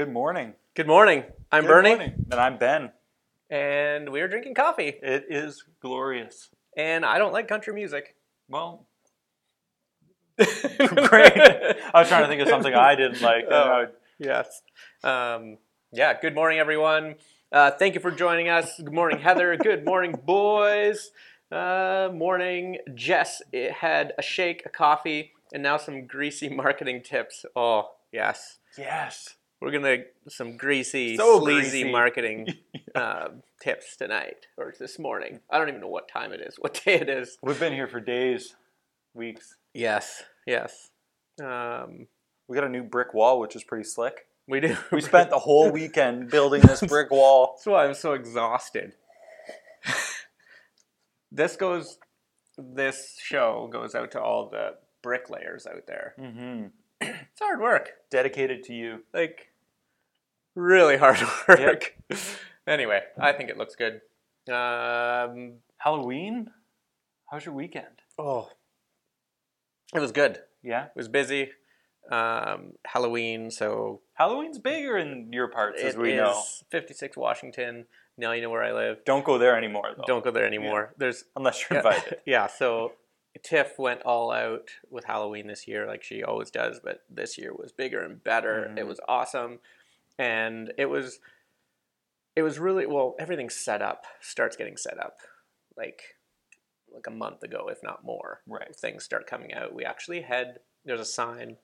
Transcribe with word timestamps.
Good 0.00 0.14
morning. 0.14 0.54
Good 0.74 0.86
morning. 0.86 1.24
I'm 1.52 1.64
Good 1.64 1.68
Bernie, 1.68 1.88
morning. 1.90 2.26
And 2.32 2.40
I'm 2.40 2.56
Ben. 2.56 2.90
and 3.50 4.08
we 4.08 4.22
are 4.22 4.28
drinking 4.28 4.54
coffee. 4.54 4.94
It 5.02 5.26
is 5.28 5.62
glorious. 5.82 6.48
And 6.74 7.04
I 7.04 7.18
don't 7.18 7.34
like 7.34 7.48
country 7.48 7.74
music. 7.74 8.16
Well, 8.48 8.86
great. 10.38 11.36
I 11.36 11.90
was 11.92 12.08
trying 12.08 12.22
to 12.22 12.28
think 12.28 12.40
of 12.40 12.48
something 12.48 12.72
I 12.72 12.94
didn't 12.94 13.20
like. 13.30 13.44
Oh. 13.50 13.88
Yes. 14.18 14.62
Um, 15.04 15.58
yeah. 15.92 16.18
Good 16.18 16.34
morning, 16.34 16.58
everyone. 16.60 17.16
Uh, 17.52 17.70
thank 17.72 17.94
you 17.94 18.00
for 18.00 18.10
joining 18.10 18.48
us. 18.48 18.78
Good 18.78 18.94
morning, 18.94 19.18
Heather. 19.18 19.54
Good 19.62 19.84
morning, 19.84 20.14
boys. 20.24 21.10
Uh, 21.52 22.08
morning, 22.10 22.78
Jess 22.94 23.42
it 23.52 23.70
had 23.72 24.14
a 24.16 24.22
shake, 24.22 24.62
a 24.64 24.70
coffee, 24.70 25.32
and 25.52 25.62
now 25.62 25.76
some 25.76 26.06
greasy 26.06 26.48
marketing 26.48 27.02
tips. 27.02 27.44
Oh, 27.54 27.90
yes. 28.10 28.60
yes. 28.78 29.34
We're 29.60 29.70
gonna 29.72 29.98
some 30.28 30.56
greasy, 30.56 31.16
So 31.16 31.40
sleazy 31.40 31.82
greasy. 31.82 31.92
marketing 31.92 32.46
uh, 32.94 33.28
tips 33.60 33.96
tonight 33.96 34.46
or 34.56 34.72
this 34.78 34.98
morning. 34.98 35.40
I 35.50 35.58
don't 35.58 35.68
even 35.68 35.80
know 35.82 35.88
what 35.88 36.08
time 36.08 36.32
it 36.32 36.40
is, 36.40 36.56
what 36.58 36.80
day 36.84 36.94
it 36.94 37.10
is. 37.10 37.36
We've 37.42 37.60
been 37.60 37.74
here 37.74 37.86
for 37.86 38.00
days, 38.00 38.54
weeks. 39.12 39.56
Yes, 39.74 40.22
yes. 40.46 40.88
Um, 41.42 42.06
We 42.48 42.54
got 42.56 42.64
a 42.64 42.70
new 42.70 42.82
brick 42.82 43.12
wall, 43.12 43.38
which 43.38 43.54
is 43.54 43.62
pretty 43.62 43.84
slick. 43.84 44.26
we 44.48 44.60
do. 44.60 44.76
We 44.90 45.02
spent 45.02 45.28
the 45.30 45.38
whole 45.38 45.70
weekend 45.80 46.30
building 46.30 46.62
this 46.62 46.80
brick 46.80 47.10
wall. 47.10 47.54
That's 47.56 47.66
why 47.66 47.84
I'm 47.86 47.94
so 47.94 48.14
exhausted. 48.14 48.94
this 51.30 51.56
goes. 51.56 51.98
This 52.58 53.16
show 53.22 53.68
goes 53.72 53.94
out 53.94 54.10
to 54.12 54.20
all 54.20 54.48
the 54.50 54.74
bricklayers 55.02 55.66
out 55.66 55.86
there. 55.86 56.14
hmm 56.18 56.66
It's 57.02 57.40
hard 57.40 57.60
work. 57.60 57.90
Dedicated 58.10 58.62
to 58.64 58.74
you. 58.74 59.04
Like, 59.14 59.49
really 60.54 60.96
hard 60.96 61.18
work. 61.48 61.94
Anyway, 62.66 63.00
I 63.18 63.32
think 63.32 63.50
it 63.50 63.56
looks 63.58 63.74
good. 63.76 64.00
Um, 64.52 65.54
Halloween? 65.78 66.50
How's 67.30 67.44
your 67.44 67.54
weekend? 67.54 67.86
oh, 68.18 68.48
it 69.94 69.98
was 70.00 70.12
good. 70.12 70.38
Yeah. 70.62 70.84
It 70.86 70.92
was 70.96 71.08
busy. 71.08 71.50
Um, 72.10 72.72
Halloween, 72.86 73.50
so 73.50 74.00
Halloween's 74.14 74.58
bigger 74.58 74.96
in 74.96 75.32
your 75.32 75.48
parts, 75.48 75.80
as 75.82 75.94
it 75.94 76.00
we 76.00 76.12
is 76.12 76.18
know. 76.18 76.42
56 76.70 77.16
Washington. 77.16 77.86
Now 78.18 78.32
you 78.32 78.42
know 78.42 78.50
where 78.50 78.62
I 78.64 78.72
live. 78.72 78.98
Don't 79.04 79.24
go 79.24 79.38
there 79.38 79.56
anymore, 79.56 79.90
though. 79.96 80.04
Don't 80.06 80.24
go 80.24 80.30
there 80.30 80.46
anymore. 80.46 80.94
There's 80.98 81.24
Unless 81.36 81.64
you're 81.70 81.80
yeah, 81.80 81.88
invited. 81.88 82.18
yeah, 82.26 82.46
so 82.48 82.92
Tiff 83.42 83.78
went 83.78 84.02
all 84.02 84.30
out 84.32 84.68
with 84.90 85.04
Halloween 85.04 85.46
this 85.46 85.66
year, 85.68 85.86
like 85.86 86.02
she 86.02 86.22
always 86.22 86.50
does, 86.50 86.80
but 86.82 87.02
this 87.08 87.38
year 87.38 87.52
was 87.54 87.72
bigger 87.72 88.00
and 88.02 88.22
better. 88.22 88.64
It 88.76 88.84
Mhm. 88.84 88.86
was 88.88 89.00
awesome, 89.08 89.60
and 90.20 90.72
it 90.76 90.84
was, 90.84 91.18
it 92.36 92.42
was 92.42 92.58
really 92.58 92.86
well. 92.86 93.14
Everything 93.18 93.48
set 93.48 93.80
up 93.80 94.04
starts 94.20 94.54
getting 94.54 94.76
set 94.76 94.98
up, 94.98 95.16
like, 95.78 96.02
like 96.92 97.06
a 97.06 97.10
month 97.10 97.42
ago, 97.42 97.68
if 97.70 97.78
not 97.82 98.04
more. 98.04 98.40
Right. 98.46 98.76
Things 98.76 99.02
start 99.02 99.26
coming 99.26 99.54
out. 99.54 99.74
We 99.74 99.84
actually 99.84 100.20
had 100.20 100.58
there's 100.84 101.00
a 101.00 101.06
sign, 101.06 101.56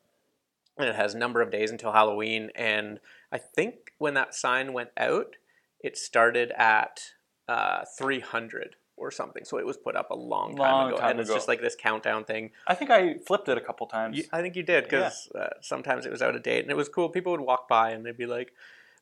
and 0.78 0.88
it 0.88 0.96
has 0.96 1.14
a 1.14 1.18
number 1.18 1.42
of 1.42 1.50
days 1.50 1.70
until 1.70 1.92
Halloween, 1.92 2.50
and 2.54 2.98
I 3.30 3.38
think 3.38 3.92
when 3.98 4.14
that 4.14 4.34
sign 4.34 4.72
went 4.72 4.90
out, 4.96 5.36
it 5.80 5.98
started 5.98 6.52
at 6.56 7.00
uh, 7.48 7.84
300 7.98 8.76
or 8.96 9.10
something. 9.10 9.44
So 9.44 9.58
it 9.58 9.66
was 9.66 9.76
put 9.76 9.94
up 9.96 10.10
a 10.10 10.14
long 10.16 10.56
time 10.56 10.72
Long 10.72 10.88
ago, 10.88 10.96
time 10.98 11.10
and 11.12 11.20
it's 11.20 11.28
ago. 11.28 11.36
just 11.36 11.48
like 11.48 11.60
this 11.60 11.76
countdown 11.78 12.24
thing. 12.24 12.50
I 12.66 12.74
think 12.74 12.90
I 12.90 13.14
flipped 13.26 13.48
it 13.48 13.58
a 13.58 13.60
couple 13.60 13.86
times. 13.86 14.16
You, 14.16 14.24
I 14.32 14.40
think 14.42 14.56
you 14.56 14.62
did 14.62 14.84
because 14.84 15.28
uh, 15.38 15.48
sometimes 15.60 16.06
it 16.06 16.10
was 16.10 16.22
out 16.22 16.34
of 16.34 16.42
date, 16.42 16.62
and 16.62 16.70
it 16.70 16.76
was 16.76 16.88
cool. 16.88 17.08
People 17.10 17.32
would 17.32 17.40
walk 17.40 17.68
by 17.68 17.90
and 17.90 18.04
they'd 18.04 18.16
be 18.16 18.26
like. 18.26 18.52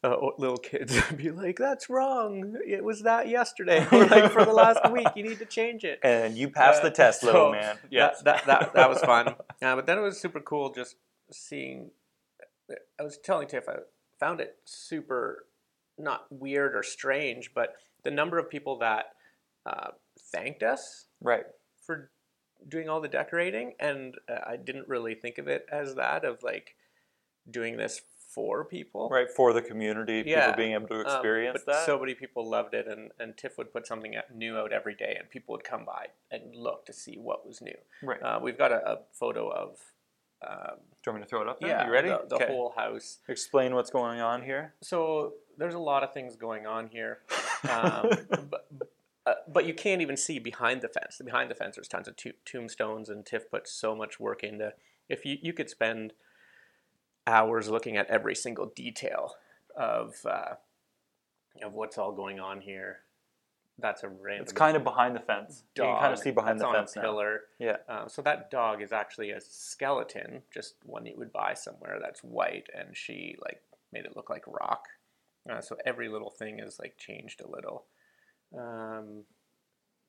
Uh, 0.02 0.18
little 0.36 0.58
kids 0.58 0.94
would 1.10 1.16
be 1.16 1.30
like, 1.30 1.56
"That's 1.56 1.88
wrong. 1.88 2.58
It 2.66 2.84
was 2.84 3.04
that 3.04 3.26
yesterday, 3.26 3.86
or 3.92 4.04
like 4.04 4.30
for 4.32 4.44
the 4.44 4.52
last 4.52 4.92
week. 4.92 5.06
You 5.16 5.22
need 5.22 5.38
to 5.38 5.46
change 5.46 5.82
it." 5.82 5.98
And 6.02 6.36
you 6.36 6.50
passed 6.50 6.82
Uh, 6.82 6.84
the 6.84 6.90
test, 6.90 7.22
so 7.22 7.26
little 7.28 7.52
man. 7.52 7.78
Yes. 7.88 8.20
that, 8.20 8.44
that, 8.44 8.60
that, 8.60 8.74
that 8.74 8.90
was 8.90 9.00
fun. 9.00 9.34
Uh, 9.62 9.74
but 9.76 9.86
then 9.86 9.96
it 9.96 10.02
was 10.02 10.20
super 10.20 10.40
cool 10.40 10.70
just 10.74 10.96
seeing. 11.32 11.90
I 13.00 13.02
was 13.02 13.16
telling 13.16 13.48
Tiff, 13.48 13.66
I 13.66 13.76
found 14.20 14.42
it 14.42 14.56
super 14.66 15.46
not 15.96 16.26
weird 16.30 16.74
or 16.76 16.82
strange, 16.82 17.52
but 17.54 17.76
the 18.02 18.10
number 18.10 18.38
of 18.38 18.50
people 18.50 18.76
that 18.80 19.06
uh, 19.66 19.90
thanked 20.32 20.62
us 20.62 21.06
right. 21.20 21.44
for 21.86 22.10
doing 22.68 22.88
all 22.88 23.00
the 23.00 23.08
decorating, 23.08 23.74
and 23.80 24.14
uh, 24.28 24.40
I 24.46 24.56
didn't 24.56 24.88
really 24.88 25.14
think 25.14 25.38
of 25.38 25.48
it 25.48 25.66
as 25.70 25.94
that 25.96 26.24
of 26.24 26.42
like 26.42 26.76
doing 27.50 27.76
this 27.76 28.00
for 28.34 28.64
people. 28.64 29.08
Right. 29.10 29.30
For 29.30 29.52
the 29.52 29.62
community, 29.62 30.24
Yeah. 30.26 30.46
people 30.46 30.56
being 30.56 30.72
able 30.72 30.88
to 30.88 30.94
Um, 30.96 31.00
experience 31.02 31.62
but 31.64 31.72
that. 31.72 31.86
So 31.86 31.98
many 31.98 32.14
people 32.14 32.48
loved 32.48 32.74
it, 32.74 32.88
and, 32.88 33.12
and 33.20 33.36
Tiff 33.36 33.56
would 33.58 33.72
put 33.72 33.86
something 33.86 34.16
new 34.34 34.56
out 34.56 34.72
every 34.72 34.94
day, 34.94 35.14
and 35.18 35.30
people 35.30 35.52
would 35.52 35.62
come 35.64 35.84
by 35.84 36.08
and 36.30 36.54
look 36.56 36.84
to 36.86 36.92
see 36.92 37.16
what 37.16 37.46
was 37.46 37.60
new. 37.60 37.76
right. 38.02 38.20
Uh, 38.22 38.40
we've 38.42 38.58
got 38.58 38.72
a, 38.72 38.90
a 38.90 38.98
photo 39.12 39.48
of, 39.50 39.78
um, 40.46 40.78
Do 41.02 41.10
you 41.10 41.12
want 41.12 41.16
me 41.20 41.22
to 41.22 41.28
throw 41.28 41.42
it 41.42 41.48
up 41.48 41.60
there? 41.60 41.68
yeah, 41.70 41.86
You 41.86 41.92
ready? 41.92 42.08
the, 42.08 42.24
the 42.28 42.34
Okay. 42.36 42.46
whole 42.48 42.72
house. 42.76 43.18
Explain 43.28 43.74
what's 43.74 43.90
going 43.90 44.20
on 44.20 44.42
here. 44.42 44.74
So 44.82 45.34
there's 45.56 45.74
a 45.74 45.78
lot 45.78 46.02
of 46.02 46.12
things 46.12 46.34
going 46.34 46.66
on 46.66 46.88
here, 46.88 47.20
um, 47.70 48.08
but, 48.50 48.66
but 49.54 49.66
you 49.66 49.72
can't 49.72 50.02
even 50.02 50.16
see 50.16 50.38
behind 50.38 50.82
the 50.82 50.88
fence. 50.88 51.20
Behind 51.24 51.50
the 51.50 51.54
fence, 51.54 51.76
there's 51.76 51.88
tons 51.88 52.08
of 52.08 52.16
to- 52.16 52.34
tombstones, 52.44 53.08
and 53.08 53.24
Tiff 53.24 53.50
put 53.50 53.66
so 53.68 53.94
much 53.94 54.20
work 54.20 54.42
into. 54.42 54.74
If 55.08 55.24
you 55.24 55.38
you 55.40 55.52
could 55.52 55.70
spend 55.70 56.12
hours 57.26 57.68
looking 57.68 57.96
at 57.96 58.08
every 58.08 58.34
single 58.34 58.66
detail 58.66 59.36
of 59.76 60.16
uh, 60.26 60.54
of 61.62 61.72
what's 61.72 61.98
all 61.98 62.12
going 62.12 62.40
on 62.40 62.60
here. 62.60 62.98
That's 63.78 64.04
a 64.04 64.08
random. 64.08 64.42
it's 64.44 64.52
kind 64.52 64.76
of 64.76 64.84
behind 64.84 65.16
the 65.16 65.20
fence. 65.20 65.64
You 65.76 65.82
can 65.82 65.98
kind 65.98 66.12
of 66.12 66.18
see 66.20 66.30
behind 66.30 66.60
the 66.60 66.66
on 66.66 66.74
fence 66.74 66.94
a 66.94 67.00
now. 67.00 67.04
pillar. 67.04 67.40
Yeah. 67.58 67.78
Um, 67.88 68.08
so 68.08 68.22
that 68.22 68.48
dog 68.48 68.80
is 68.82 68.92
actually 68.92 69.30
a 69.32 69.40
skeleton, 69.40 70.42
just 70.52 70.76
one 70.84 71.06
you 71.06 71.14
would 71.16 71.32
buy 71.32 71.54
somewhere 71.54 71.98
that's 72.00 72.20
white, 72.22 72.68
and 72.72 72.96
she 72.96 73.36
like 73.44 73.62
made 73.92 74.04
it 74.04 74.14
look 74.14 74.30
like 74.30 74.44
rock. 74.46 74.84
Uh, 75.50 75.60
so 75.60 75.76
every 75.84 76.08
little 76.08 76.30
thing 76.30 76.60
is 76.60 76.78
like 76.78 76.96
changed 76.98 77.40
a 77.40 77.50
little. 77.50 77.86
Um, 78.56 79.24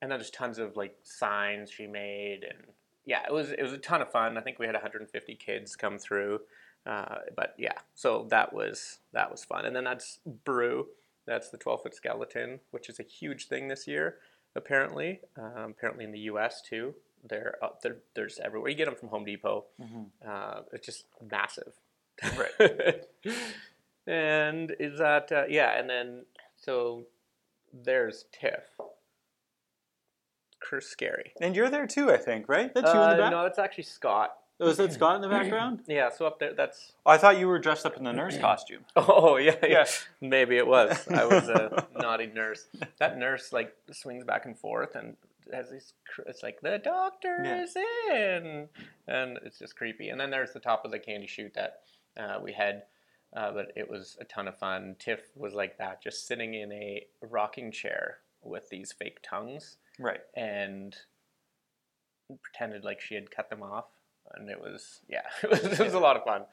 and 0.05 0.11
then 0.11 0.19
there's 0.19 0.29
tons 0.29 0.59
of 0.59 0.77
like 0.77 0.95
signs 1.01 1.71
she 1.71 1.87
made, 1.87 2.43
and 2.43 2.67
yeah, 3.07 3.23
it 3.27 3.33
was 3.33 3.49
it 3.49 3.63
was 3.63 3.73
a 3.73 3.79
ton 3.79 4.03
of 4.03 4.11
fun. 4.11 4.37
I 4.37 4.41
think 4.41 4.59
we 4.59 4.67
had 4.67 4.75
150 4.75 5.33
kids 5.33 5.75
come 5.75 5.97
through. 5.97 6.41
Uh, 6.85 7.15
but 7.35 7.55
yeah, 7.57 7.73
so 7.95 8.27
that 8.29 8.53
was 8.53 8.99
that 9.13 9.31
was 9.31 9.43
fun. 9.43 9.65
And 9.65 9.75
then 9.75 9.83
that's 9.83 10.19
Brew. 10.43 10.89
That's 11.25 11.49
the 11.49 11.57
12 11.57 11.81
foot 11.81 11.95
skeleton, 11.95 12.59
which 12.69 12.87
is 12.87 12.99
a 12.99 13.03
huge 13.03 13.47
thing 13.47 13.67
this 13.67 13.87
year, 13.87 14.17
apparently. 14.55 15.21
Um, 15.39 15.73
apparently 15.75 16.05
in 16.05 16.11
the 16.11 16.19
U.S. 16.19 16.61
too. 16.61 16.93
They're, 17.27 17.55
up 17.63 17.81
they're 17.81 17.97
there's 18.13 18.37
everywhere. 18.37 18.69
You 18.69 18.75
get 18.75 18.85
them 18.85 18.93
from 18.93 19.09
Home 19.09 19.25
Depot. 19.25 19.65
Mhm. 19.81 20.09
Uh, 20.23 20.61
it's 20.71 20.85
just 20.85 21.05
massive. 21.31 21.73
Right. 22.37 23.05
and 24.05 24.75
is 24.79 24.99
that 24.99 25.31
uh, 25.31 25.45
yeah? 25.49 25.79
And 25.79 25.89
then 25.89 26.25
so 26.55 27.07
there's 27.73 28.25
Tiff. 28.31 28.65
Curse 30.69 30.87
scary. 30.87 31.31
And 31.41 31.55
you're 31.55 31.69
there 31.69 31.85
too, 31.87 32.11
I 32.11 32.17
think, 32.17 32.49
right? 32.49 32.73
That's 32.73 32.85
you 32.87 32.91
in 32.93 32.97
Uh, 32.97 33.15
the 33.15 33.21
back. 33.23 33.31
no, 33.31 33.45
it's 33.45 33.59
actually 33.59 33.83
Scott. 33.83 34.35
Oh, 34.59 34.67
is 34.69 34.77
that 34.77 34.93
Scott 34.99 35.15
in 35.17 35.21
the 35.21 35.29
background? 35.29 35.81
Yeah, 35.87 36.09
so 36.09 36.25
up 36.25 36.39
there, 36.39 36.53
that's. 36.53 36.93
I 37.05 37.17
thought 37.17 37.37
you 37.37 37.47
were 37.47 37.59
dressed 37.59 37.85
up 37.85 37.97
in 37.97 38.03
the 38.03 38.13
nurse 38.13 38.37
costume. 38.39 38.85
Oh 38.95 39.37
yeah, 39.37 39.55
yeah. 39.63 39.85
Maybe 40.21 40.57
it 40.57 40.65
was. 40.67 41.07
I 41.09 41.25
was 41.25 41.49
a 41.49 41.85
naughty 41.95 42.27
nurse. 42.27 42.67
That 42.99 43.17
nurse 43.17 43.51
like 43.53 43.75
swings 43.91 44.23
back 44.23 44.45
and 44.45 44.57
forth 44.57 44.95
and 44.95 45.15
has 45.53 45.69
these. 45.69 45.93
cr- 46.07 46.23
It's 46.27 46.41
like 46.41 46.61
the 46.61 46.79
doctor 46.79 47.41
Yeah. 47.43 47.63
is 47.63 47.75
in, 48.11 48.69
and 49.07 49.37
it's 49.43 49.59
just 49.59 49.75
creepy. 49.75 50.09
And 50.09 50.19
then 50.19 50.31
there's 50.31 50.53
the 50.53 50.59
top 50.59 50.83
of 50.85 50.91
the 50.91 50.99
candy 50.99 51.27
chute 51.27 51.53
that 51.53 51.81
uh, 52.17 52.39
we 52.41 52.53
had, 52.53 52.83
uh, 53.35 53.51
but 53.51 53.71
it 53.75 53.87
was 53.89 54.17
a 54.19 54.25
ton 54.25 54.47
of 54.47 54.57
fun. 54.57 54.95
Tiff 54.97 55.19
was 55.35 55.53
like 55.53 55.77
that, 55.77 56.01
just 56.01 56.25
sitting 56.25 56.53
in 56.55 56.71
a 56.71 57.05
rocking 57.21 57.71
chair 57.71 58.17
with 58.41 58.69
these 58.69 58.91
fake 58.93 59.17
tongues 59.23 59.77
Right. 59.99 60.19
and 60.35 60.95
pretended 62.41 62.83
like 62.83 63.01
she 63.01 63.15
had 63.15 63.31
cut 63.31 63.49
them 63.49 63.61
off. 63.63 63.85
And 64.33 64.49
it 64.49 64.59
was 64.59 65.01
yeah, 65.07 65.21
it 65.43 65.49
was, 65.49 65.63
it 65.79 65.83
was 65.83 65.93
a 65.93 65.99
lot 65.99 66.17
of 66.17 66.23
fun. 66.23 66.45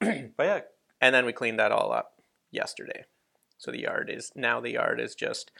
But 0.36 0.44
yeah, 0.44 0.60
And 1.00 1.14
then 1.14 1.26
we 1.26 1.32
cleaned 1.32 1.58
that 1.58 1.72
all 1.72 1.92
up 1.92 2.14
yesterday. 2.50 3.04
So 3.58 3.70
the 3.70 3.80
yard 3.80 4.10
is 4.12 4.32
now 4.34 4.60
the 4.60 4.70
yard 4.72 5.00
is 5.00 5.14
just 5.14 5.50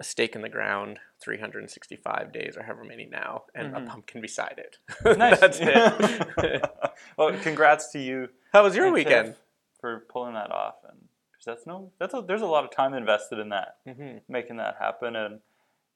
a 0.00 0.04
stake 0.04 0.36
in 0.36 0.42
the 0.42 0.48
ground, 0.48 1.00
365 1.20 2.32
days 2.32 2.56
or 2.56 2.62
however 2.62 2.84
many 2.84 3.06
now, 3.06 3.44
and 3.54 3.72
Mhm. 3.72 3.82
a 3.84 3.90
pumpkin 3.90 4.20
beside 4.20 4.58
it. 4.58 4.76
nice. 5.18 5.40
That's 5.40 5.58
it. 5.60 6.62
well, 7.16 7.36
congrats 7.38 7.90
to 7.92 7.98
you 7.98 8.28
How 8.52 8.62
was 8.62 8.76
your 8.76 8.92
weekend? 8.92 9.34
For 9.80 10.00
pulling 10.10 10.34
that 10.34 10.50
off. 10.52 10.76
And 10.88 10.98
'cause 11.32 11.44
that's 11.46 11.66
no, 11.66 11.90
that's 11.98 12.14
a, 12.14 12.22
there's 12.26 12.42
a 12.42 12.46
lot 12.46 12.64
of 12.64 12.70
time 12.70 12.94
invested 12.94 13.38
in 13.40 13.48
that, 13.48 13.78
hmm 13.86 14.18
making 14.28 14.58
that 14.58 14.76
happen, 14.78 15.16
and 15.16 15.40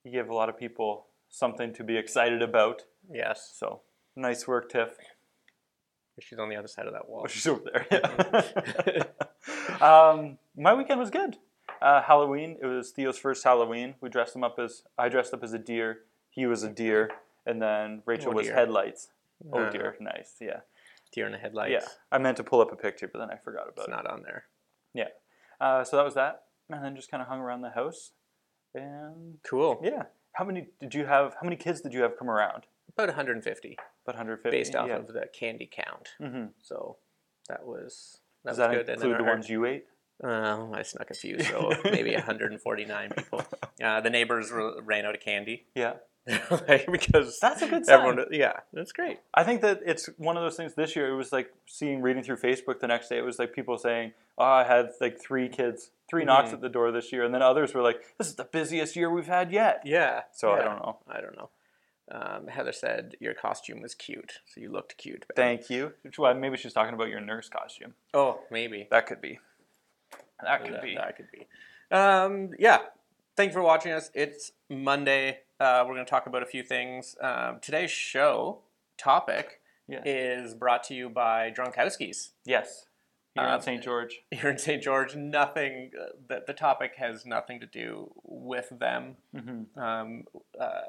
you 0.04 0.10
give 0.12 0.28
a 0.28 0.34
lot 0.34 0.48
of 0.48 0.58
people 0.58 1.06
something 1.28 1.72
to 1.74 1.84
be 1.84 1.96
excited 1.96 2.42
about. 2.42 2.82
Yes, 3.12 3.52
So 3.56 3.80
nice 4.16 4.46
work, 4.46 4.70
Tiff. 4.70 4.90
she's 6.20 6.38
on 6.38 6.48
the 6.48 6.56
other 6.56 6.68
side 6.68 6.86
of 6.86 6.92
that 6.92 7.08
wall. 7.08 7.22
Oh, 7.24 7.26
she's 7.28 7.46
over 7.46 7.62
there. 7.72 7.86
Yeah. 7.90 9.04
um, 9.80 10.38
my 10.56 10.74
weekend 10.74 11.00
was 11.00 11.10
good. 11.10 11.38
Uh, 11.80 12.02
Halloween. 12.02 12.56
It 12.62 12.66
was 12.66 12.90
Theo's 12.90 13.18
first 13.18 13.42
Halloween. 13.44 13.94
We 14.00 14.08
dressed 14.08 14.36
him 14.36 14.44
up 14.44 14.58
as 14.58 14.82
I 14.98 15.08
dressed 15.08 15.34
up 15.34 15.42
as 15.42 15.52
a 15.52 15.58
deer. 15.58 16.00
He 16.30 16.46
was 16.46 16.62
a 16.62 16.68
deer, 16.68 17.10
and 17.46 17.60
then 17.60 18.02
Rachel 18.06 18.30
Oh, 18.32 18.36
was 18.36 18.48
headlights. 18.48 19.08
Oh 19.52 19.64
Uh, 19.64 19.70
dear, 19.70 19.96
nice. 20.00 20.36
Yeah, 20.40 20.60
Deer 21.12 21.26
in 21.26 21.32
the 21.32 21.38
headlights. 21.38 21.72
yeah. 21.72 21.88
I 22.12 22.18
meant 22.18 22.36
to 22.36 22.44
pull 22.44 22.60
up 22.60 22.72
a 22.72 22.76
picture, 22.76 23.08
but 23.12 23.18
then 23.18 23.30
I 23.30 23.36
forgot 23.36 23.62
about 23.68 23.78
It's 23.78 23.88
it. 23.88 23.90
not 23.90 24.06
on 24.06 24.22
there. 24.22 24.44
Yeah. 24.94 25.08
Uh, 25.60 25.82
so 25.84 25.96
that 25.96 26.04
was 26.04 26.14
that, 26.14 26.44
and 26.70 26.84
then 26.84 26.94
just 26.94 27.10
kind 27.10 27.20
of 27.20 27.28
hung 27.28 27.40
around 27.40 27.62
the 27.62 27.70
house, 27.70 28.12
and 28.74 29.38
Cool. 29.48 29.80
yeah. 29.82 30.04
How 30.34 30.44
many 30.44 30.68
did 30.80 30.94
you 30.94 31.04
have? 31.06 31.34
How 31.34 31.44
many 31.44 31.56
kids 31.56 31.80
did 31.82 31.92
you 31.92 32.02
have 32.02 32.18
come 32.18 32.30
around? 32.30 32.64
About 32.96 33.08
150 33.08 33.76
About 34.04 34.16
150. 34.16 34.50
based 34.56 34.74
off 34.74 34.88
yeah. 34.88 34.96
of 34.96 35.06
the 35.08 35.26
candy 35.38 35.68
count. 35.70 36.08
hmm 36.18 36.46
So 36.62 36.96
that 37.48 37.66
was 37.66 38.20
that 38.44 38.50
Does 38.50 38.58
was 38.58 38.66
that 38.68 38.74
good. 38.86 38.88
Include 38.88 39.18
the 39.20 39.24
ones 39.24 39.48
you 39.48 39.64
ate? 39.66 39.84
Uh, 40.22 40.68
I 40.72 40.82
snuck 40.82 41.10
a 41.10 41.14
few, 41.14 41.40
so 41.42 41.72
maybe 41.84 42.14
149 42.14 43.10
people. 43.16 43.42
Uh, 43.82 44.00
the 44.00 44.10
neighbors 44.10 44.52
ran 44.52 45.04
out 45.04 45.14
of 45.14 45.20
candy 45.20 45.66
Yeah. 45.74 45.94
like, 46.68 46.86
because 46.90 47.38
That's 47.40 47.62
a 47.62 47.68
good 47.68 47.84
sign. 47.84 47.98
everyone. 47.98 48.26
Yeah, 48.30 48.60
that's 48.72 48.92
great. 48.92 49.18
I 49.34 49.42
think 49.42 49.60
that 49.62 49.80
it's 49.84 50.06
one 50.18 50.36
of 50.36 50.42
those 50.44 50.56
things 50.56 50.74
this 50.74 50.94
year. 50.94 51.08
It 51.12 51.16
was 51.16 51.32
like 51.32 51.52
seeing, 51.66 52.00
reading 52.00 52.22
through 52.22 52.36
Facebook 52.36 52.78
the 52.80 52.86
next 52.86 53.08
day. 53.08 53.18
It 53.18 53.24
was 53.24 53.38
like 53.40 53.52
people 53.52 53.76
saying, 53.76 54.12
"Oh, 54.38 54.44
I 54.44 54.62
had 54.64 54.90
like 55.00 55.20
three 55.20 55.48
kids, 55.48 55.90
3 56.08 56.24
knocks 56.24 56.50
Mhm. 56.50 56.54
at 56.54 56.60
the 56.60 56.68
door 56.68 56.92
this 56.92 57.12
year," 57.12 57.24
and 57.24 57.34
then 57.34 57.42
others 57.42 57.74
were 57.74 57.82
like, 57.82 58.02
"This 58.18 58.28
is 58.28 58.36
the 58.36 58.44
busiest 58.44 58.94
year 58.94 59.10
we've 59.10 59.26
had 59.26 59.50
yet." 59.50 59.82
Yeah. 59.84 60.22
So 60.32 60.52
I 60.52 60.62
don't 60.62 60.78
know. 60.78 60.98
I 61.08 61.20
don't 61.20 61.36
know. 61.36 61.50
Um, 62.10 62.46
Heather 62.48 62.72
said 62.72 63.16
your 63.20 63.34
costume 63.34 63.80
was 63.80 63.94
cute, 63.94 64.40
so 64.46 64.60
you 64.60 64.70
looked 64.70 64.96
cute. 64.98 65.24
Thank 65.34 65.70
you. 65.70 65.94
Well, 66.18 66.34
maybe 66.34 66.56
she's 66.56 66.72
talking 66.72 66.94
about 66.94 67.08
your 67.08 67.20
nurse 67.20 67.48
costume. 67.48 67.94
Oh, 68.14 68.40
maybe 68.50 68.86
That 68.90 69.06
could 69.06 69.20
be. 69.20 69.38
That 70.42 70.62
could 70.64 70.74
that, 70.74 70.82
be. 70.82 70.94
That 70.96 71.16
could 71.16 71.28
be. 71.32 71.46
Um, 71.90 72.50
yeah. 72.58 72.78
Thanks 73.36 73.54
for 73.54 73.62
watching 73.62 73.92
us. 73.92 74.10
It's 74.14 74.52
Monday. 74.68 75.38
Uh, 75.62 75.84
we're 75.86 75.94
going 75.94 76.04
to 76.04 76.10
talk 76.10 76.26
about 76.26 76.42
a 76.42 76.46
few 76.46 76.64
things. 76.64 77.14
Um, 77.20 77.58
today's 77.62 77.92
show 77.92 78.58
topic 78.98 79.60
Yeah. 79.86 80.02
is 80.04 80.54
brought 80.54 80.82
to 80.84 80.94
you 80.94 81.08
by 81.08 81.52
Drunkowski's. 81.52 82.30
Yes. 82.44 82.86
Here 83.36 83.44
Um, 83.44 83.54
in 83.54 83.60
St. 83.60 83.80
George. 83.80 84.22
Here 84.32 84.50
in 84.50 84.58
St. 84.58 84.82
George, 84.82 85.14
nothing. 85.14 85.92
Uh, 85.98 86.06
the, 86.28 86.42
the 86.48 86.52
topic 86.52 86.94
has 86.96 87.24
nothing 87.24 87.60
to 87.60 87.66
do 87.66 88.12
with 88.24 88.70
them. 88.76 89.18
hmm 89.32 89.78
Um, 89.80 90.24
uh, 90.60 90.80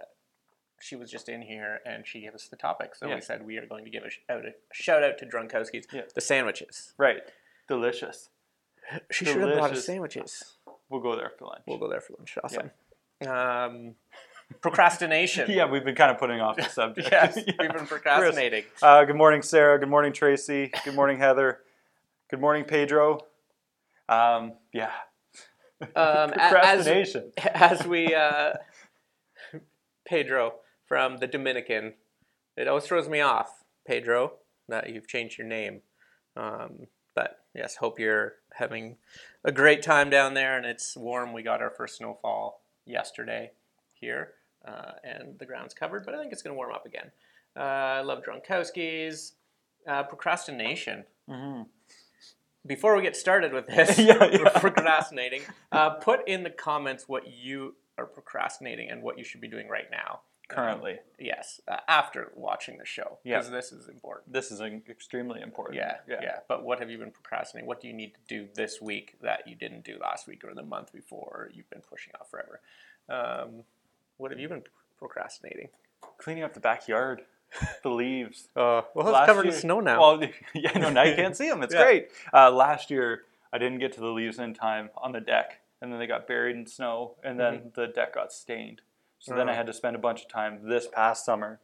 she 0.81 0.95
was 0.95 1.11
just 1.11 1.29
in 1.29 1.43
here 1.43 1.79
and 1.85 2.05
she 2.07 2.19
gave 2.21 2.33
us 2.33 2.47
the 2.49 2.57
topic, 2.57 2.95
so 2.95 3.07
Yeah. 3.07 3.15
we 3.15 3.21
said 3.21 3.45
we 3.45 3.57
are 3.57 3.67
going 3.67 3.85
to 3.85 3.91
give 3.91 4.03
a, 4.03 4.09
sh- 4.09 4.19
out 4.27 4.43
a 4.43 4.53
shout 4.73 5.03
out 5.03 5.19
to 5.19 5.25
Drunkowski's. 5.27 5.85
Yeah. 5.93 6.01
The 6.15 6.19
sandwiches. 6.21 6.93
Right. 6.97 7.21
Delicious. 7.67 8.29
She 9.11 9.23
should 9.25 9.37
have 9.37 9.43
brought 9.53 9.57
us 9.57 9.67
Delicious. 9.69 9.85
sandwiches. 9.85 10.43
We'll 10.89 10.99
go 11.01 11.15
there 11.15 11.31
for 11.37 11.45
lunch. 11.45 11.61
We'll 11.67 11.77
go 11.77 11.87
there 11.89 12.01
for 12.01 12.13
lunch. 12.17 12.37
Awesome. 12.43 12.71
Um, 13.25 13.95
procrastination. 14.61 15.49
yeah, 15.51 15.65
we've 15.69 15.83
been 15.83 15.95
kind 15.95 16.11
of 16.11 16.17
putting 16.17 16.39
off 16.41 16.57
the 16.57 16.63
subject. 16.63 17.07
yes, 17.11 17.37
Yeah. 17.47 17.53
we've 17.59 17.73
been 17.73 17.85
procrastinating. 17.87 18.63
Uh, 18.81 19.03
good 19.05 19.15
morning, 19.15 19.41
Sarah. 19.41 19.79
Good 19.79 19.89
morning, 19.89 20.13
Tracy. 20.13 20.71
Good 20.85 20.95
morning, 20.95 21.17
Heather. 21.19 21.59
Good 22.29 22.39
morning, 22.41 22.63
Pedro. 22.65 23.19
Um, 24.09 24.53
yeah. 24.73 24.91
Um, 25.81 25.89
a- 25.95 26.41
as, 26.41 26.51
Procrastination. 26.51 27.31
as 27.37 27.85
we, 27.85 28.13
uh, 28.15 28.53
Pedro 30.05 30.55
from 30.85 31.17
the 31.17 31.27
Dominican, 31.27 31.93
it 32.57 32.67
always 32.67 32.85
throws 32.85 33.09
me 33.09 33.21
off, 33.21 33.63
Pedro, 33.85 34.33
that 34.69 34.89
you've 34.89 35.07
changed 35.07 35.37
your 35.37 35.47
name. 35.47 35.81
Um, 36.35 36.87
but 37.15 37.39
yes, 37.53 37.75
hope 37.77 37.99
you're 37.99 38.33
having 38.53 38.97
a 39.43 39.51
great 39.51 39.81
time 39.81 40.09
down 40.09 40.33
there 40.33 40.57
and 40.57 40.65
it's 40.65 40.95
warm. 40.95 41.33
We 41.33 41.43
got 41.43 41.61
our 41.61 41.69
first 41.69 41.97
snowfall 41.97 42.61
yesterday 42.85 43.51
here, 43.93 44.33
uh, 44.65 44.91
and 45.03 45.37
the 45.39 45.45
ground's 45.45 45.73
covered, 45.73 46.05
but 46.05 46.13
I 46.15 46.19
think 46.19 46.31
it's 46.33 46.41
going 46.41 46.53
to 46.53 46.57
warm 46.57 46.73
up 46.73 46.85
again. 46.85 47.11
Uh, 47.55 47.59
I 47.59 48.01
love 48.01 48.23
Drunkowski's. 48.23 49.33
Uh, 49.85 50.01
procrastination. 50.03 51.03
Mhm. 51.29 51.67
Before 52.65 52.95
we 52.95 53.01
get 53.01 53.17
started 53.17 53.51
with 53.51 53.67
this, 53.67 53.99
Yeah, 53.99 54.23
yeah. 54.31 54.49
procrastinating, 54.59 55.41
uh, 55.73 55.89
put 55.95 56.25
in 56.27 56.43
the 56.43 56.49
comments 56.49 57.09
what 57.09 57.27
you 57.27 57.75
are 57.97 58.05
procrastinating 58.05 58.89
and 58.89 59.03
what 59.03 59.17
you 59.17 59.25
should 59.25 59.41
be 59.41 59.49
doing 59.49 59.67
right 59.67 59.91
now. 59.91 60.21
Um, 60.49 60.55
Currently, 60.55 60.99
yes, 61.19 61.59
uh, 61.67 61.77
after 61.87 62.31
watching 62.35 62.77
the 62.77 62.85
show, 62.85 63.17
Yeah. 63.23 63.39
because 63.39 63.51
this 63.51 63.71
is 63.73 63.89
important. 63.89 64.31
this 64.31 64.51
is 64.51 64.61
extremely 64.61 65.41
important. 65.41 65.75
Yeah, 65.77 65.97
yeah, 66.07 66.39
But 66.47 66.63
what 66.63 66.79
have 66.79 66.89
you 66.89 66.97
been 66.97 67.11
procrastinating? 67.11 67.67
What 67.67 67.81
do 67.81 67.87
you 67.89 67.93
need 67.93 68.13
to 68.13 68.19
do 68.27 68.47
this 68.55 68.79
week 68.81 69.15
that 69.21 69.47
you 69.47 69.55
didn't 69.55 69.83
do 69.83 69.97
last 69.99 70.27
week 70.27 70.43
or 70.45 70.53
the 70.53 70.63
month 70.63 70.93
before? 70.93 71.27
Or 71.33 71.49
you've 71.53 71.69
been 71.69 71.81
pushing 71.81 72.13
off 72.19 72.29
forever. 72.29 72.61
Um, 73.09 73.63
what 74.17 74.31
have 74.31 74.39
you 74.39 74.47
been 74.49 74.63
procrastinating? 74.99 75.69
Cleaning 76.17 76.43
up 76.43 76.53
the 76.53 76.59
backyard, 76.59 77.21
the 77.83 77.89
leaves. 77.89 78.47
Uh, 78.55 78.81
well, 78.93 79.11
Last 79.11 79.21
it's 79.23 79.25
covered 79.27 79.45
year- 79.45 79.53
in 79.53 79.59
snow 79.59 79.79
now. 79.79 79.99
Well, 79.99 80.23
yeah, 80.53 80.77
no, 80.77 80.89
now 80.89 81.03
you 81.03 81.15
can't 81.15 81.35
see 81.35 81.49
them. 81.49 81.63
It's 81.63 81.73
Yeah. 81.73 81.83
great. 81.83 82.07
Uh, 82.33 82.51
last 82.51 82.89
year, 82.91 83.23
I 83.51 83.57
didn't 83.57 83.79
get 83.79 83.93
to 83.93 83.99
the 83.99 84.07
leaves 84.07 84.39
in 84.39 84.53
time 84.53 84.89
on 84.97 85.11
the 85.11 85.19
deck, 85.21 85.59
and 85.81 85.91
then 85.91 85.99
they 85.99 86.07
got 86.07 86.27
buried 86.27 86.55
in 86.55 86.65
snow, 86.65 87.15
and 87.23 87.39
then 87.39 87.71
the 87.75 87.87
deck 87.87 88.13
got 88.15 88.31
stained. 88.31 88.81
So 89.19 89.35
then 89.35 89.47
I 89.49 89.53
Oh. 89.53 89.55
had 89.55 89.67
to 89.67 89.73
spend 89.73 89.95
a 89.95 89.99
bunch 89.99 90.21
of 90.23 90.27
time 90.27 90.67
this 90.67 90.87
past 90.87 91.23
summer 91.25 91.59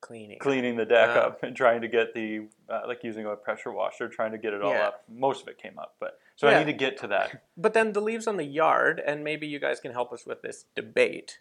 Cleaning. 0.00 0.38
cleaning 0.38 0.76
the 0.76 0.84
deck 0.84 1.10
Oh. 1.14 1.20
up 1.20 1.42
and 1.42 1.56
trying 1.56 1.80
to 1.82 1.88
get 1.88 2.14
the 2.14 2.48
uh, 2.68 2.82
like 2.86 3.02
using 3.04 3.26
a 3.26 3.34
pressure 3.36 3.70
washer, 3.72 4.08
trying 4.08 4.32
to 4.32 4.38
get 4.38 4.52
it 4.52 4.60
all 4.62 4.72
Yeah. 4.72 4.88
up. 4.88 5.04
Most 5.08 5.42
of 5.42 5.48
it 5.48 5.58
came 5.58 5.78
up, 5.78 5.94
but 6.00 6.18
so 6.36 6.48
I 6.48 6.58
need 6.58 6.66
to 6.66 6.72
get 6.72 6.96
to 6.98 7.06
that. 7.08 7.42
But 7.56 7.74
then 7.74 7.92
the 7.92 8.00
leaves 8.00 8.26
on 8.26 8.36
the 8.36 8.44
yard, 8.44 9.00
and 9.04 9.22
maybe 9.24 9.46
you 9.46 9.58
guys 9.60 9.78
can 9.80 9.92
help 9.92 10.12
us 10.12 10.26
with 10.26 10.42
this 10.42 10.64
debate. 10.74 11.38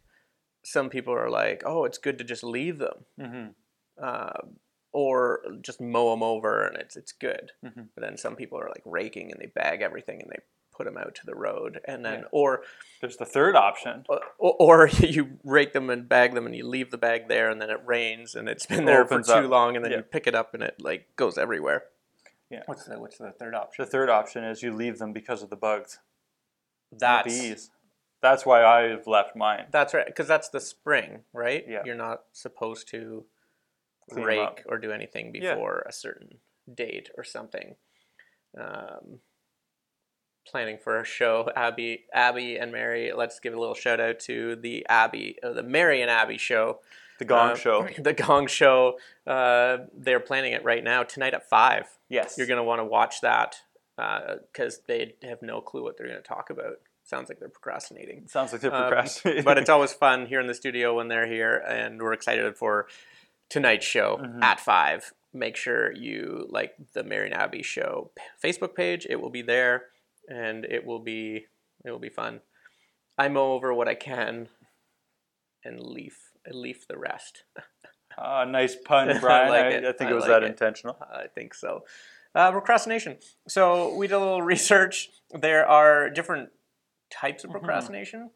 Some 0.65 0.89
people 0.89 1.13
are 1.13 1.29
like, 1.29 1.63
"Oh, 1.65 1.85
it's 1.85 1.97
good 1.97 2.17
to 2.17 2.23
just 2.23 2.43
leave 2.43 2.77
them, 2.79 3.05
hmm 3.19 3.47
uh, 4.03 4.33
or 4.91 5.41
just 5.61 5.79
mow 5.79 6.09
them 6.11 6.23
over, 6.23 6.65
and 6.65 6.75
it's 6.77 6.95
it's 6.95 7.11
good." 7.11 7.51
Mhm. 7.63 7.89
But 7.93 8.01
then 8.03 8.17
some 8.17 8.35
people 8.35 8.59
are 8.59 8.67
like 8.69 8.81
raking 8.85 9.31
and 9.31 9.39
they 9.39 9.45
bag 9.47 9.81
everything 9.81 10.21
and 10.21 10.29
they 10.31 10.39
put 10.75 10.85
them 10.85 10.97
out 10.97 11.15
to 11.15 11.25
the 11.25 11.35
road, 11.35 11.79
and 11.85 12.03
then 12.03 12.19
Yeah. 12.21 12.25
or 12.31 12.63
There's 12.99 13.15
the 13.17 13.25
third 13.25 13.55
option. 13.55 14.05
or, 14.09 14.21
or 14.59 14.87
you 14.99 15.37
rake 15.45 15.71
them 15.73 15.89
and 15.89 16.09
bag 16.09 16.33
them 16.33 16.45
and 16.45 16.53
you 16.55 16.67
leave 16.67 16.91
the 16.91 16.97
bag 16.97 17.29
there 17.29 17.49
and 17.49 17.61
then 17.61 17.69
it 17.69 17.79
rains 17.85 18.35
and 18.35 18.49
it's 18.49 18.65
been 18.65 18.83
there 18.85 19.05
for 19.05 19.21
too 19.21 19.31
up. 19.31 19.49
long 19.49 19.75
and 19.77 19.85
then 19.85 19.91
Yeah. 19.91 19.97
you 19.99 20.03
pick 20.03 20.27
it 20.27 20.35
up 20.35 20.53
and 20.53 20.61
it 20.63 20.75
like 20.81 21.15
goes 21.15 21.37
everywhere. 21.37 21.85
Yeah. 22.49 22.63
What's 22.65 22.83
the 22.85 22.99
what's 22.99 23.17
the 23.17 23.31
third 23.31 23.55
option? 23.55 23.85
The 23.85 23.89
third 23.91 24.09
option 24.09 24.43
is 24.43 24.61
you 24.63 24.73
leave 24.73 24.97
them 24.99 25.13
because 25.13 25.41
of 25.43 25.49
the 25.49 25.55
bugs, 25.55 25.99
the 26.91 27.21
bees. 27.23 27.71
That's 28.25 28.45
why 28.45 28.63
I've 28.63 29.05
left 29.07 29.35
mine. 29.35 29.65
that's 29.71 29.93
right 29.93 30.05
because 30.05 30.27
that's 30.27 30.49
the 30.49 30.59
spring, 30.59 31.23
right? 31.33 31.63
Yeah. 31.67 31.83
You're 31.85 31.95
not 31.95 32.23
supposed 32.33 32.87
to 32.89 33.25
Clean 34.11 34.29
'em 34.29 34.39
up. 34.39 34.55
rake 34.57 34.65
or 34.67 34.77
do 34.77 34.91
anything 34.91 35.33
Yeah. 35.35 35.53
before 35.55 35.83
a 35.87 35.91
certain 35.91 36.39
date 36.73 37.09
or 37.17 37.23
something. 37.23 37.75
Um, 38.57 39.19
planning 40.47 40.77
for 40.77 40.99
a 40.99 41.05
show, 41.05 41.49
Abby, 41.55 42.05
Abby 42.13 42.57
and 42.57 42.71
Mary. 42.71 43.11
Let's 43.13 43.39
give 43.39 43.53
a 43.53 43.59
little 43.59 43.73
shout 43.75 43.99
out 43.99 44.19
to 44.21 44.55
the 44.55 44.85
Abby, 44.89 45.37
uh, 45.43 45.53
the 45.53 45.63
Mary 45.63 46.01
and 46.01 46.09
Abby 46.11 46.37
show. 46.37 46.79
The 47.17 47.25
Gong 47.25 47.51
Uh, 47.51 47.55
Show. 47.55 47.87
The 47.97 48.13
Gong 48.13 48.45
Show. 48.47 48.99
Uh, 49.25 49.77
they're 49.93 50.19
planning 50.19 50.51
it 50.53 50.63
right 50.63 50.83
now 50.83 51.03
tonight 51.03 51.33
at 51.33 51.47
five. 51.49 51.85
Yes. 52.09 52.35
You're 52.37 52.47
gonna 52.47 52.63
want 52.63 52.79
to 52.81 52.85
watch 52.85 53.21
that 53.21 53.61
because 53.97 54.81
they 54.87 55.15
have 55.23 55.41
no 55.41 55.61
clue 55.61 55.81
what 55.83 55.97
they're 55.97 56.07
gonna 56.07 56.19
talk 56.21 56.49
about. 56.49 56.81
Sounds 57.05 57.29
like 57.29 57.39
they're 57.39 57.49
procrastinating. 57.49 58.27
Sounds 58.27 58.51
like 58.51 58.61
they're 58.61 58.73
Um, 58.73 58.87
procrastinating. 58.87 59.43
but 59.43 59.57
it's 59.57 59.69
always 59.69 59.93
fun 59.93 60.25
here 60.25 60.39
in 60.41 60.47
the 60.47 60.53
studio 60.55 60.93
when 60.95 61.07
they're 61.07 61.27
here, 61.27 61.55
and 61.57 62.01
we're 62.01 62.13
excited 62.13 62.57
for 62.57 62.87
tonight's 63.47 63.85
show 63.85 64.17
Mhm. 64.17 64.43
at 64.43 64.59
five. 64.59 65.13
Make 65.31 65.55
sure 65.55 65.91
you 65.91 66.47
like 66.49 66.75
the 66.93 67.03
Mary 67.03 67.25
and 67.27 67.33
Abby 67.35 67.61
Show 67.61 68.11
Facebook 68.43 68.73
page. 68.75 69.05
It 69.09 69.17
will 69.21 69.29
be 69.29 69.41
there, 69.43 69.89
and 70.27 70.65
it 70.65 70.83
will 70.85 70.99
be 70.99 71.47
it 71.83 71.91
will 71.91 71.99
be 71.99 72.09
fun. 72.09 72.41
I 73.17 73.27
mow 73.29 73.53
over 73.53 73.71
what 73.71 73.87
I 73.87 73.93
can, 73.95 74.49
and 75.63 75.79
leaf 75.79 76.31
leaf 76.47 76.87
the 76.87 76.97
rest. 76.97 77.43
Ah, 78.17 78.45
nice 78.45 78.77
pun, 78.77 79.09
I 79.11 79.19
Brian. 79.19 79.49
like 79.49 79.65
I. 79.83 79.89
I 79.89 79.91
think 79.91 80.07
I 80.07 80.11
it 80.11 80.13
was 80.13 80.21
like 80.23 80.29
that 80.31 80.43
it. 80.43 80.47
intentional. 80.47 80.97
I 81.01 81.27
think 81.27 81.53
so. 81.53 81.85
Uh, 82.33 82.49
procrastination. 82.49 83.17
So 83.45 83.93
we 83.93 84.07
did 84.07 84.13
a 84.13 84.19
little 84.19 84.41
research. 84.55 85.09
There 85.31 85.67
are 85.67 86.09
different 86.09 86.49
types 87.09 87.43
Mm-hmm. 87.43 87.55
of 87.55 87.61
procrastination. 87.61 88.29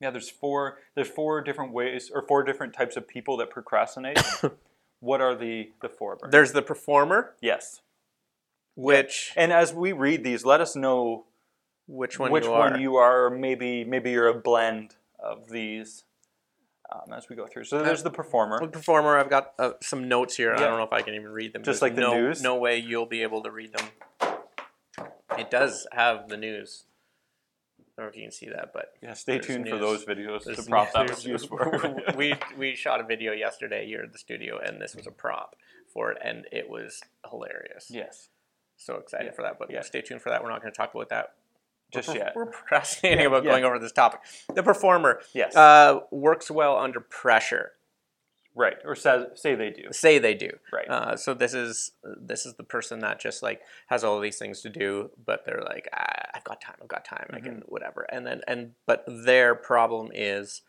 Yeah, 0.00 0.10
there's 0.10 0.30
four. 0.30 0.78
There's 0.94 1.08
four 1.08 1.40
different 1.42 1.72
ways 1.72 2.10
or 2.14 2.22
four 2.22 2.44
different 2.44 2.72
types 2.74 2.96
of 2.96 3.08
people 3.08 3.36
that 3.38 3.50
procrastinate. 3.50 4.20
what 5.00 5.20
are 5.20 5.34
the 5.34 5.72
the 5.82 5.88
four? 5.88 6.16
Brian? 6.16 6.30
There's 6.30 6.52
the 6.52 6.62
performer, 6.62 7.34
yes. 7.40 7.80
which 8.76 9.32
And 9.36 9.52
as 9.52 9.74
we 9.74 9.92
read 9.92 10.22
these, 10.22 10.44
let 10.44 10.60
us 10.60 10.76
know 10.76 11.24
which 11.88 12.18
one 12.18 12.30
which 12.30 12.44
you 12.44 12.50
one 12.52 12.74
are. 12.74 12.78
you 12.78 12.96
are. 12.96 13.28
Maybe 13.30 13.82
maybe 13.84 14.12
you're 14.12 14.28
a 14.28 14.34
blend 14.38 14.94
of 15.18 15.48
these 15.50 16.04
um, 16.92 17.12
as 17.12 17.28
we 17.28 17.34
go 17.34 17.46
through. 17.48 17.64
So 17.64 17.82
there's 17.82 18.04
the 18.04 18.10
performer. 18.10 18.60
The 18.60 18.68
performer. 18.68 19.18
I've 19.18 19.30
got 19.30 19.52
uh, 19.58 19.72
some 19.82 20.06
notes 20.06 20.36
here. 20.36 20.54
I 20.54 20.58
don't 20.58 20.78
know 20.78 20.84
if 20.84 20.92
I 20.92 21.02
can 21.02 21.14
even 21.14 21.30
read 21.30 21.52
them. 21.54 21.62
Just 21.64 21.80
There's 21.80 21.82
like 21.90 21.96
the 21.96 22.02
no, 22.02 22.14
news? 22.14 22.40
No 22.40 22.54
way 22.56 22.78
you'll 22.78 23.06
be 23.06 23.22
able 23.22 23.42
to 23.42 23.50
read 23.50 23.72
them. 23.72 23.88
It 25.36 25.50
does 25.50 25.86
have 25.92 26.28
the 26.28 26.36
news. 26.36 26.84
I 27.98 28.02
don't 28.02 28.06
know 28.06 28.10
if 28.10 28.16
you 28.16 28.22
can 28.22 28.30
see 28.32 28.48
that, 28.50 28.70
but 28.72 28.92
Yeah, 29.02 29.14
stay 29.14 29.40
tuned 29.40 29.68
for 29.68 29.76
those 29.76 30.04
videos. 30.04 30.44
there's 30.44 30.58
The 30.58 30.62
prop 30.70 30.92
that 30.92 31.08
was 31.08 31.26
used 31.26 31.48
for. 31.48 32.00
we 32.16 32.34
we 32.56 32.76
shot 32.76 33.00
a 33.00 33.02
video 33.02 33.32
yesterday 33.32 33.86
here 33.86 34.02
at 34.02 34.12
the 34.12 34.18
studio, 34.18 34.58
and 34.58 34.80
this 34.80 34.94
was 34.94 35.08
a 35.08 35.10
prop 35.10 35.56
for 35.92 36.12
it, 36.12 36.18
and 36.22 36.46
it 36.52 36.68
was 36.70 37.02
hilarious. 37.28 37.90
yes, 37.90 38.28
So 38.76 38.94
excited 38.96 39.26
Yeah. 39.26 39.32
for 39.32 39.42
that, 39.42 39.58
but 39.58 39.68
Yeah. 39.70 39.80
stay 39.82 40.00
tuned 40.00 40.22
for 40.22 40.28
that. 40.30 40.44
We're 40.44 40.50
not 40.50 40.62
going 40.62 40.72
to 40.72 40.76
talk 40.76 40.94
about 40.94 41.08
that 41.08 41.34
just 41.92 42.08
we're, 42.08 42.14
yet. 42.14 42.36
We're 42.36 42.46
procrastinating 42.46 43.22
Yeah, 43.22 43.26
about 43.26 43.42
going 43.42 43.64
over 43.64 43.80
this 43.80 43.90
topic. 43.90 44.20
The 44.54 44.62
performer 44.62 45.20
Yes, 45.32 45.56
uh, 45.56 46.00
works 46.12 46.52
well 46.52 46.78
under 46.78 47.00
pressure. 47.00 47.72
Right. 48.54 48.76
Or 48.84 48.94
says 48.94 49.26
say 49.34 49.54
they 49.54 49.70
do. 49.70 49.84
Say 49.92 50.18
they 50.18 50.34
do. 50.34 50.50
Right. 50.72 50.88
Uh, 50.88 51.16
so 51.16 51.34
this 51.34 51.54
is 51.54 51.92
this 52.20 52.46
is 52.46 52.54
the 52.54 52.64
person 52.64 53.00
that 53.00 53.20
just 53.20 53.42
like 53.42 53.60
has 53.88 54.04
all 54.04 54.20
these 54.20 54.38
things 54.38 54.60
to 54.62 54.68
do, 54.70 55.10
but 55.24 55.44
they're 55.44 55.62
like, 55.64 55.88
ah, 55.92 56.30
I've 56.34 56.44
got 56.44 56.60
time, 56.60 56.76
I've 56.82 56.88
got 56.88 57.04
time, 57.04 57.28
I 57.32 57.40
can 57.40 57.62
whatever. 57.66 58.06
And 58.10 58.26
then 58.26 58.40
and 58.48 58.72
but 58.86 59.04
their 59.06 59.54
problem 59.54 60.10
is 60.14 60.62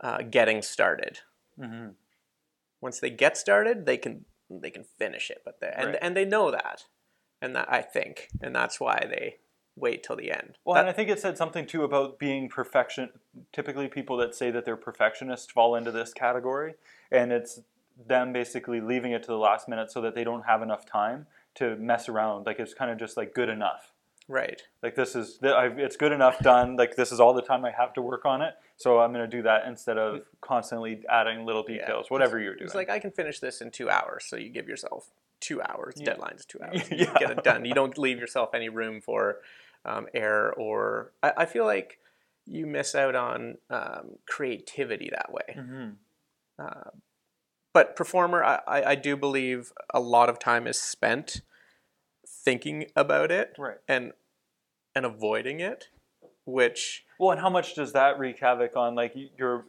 uh, 0.00 0.22
getting 0.22 0.62
started. 0.62 1.20
hmm 1.58 1.88
Once 2.80 3.00
they 3.00 3.10
get 3.10 3.36
started, 3.36 3.86
they 3.86 3.96
can 3.96 4.24
they 4.50 4.70
can 4.70 4.84
finish 4.84 5.30
it, 5.30 5.42
but 5.44 5.60
they 5.60 5.72
and 5.74 5.88
Right. 5.88 5.98
and 6.00 6.16
they 6.16 6.24
know 6.24 6.50
that, 6.50 6.84
and 7.42 7.54
that 7.56 7.70
I 7.72 7.82
think, 7.82 8.28
and 8.40 8.54
that's 8.54 8.78
why 8.80 9.06
they 9.08 9.36
wait 9.76 10.02
till 10.02 10.16
the 10.16 10.30
end. 10.30 10.56
Well, 10.64 10.74
That- 10.74 10.80
and 10.80 10.88
I 10.88 10.92
think 10.92 11.08
it 11.10 11.20
said 11.20 11.36
something 11.36 11.66
too 11.66 11.84
about 11.84 12.18
being 12.18 12.48
perfection. 12.48 13.10
Typically, 13.52 13.88
people 13.88 14.16
that 14.16 14.34
say 14.34 14.50
that 14.50 14.64
they're 14.64 14.76
perfectionists 14.76 15.52
fall 15.52 15.74
into 15.76 15.90
this 15.92 16.12
category, 16.14 16.74
and 17.10 17.32
it's 17.32 17.60
them 18.06 18.32
basically 18.32 18.80
leaving 18.80 19.12
it 19.12 19.22
to 19.22 19.28
the 19.28 19.38
last 19.38 19.68
minute 19.68 19.90
so 19.90 20.00
that 20.00 20.14
they 20.14 20.24
don't 20.24 20.44
have 20.46 20.62
enough 20.62 20.84
time 20.84 21.26
to 21.54 21.76
mess 21.76 22.08
around. 22.08 22.44
Like 22.46 22.58
it's 22.58 22.74
kind 22.74 22.90
of 22.90 22.98
just 22.98 23.16
like 23.16 23.32
good 23.34 23.48
enough. 23.48 23.92
right. 24.28 24.60
Like 24.82 24.94
this 24.96 25.14
is 25.16 25.38
it's 25.42 25.96
good 25.96 26.12
enough 26.12 26.38
done. 26.40 26.76
Like 26.76 26.96
this 26.96 27.12
is 27.12 27.20
all 27.20 27.32
the 27.32 27.42
time 27.42 27.64
I 27.64 27.70
have 27.70 27.92
to 27.94 28.02
work 28.02 28.26
on 28.26 28.42
it, 28.42 28.54
so 28.76 28.98
I'm 29.00 29.12
going 29.12 29.28
to 29.28 29.36
do 29.36 29.42
that 29.44 29.66
instead 29.66 29.96
of 29.98 30.16
mm. 30.16 30.22
constantly 30.40 31.02
adding 31.08 31.46
little 31.46 31.64
Yeah. 31.68 31.78
details. 31.78 32.10
Whatever 32.10 32.38
you're 32.38 32.54
doing. 32.54 32.66
It's 32.66 32.74
like 32.74 32.90
I 32.90 32.98
can 32.98 33.10
finish 33.12 33.38
this 33.40 33.60
in 33.60 33.70
two 33.70 33.88
hours, 33.88 34.24
so 34.26 34.36
you 34.36 34.50
give 34.50 34.68
yourself 34.68 35.10
two 35.40 35.62
hours. 35.62 35.94
Yeah. 35.96 36.06
Deadline 36.06 36.34
is 36.36 36.44
two 36.44 36.58
hours. 36.62 36.82
You 36.90 37.06
Yeah. 37.06 37.14
get 37.18 37.30
it 37.30 37.44
done. 37.44 37.64
You 37.64 37.74
don't 37.74 37.96
leave 37.96 38.18
yourself 38.18 38.52
any 38.54 38.68
room 38.68 39.00
for 39.00 39.38
um, 39.86 40.06
error 40.12 40.52
or. 40.56 41.12
I, 41.22 41.32
I 41.38 41.44
feel 41.46 41.64
like 41.64 41.98
you 42.44 42.66
miss 42.66 42.94
out 42.94 43.14
on 43.14 43.56
um, 43.70 44.16
creativity 44.28 45.10
that 45.10 45.32
way. 45.32 45.56
Mhm. 45.56 45.96
Uh, 46.58 46.90
but 47.72 47.96
performer, 47.96 48.42
I, 48.42 48.60
I, 48.66 48.82
I 48.90 48.94
do 48.94 49.16
believe 49.16 49.72
a 49.92 50.00
lot 50.00 50.28
of 50.30 50.38
time 50.38 50.66
is 50.66 50.80
spent 50.80 51.42
thinking 52.26 52.86
about 52.96 53.30
it 53.30 53.54
Right. 53.58 53.78
and 53.88 54.12
and 54.94 55.04
avoiding 55.04 55.60
it, 55.60 55.88
which 56.46 57.04
Well, 57.18 57.32
and 57.32 57.40
how 57.40 57.50
much 57.50 57.74
does 57.74 57.92
that 57.92 58.18
wreak 58.18 58.38
havoc 58.38 58.76
on 58.76 58.94
like 58.94 59.14
your 59.36 59.66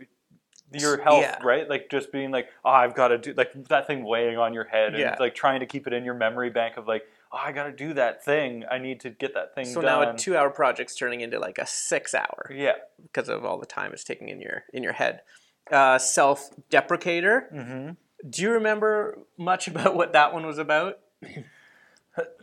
your 0.74 1.02
health, 1.02 1.22
Yeah. 1.22 1.40
right? 1.44 1.70
Like 1.70 1.90
just 1.90 2.12
being 2.12 2.32
like, 2.32 2.48
oh, 2.64 2.70
I've 2.70 2.96
got 2.96 3.10
to 3.10 3.18
do 3.18 3.34
like 3.34 3.52
that 3.70 3.88
thing 3.88 4.04
weighing 4.06 4.38
on 4.38 4.54
your 4.54 4.66
head, 4.66 4.94
and 4.94 5.00
Yeah. 5.00 5.16
like 5.20 5.36
trying 5.36 5.60
to 5.62 5.66
keep 5.66 5.88
it 5.88 5.94
in 5.94 6.06
your 6.06 6.14
memory 6.14 6.50
bank 6.50 6.78
of 6.78 6.88
like, 6.88 7.04
oh, 7.32 7.38
I 7.38 7.52
got 7.52 7.64
to 7.64 7.72
do 7.72 7.94
that 7.94 8.24
thing. 8.24 8.64
I 8.70 8.78
need 8.78 9.00
to 9.02 9.10
get 9.10 9.34
that 9.34 9.56
thing 9.56 9.66
so 9.66 9.82
done. 9.82 10.02
now 10.02 10.12
a 10.12 10.18
two-hour 10.18 10.50
project's 10.50 10.96
turning 10.96 11.22
into 11.22 11.40
like 11.40 11.58
a 11.58 11.66
six-hour. 11.66 12.52
yeah. 12.54 12.74
because 13.02 13.30
of 13.30 13.46
all 13.46 13.60
the 13.60 13.66
time 13.66 13.94
it's 13.94 14.04
taking 14.04 14.30
in 14.30 14.42
your 14.42 14.64
in 14.74 14.84
your 14.84 14.94
head. 14.94 15.22
Uh, 15.72 15.98
self-deprecator. 15.98 17.54
Mm-hmm. 17.54 17.90
Do 18.30 18.42
you 18.42 18.52
remember 18.52 19.20
much 19.38 19.68
about 19.72 19.96
what 19.96 20.14
that 20.14 20.34
one 20.34 20.46
was 20.46 20.58
about? 20.58 21.00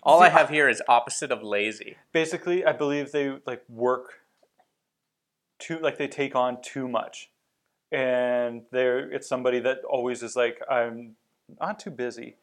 All 0.03 0.23
I 0.23 0.29
have 0.29 0.51
here 0.51 0.69
is 0.69 0.81
opposite 0.87 1.33
of 1.33 1.43
lazy. 1.43 1.97
Basically, 2.13 2.65
I 2.65 2.73
believe 2.73 3.11
they 3.11 3.39
like 3.45 3.65
work 3.69 4.21
too, 5.59 5.79
like 5.81 5.99
they 5.99 6.07
take 6.07 6.37
on 6.37 6.63
too 6.63 6.87
much, 6.87 7.31
and 7.91 8.63
they're 8.71 9.11
it's 9.11 9.29
somebody 9.29 9.59
that 9.61 9.79
always 9.89 10.23
is 10.23 10.37
like, 10.37 10.61
I'm 10.71 11.17
not 11.61 11.81
too 11.81 11.91
busy. 11.91 12.37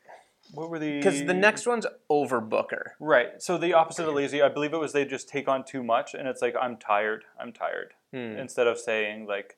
What 0.53 0.70
were 0.70 0.79
the? 0.79 0.98
Because 0.98 1.24
the 1.25 1.34
next 1.34 1.65
one's 1.65 1.86
overbooker. 2.10 2.89
Right. 3.00 3.41
So 3.41 3.58
the 3.58 3.74
opposite 3.74 4.08
of 4.08 4.13
lazy, 4.13 4.41
I 4.41 4.50
believe 4.50 4.74
it 4.74 4.77
was 4.79 4.91
they 4.93 5.05
just 5.05 5.29
take 5.29 5.48
on 5.48 5.63
too 5.63 5.84
much, 5.84 6.13
and 6.13 6.27
it's 6.27 6.41
like 6.41 6.55
I'm 6.62 6.77
tired. 6.77 7.24
I'm 7.39 7.53
tired. 7.53 7.93
Hmm, 8.12 8.38
Instead 8.38 8.67
of 8.67 8.77
saying 8.77 9.27
like 9.27 9.58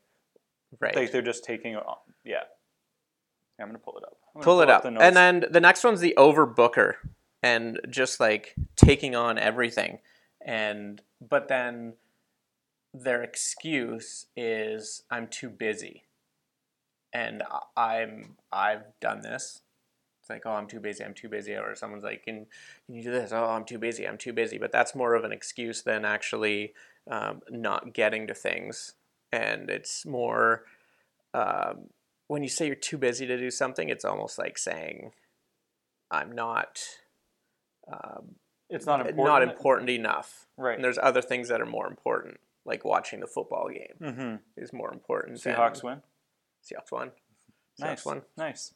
right. 0.79 0.95
like 0.95 1.11
they're 1.11 1.21
just 1.23 1.43
taking 1.43 1.75
on. 1.75 1.95
Yeah. 2.23 2.43
I'm 3.59 3.67
gonna 3.67 3.79
pull 3.79 3.97
it 3.97 4.03
up. 4.03 4.17
I'm 4.35 4.41
gonna 4.41 4.43
Pull 4.45 4.61
it 4.61 4.69
up. 4.69 4.83
the 4.83 4.91
notes. 4.91 5.03
And 5.03 5.15
then 5.15 5.45
the 5.49 5.61
next 5.61 5.83
one's 5.83 5.99
the 6.01 6.13
overbooker 6.17 6.95
and 7.41 7.79
just 7.89 8.19
like 8.19 8.55
taking 8.75 9.15
on 9.15 9.37
everything. 9.37 9.99
And 10.45 11.01
but 11.21 11.47
then 11.47 11.93
their 12.93 13.23
excuse 13.23 14.25
is 14.35 15.03
I'm 15.09 15.27
too 15.27 15.49
busy. 15.49 16.03
And 17.13 17.41
I- 17.75 17.93
I'm 17.93 18.35
I've 18.51 18.99
done 18.99 19.21
this. 19.21 19.61
It's 20.23 20.29
like, 20.29 20.43
oh, 20.45 20.53
I'm 20.53 20.67
too 20.67 20.79
busy, 20.79 21.03
I'm 21.03 21.13
too 21.13 21.27
busy. 21.27 21.53
Or 21.53 21.75
someone's 21.75 22.05
like, 22.05 22.23
can, 22.23 22.45
can 22.85 22.95
you 22.95 23.03
do 23.03 23.11
this? 23.11 23.33
Oh, 23.33 23.43
I'm 23.43 23.65
too 23.65 23.77
busy, 23.77 24.07
I'm 24.07 24.17
too 24.17 24.31
busy. 24.31 24.57
But 24.57 24.71
that's 24.71 24.95
more 24.95 25.15
of 25.15 25.25
an 25.25 25.33
excuse 25.33 25.81
than 25.81 26.05
actually 26.05 26.73
um, 27.11 27.41
not 27.49 27.93
getting 27.93 28.27
to 28.27 28.33
things. 28.33 28.93
And 29.33 29.69
it's 29.69 30.05
more, 30.05 30.63
um, 31.33 31.89
when 32.27 32.41
you 32.41 32.47
say 32.47 32.67
you're 32.67 32.75
too 32.75 32.97
busy 32.97 33.27
to 33.27 33.37
do 33.37 33.51
something, 33.51 33.89
it's 33.89 34.05
almost 34.05 34.39
like 34.39 34.57
saying, 34.57 35.11
I'm 36.09 36.31
not, 36.31 36.79
um, 37.91 38.35
it's 38.69 38.85
not 38.85 39.01
important. 39.01 39.27
not 39.27 39.43
important 39.43 39.89
enough. 39.89 40.45
Right. 40.55 40.75
And 40.75 40.83
there's 40.85 40.99
other 41.03 41.21
things 41.21 41.49
that 41.49 41.59
are 41.59 41.65
more 41.65 41.87
important, 41.87 42.39
like 42.65 42.85
watching 42.85 43.19
the 43.19 43.27
football 43.27 43.67
game 43.67 43.97
mm-hmm. 44.01 44.35
is 44.55 44.71
more 44.71 44.93
important. 44.93 45.43
than- 45.43 45.53
Seahawks 45.53 45.83
win. 45.83 46.01
Seahawks 46.63 46.93
won. 46.93 47.11
Nice. 47.77 48.01
Seahawks 48.01 48.05
won. 48.05 48.21
Nice. 48.37 48.73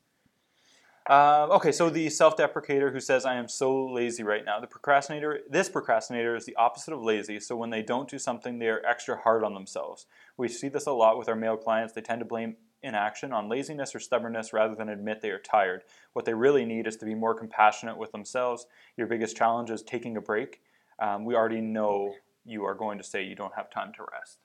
Um, 1.09 1.51
okay, 1.51 1.71
so 1.71 1.89
the 1.89 2.09
self-deprecator 2.09 2.91
who 2.91 2.99
says 2.99 3.25
I 3.25 3.35
am 3.35 3.47
so 3.47 3.85
lazy 3.85 4.23
right 4.23 4.43
now. 4.43 4.59
The 4.59 4.67
procrastinator, 4.67 5.39
this 5.49 5.69
procrastinator 5.69 6.35
is 6.35 6.45
the 6.45 6.55
opposite 6.57 6.93
of 6.93 7.01
lazy. 7.01 7.39
So 7.39 7.55
when 7.55 7.69
they 7.69 7.81
don't 7.81 8.09
do 8.09 8.19
something, 8.19 8.59
they 8.59 8.67
are 8.67 8.85
extra 8.85 9.15
hard 9.15 9.45
on 9.45 9.53
themselves. 9.53 10.05
We 10.35 10.49
see 10.49 10.67
this 10.67 10.85
a 10.85 10.91
lot 10.91 11.17
with 11.17 11.29
our 11.29 11.35
male 11.35 11.55
clients. 11.55 11.93
They 11.93 12.01
tend 12.01 12.19
to 12.19 12.25
blame 12.25 12.57
inaction 12.83 13.31
on 13.31 13.47
laziness 13.47 13.95
or 13.95 13.99
stubbornness 13.99 14.51
rather 14.51 14.75
than 14.75 14.89
admit 14.89 15.21
they 15.21 15.29
are 15.29 15.39
tired. 15.39 15.83
What 16.11 16.25
they 16.25 16.33
really 16.33 16.65
need 16.65 16.87
is 16.87 16.97
to 16.97 17.05
be 17.05 17.15
more 17.15 17.33
compassionate 17.33 17.97
with 17.97 18.11
themselves. 18.11 18.65
Your 18.97 19.07
biggest 19.07 19.37
challenge 19.37 19.69
is 19.69 19.81
taking 19.81 20.17
a 20.17 20.21
break. 20.21 20.61
Um, 20.99 21.23
we 21.23 21.35
already 21.35 21.61
know 21.61 22.15
you 22.43 22.65
are 22.65 22.75
going 22.75 22.97
to 22.97 23.03
say 23.03 23.23
you 23.23 23.35
don't 23.35 23.55
have 23.55 23.69
time 23.69 23.93
to 23.93 24.05
rest, 24.11 24.39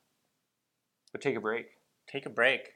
but 1.11 1.21
take 1.21 1.37
a 1.37 1.41
break. 1.41 1.67
Take 2.07 2.27
a 2.27 2.31
break. 2.31 2.75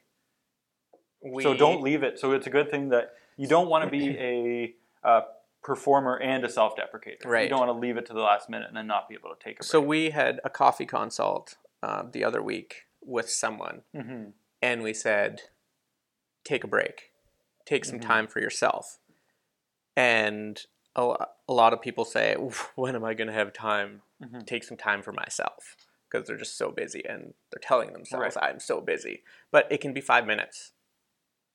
We, 1.23 1.41
So 1.43 1.53
don't 1.53 1.81
leave 1.81 2.03
it. 2.03 2.19
So 2.19 2.33
it's 2.33 2.47
a 2.47 2.49
good 2.49 2.69
thing 2.69 2.89
that 2.89 3.13
you 3.37 3.47
don't 3.47 3.69
want 3.69 3.85
to 3.85 3.89
be 3.89 4.09
a 4.17 4.75
uh, 5.07 5.21
performer 5.63 6.17
and 6.17 6.43
a 6.43 6.49
self-deprecator. 6.49 7.25
Right. 7.25 7.43
You 7.43 7.49
don't 7.49 7.59
want 7.67 7.75
to 7.75 7.79
leave 7.79 7.97
it 7.97 8.05
to 8.07 8.13
the 8.13 8.19
last 8.21 8.49
minute 8.49 8.67
and 8.67 8.75
then 8.77 8.87
not 8.87 9.07
be 9.07 9.15
able 9.15 9.29
to 9.29 9.35
take 9.41 9.55
a 9.57 9.63
break. 9.63 9.69
So 9.69 9.79
we 9.79 10.09
had 10.09 10.39
a 10.43 10.49
coffee 10.49 10.85
consult 10.85 11.55
uh, 11.83 12.03
the 12.11 12.23
other 12.23 12.41
week 12.41 12.85
with 13.01 13.29
someone, 13.29 13.83
Mhm. 13.95 14.33
and 14.61 14.81
we 14.83 14.93
said, 14.93 15.43
take 16.43 16.63
a 16.63 16.67
break, 16.67 17.11
take 17.65 17.85
some 17.85 17.99
Mhm. 17.99 18.03
time 18.03 18.27
for 18.27 18.39
yourself. 18.39 18.99
And 19.95 20.61
a, 20.95 21.25
a 21.47 21.53
lot 21.53 21.73
of 21.73 21.81
people 21.81 22.05
say, 22.05 22.35
when 22.75 22.95
am 22.95 23.03
I 23.03 23.13
going 23.13 23.27
to 23.27 23.33
have 23.33 23.53
time 23.53 24.01
Mhm. 24.21 24.45
take 24.47 24.63
some 24.63 24.77
time 24.77 25.01
for 25.03 25.11
myself? 25.11 25.75
Because 26.09 26.27
they're 26.27 26.37
just 26.37 26.57
so 26.57 26.71
busy 26.71 27.03
and 27.05 27.33
they're 27.51 27.59
telling 27.61 27.93
themselves, 27.93 28.35
Right. 28.35 28.49
I'm 28.49 28.59
so 28.59 28.81
busy. 28.81 29.23
But 29.51 29.71
it 29.71 29.79
can 29.81 29.93
be 29.93 30.01
five 30.01 30.25
minutes. 30.25 30.71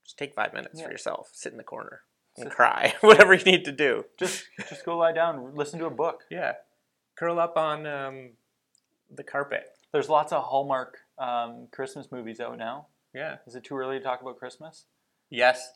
Just 0.04 0.18
take 0.18 0.34
five 0.34 0.52
minutes 0.52 0.78
Yeah. 0.78 0.86
for 0.86 0.90
yourself, 0.92 1.30
sit 1.32 1.52
in 1.52 1.58
the 1.58 1.64
corner 1.64 2.02
and 2.36 2.44
Sit- 2.48 2.52
cry, 2.56 2.94
whatever 3.00 3.34
you 3.34 3.44
need 3.44 3.64
to 3.66 3.72
do. 3.72 4.04
just 4.18 4.44
just 4.68 4.84
go 4.84 4.96
lie 4.98 5.12
down, 5.12 5.54
listen 5.54 5.78
to 5.80 5.86
a 5.86 5.90
book. 5.90 6.22
Yeah. 6.30 6.52
Curl 7.16 7.38
up 7.38 7.56
on 7.56 7.86
um, 7.86 8.30
the 9.14 9.22
carpet. 9.22 9.66
There's 9.92 10.08
lots 10.08 10.32
of 10.32 10.42
Hallmark 10.44 10.96
um, 11.18 11.68
Christmas 11.70 12.10
movies 12.10 12.40
out 12.40 12.56
now. 12.58 12.86
Yeah. 13.14 13.36
Is 13.46 13.54
it 13.54 13.64
too 13.64 13.76
early 13.76 13.98
to 13.98 14.04
talk 14.04 14.22
about 14.22 14.38
Christmas? 14.38 14.86
Yes. 15.30 15.72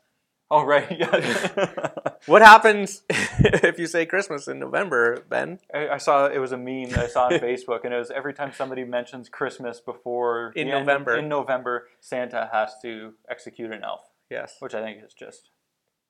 Oh 0.50 0.64
right, 0.64 0.86
yeah. 0.98 1.80
What 2.26 2.42
happens 2.42 3.02
if 3.08 3.78
you 3.78 3.86
say 3.86 4.04
Christmas 4.04 4.48
in 4.48 4.58
November, 4.58 5.24
Ben? 5.28 5.60
I, 5.72 5.88
I 5.90 5.96
saw 5.98 6.26
it 6.26 6.38
was 6.38 6.50
a 6.50 6.56
meme 6.56 6.90
that 6.90 6.98
I 6.98 7.06
saw 7.06 7.26
on 7.26 7.32
Facebook, 7.34 7.84
and 7.84 7.94
it 7.94 7.98
was 7.98 8.10
every 8.10 8.34
time 8.34 8.52
somebody 8.52 8.82
mentions 8.82 9.28
Christmas 9.28 9.78
before 9.80 10.52
In 10.56 10.66
the 10.66 10.74
end 10.74 10.86
November. 10.86 11.16
in 11.16 11.28
November, 11.28 11.86
Santa 12.00 12.48
has 12.52 12.72
to 12.82 13.12
execute 13.30 13.70
an 13.72 13.84
elf, 13.84 14.00
Yes. 14.30 14.56
which 14.60 14.74
I 14.74 14.82
think 14.82 15.04
is 15.04 15.14
just 15.14 15.50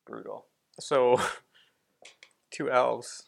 brutal. 0.06 0.46
So, 0.78 1.20
two 2.50 2.70
elves 2.70 3.24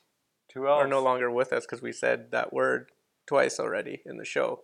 Two 0.49 0.67
elves 0.67 0.85
are 0.85 0.89
no 0.89 1.03
longer 1.03 1.31
with 1.31 1.53
us 1.53 1.67
because 1.67 1.83
we 1.83 1.93
said 1.93 2.31
that 2.31 2.53
word 2.53 2.91
twice 3.27 3.61
already 3.61 4.01
in 4.07 4.17
the 4.17 4.25
show. 4.25 4.63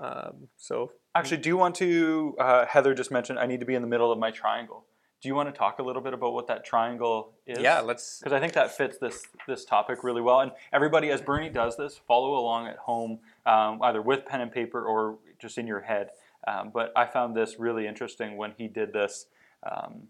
Um, 0.00 0.48
so, 0.56 0.92
Actually, 1.14 1.38
do 1.38 1.48
you 1.48 1.56
want 1.56 1.74
to? 1.76 2.36
Uh, 2.38 2.66
Heather 2.66 2.94
just 2.94 3.10
mentioned 3.10 3.38
I 3.38 3.46
need 3.46 3.60
to 3.60 3.66
be 3.66 3.74
in 3.74 3.82
the 3.82 3.88
middle 3.88 4.12
of 4.12 4.18
my 4.18 4.30
triangle. 4.30 4.84
Do 5.22 5.28
you 5.28 5.34
want 5.34 5.52
to 5.52 5.58
talk 5.58 5.78
a 5.78 5.82
little 5.82 6.02
bit 6.02 6.12
about 6.12 6.34
what 6.34 6.46
that 6.48 6.64
triangle 6.64 7.32
is? 7.46 7.58
Yeah, 7.58 7.80
let's. 7.80 8.18
because 8.18 8.32
I 8.32 8.38
think 8.38 8.52
that 8.52 8.76
fits 8.76 8.98
this 8.98 9.26
this 9.48 9.64
topic 9.64 10.04
really 10.04 10.20
well. 10.20 10.40
And 10.40 10.52
everybody, 10.72 11.10
as 11.10 11.20
Bernie 11.20 11.48
does 11.48 11.76
this, 11.76 11.98
follow 12.06 12.36
along 12.36 12.68
at 12.68 12.76
home, 12.76 13.18
um, 13.46 13.80
either 13.82 14.02
with 14.02 14.26
pen 14.26 14.40
and 14.42 14.52
paper 14.52 14.84
or 14.84 15.18
just 15.40 15.58
in 15.58 15.66
your 15.66 15.80
head. 15.80 16.10
Um, 16.46 16.70
but 16.72 16.92
I 16.94 17.06
found 17.06 17.34
this 17.34 17.58
really 17.58 17.86
interesting 17.86 18.36
when 18.36 18.52
he 18.56 18.68
did 18.68 18.92
this 18.92 19.26
um, 19.62 20.08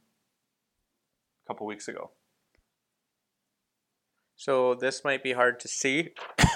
a 1.44 1.46
couple 1.46 1.66
weeks 1.66 1.88
ago. 1.88 2.10
So 4.36 4.74
this 4.74 5.02
might 5.04 5.22
be 5.22 5.32
hard 5.32 5.60
to 5.60 5.68
see, 5.68 6.10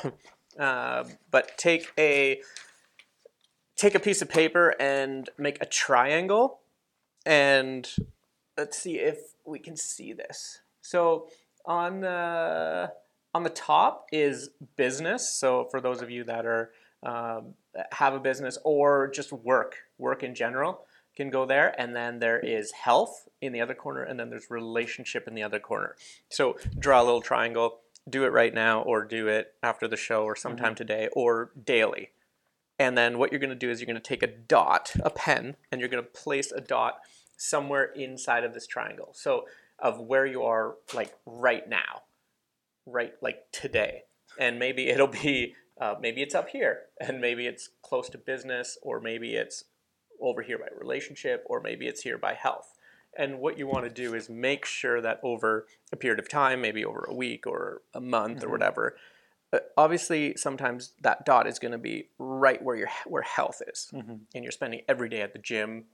uh, 0.58 1.04
but 1.30 1.56
take 1.56 1.92
a 1.98 2.40
take 3.76 3.94
a 3.94 4.00
piece 4.00 4.20
of 4.20 4.28
paper 4.28 4.74
and 4.78 5.30
make 5.38 5.62
a 5.62 5.66
triangle, 5.66 6.60
and 7.24 7.88
let's 8.58 8.76
see 8.76 8.98
if 8.98 9.34
we 9.46 9.58
can 9.58 9.76
see 9.76 10.12
this. 10.12 10.60
So 10.82 11.28
on 11.64 12.00
the 12.00 12.92
on 13.32 13.44
the 13.44 13.50
top 13.50 14.06
is 14.12 14.50
business. 14.76 15.28
So 15.28 15.66
for 15.70 15.80
those 15.80 16.02
of 16.02 16.10
you 16.10 16.24
that 16.24 16.44
are 16.44 16.72
um, 17.02 17.54
have 17.92 18.14
a 18.14 18.20
business 18.20 18.58
or 18.64 19.08
just 19.08 19.32
work, 19.32 19.76
work 19.98 20.22
in 20.22 20.34
general, 20.34 20.84
can 21.20 21.30
go 21.30 21.46
there. 21.46 21.74
And 21.78 21.94
then 21.94 22.18
there 22.18 22.40
is 22.40 22.72
health 22.72 23.28
in 23.40 23.52
the 23.52 23.60
other 23.60 23.74
corner, 23.74 24.02
and 24.02 24.18
then 24.18 24.30
there's 24.30 24.50
relationship 24.50 25.28
in 25.28 25.34
the 25.34 25.42
other 25.42 25.60
corner. 25.60 25.96
So 26.28 26.56
draw 26.78 27.00
a 27.00 27.04
little 27.04 27.22
triangle. 27.22 27.80
Do 28.08 28.24
it 28.24 28.32
right 28.32 28.54
now, 28.54 28.80
or 28.80 29.04
do 29.04 29.28
it 29.28 29.54
after 29.62 29.86
the 29.86 29.96
show, 29.96 30.24
or 30.24 30.34
sometime 30.34 30.74
today, 30.74 31.08
or 31.12 31.50
daily. 31.62 32.10
And 32.78 32.96
then 32.96 33.18
what 33.18 33.30
you're 33.30 33.38
going 33.38 33.50
to 33.50 33.66
do 33.66 33.70
is 33.70 33.78
you're 33.78 33.86
going 33.86 34.02
to 34.02 34.08
take 34.08 34.22
a 34.22 34.26
dot, 34.26 34.94
a 35.04 35.10
pen, 35.10 35.56
and 35.70 35.80
you're 35.80 35.90
going 35.90 36.02
to 36.02 36.10
place 36.10 36.50
a 36.50 36.62
dot 36.62 37.00
somewhere 37.36 37.84
inside 37.94 38.42
of 38.42 38.54
this 38.54 38.66
triangle. 38.66 39.10
So 39.12 39.44
of 39.78 40.00
where 40.00 40.24
you 40.24 40.42
are, 40.44 40.76
like 40.94 41.14
right 41.26 41.68
now, 41.68 42.02
right 42.86 43.12
like 43.20 43.52
today, 43.52 44.04
and 44.38 44.58
maybe 44.58 44.88
it'll 44.88 45.06
be 45.06 45.54
uh, 45.80 45.94
maybe 46.00 46.22
it's 46.22 46.34
up 46.34 46.48
here, 46.48 46.80
and 47.00 47.20
maybe 47.20 47.46
it's 47.46 47.68
close 47.82 48.08
to 48.10 48.18
business, 48.18 48.78
or 48.82 49.00
maybe 49.00 49.34
it's 49.34 49.64
over 50.20 50.42
here 50.42 50.58
by 50.58 50.66
relationship, 50.78 51.42
or 51.46 51.60
maybe 51.60 51.86
it's 51.86 52.02
here 52.02 52.18
by 52.18 52.34
health. 52.34 52.74
And 53.16 53.40
what 53.40 53.58
you 53.58 53.66
want 53.66 53.84
to 53.84 53.90
do 53.90 54.14
is 54.14 54.28
make 54.30 54.64
sure 54.64 55.00
that 55.00 55.18
over 55.22 55.66
a 55.92 55.96
period 55.96 56.18
of 56.20 56.28
time, 56.28 56.60
maybe 56.60 56.84
over 56.84 57.04
a 57.08 57.14
week 57.14 57.46
or 57.46 57.82
a 57.92 58.00
month 58.00 58.44
or 58.44 58.46
Mhm. 58.48 58.50
whatever, 58.52 58.96
uh, 59.52 59.58
obviously 59.76 60.36
sometimes 60.36 60.92
that 61.00 61.26
dot 61.26 61.46
is 61.48 61.58
going 61.58 61.72
to 61.72 61.78
be 61.78 62.08
right 62.18 62.62
where 62.62 62.76
your 62.76 62.88
where 63.06 63.22
health 63.22 63.62
is, 63.66 63.90
Mm-hmm. 63.92 64.16
and 64.34 64.44
you're 64.44 64.52
spending 64.52 64.82
every 64.88 65.08
day 65.08 65.22
at 65.22 65.32
the 65.32 65.38
gym. 65.40 65.86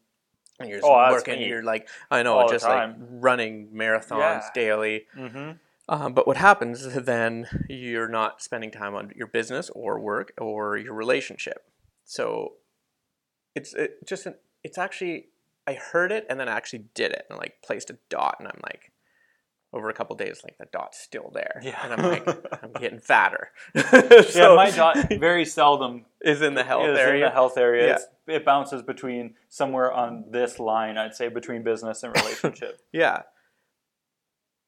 And 0.59 0.71
you're 0.71 0.81
Oh, 0.83 1.11
working. 1.11 1.41
You're 1.43 1.63
like, 1.63 1.87
I 2.11 2.23
know, 2.23 2.49
just 2.49 2.65
like 2.67 2.95
running 2.99 3.69
marathons 3.73 4.19
Yeah. 4.19 4.51
daily. 4.55 5.07
Mm-hmm. 5.15 5.51
Um, 5.89 6.15
but 6.15 6.27
what 6.27 6.37
happens 6.39 6.95
then 6.95 7.47
you're 7.69 8.09
not 8.09 8.43
spending 8.43 8.71
time 8.71 8.95
on 8.95 9.13
your 9.15 9.27
business 9.27 9.71
or 9.71 10.01
work 10.01 10.33
or 10.39 10.77
your 10.79 10.95
relationship. 10.95 11.69
So 12.05 12.55
it's 13.57 13.75
it 13.75 14.07
just 14.07 14.27
an, 14.27 14.35
it's 14.63 14.79
actually 14.79 15.29
I 15.67 15.75
heard 15.75 16.13
it 16.13 16.27
and 16.31 16.39
then 16.39 16.49
I 16.49 16.53
actually 16.53 16.85
did 16.95 17.11
it 17.11 17.27
and 17.29 17.39
like 17.39 17.55
placed 17.65 17.91
a 17.91 17.99
dot 18.09 18.37
and 18.39 18.47
I'm 18.47 18.61
like 18.63 18.93
over 19.73 19.89
a 19.91 19.93
couple 19.93 20.15
days 20.17 20.41
like 20.45 20.57
the 20.59 20.67
dot's 20.73 20.99
still 21.01 21.31
there 21.35 21.61
Yeah. 21.63 21.79
and 21.83 21.93
I'm 21.95 22.11
like 22.11 22.29
I'm 22.63 22.73
getting 22.81 23.01
fatter. 23.01 23.51
yeah, 23.75 24.55
my 24.55 24.71
dot 24.71 24.97
very 25.19 25.45
seldom 25.45 26.05
is 26.23 26.41
in 26.41 26.55
the 26.55 26.63
health 26.65 26.87
is 26.89 26.99
area. 26.99 27.15
in 27.25 27.29
the 27.31 27.35
health 27.35 27.59
area. 27.59 27.87
Yeah. 27.89 27.95
It's, 27.95 28.07
it 28.29 28.45
bounces 28.45 28.83
between 28.83 29.35
somewhere 29.49 29.93
on 29.93 30.25
this 30.31 30.59
line, 30.59 30.99
I'd 30.99 31.15
say, 31.15 31.29
between 31.29 31.63
business 31.63 32.03
and 32.03 32.15
relationship. 32.17 32.81
Yeah. 32.93 33.23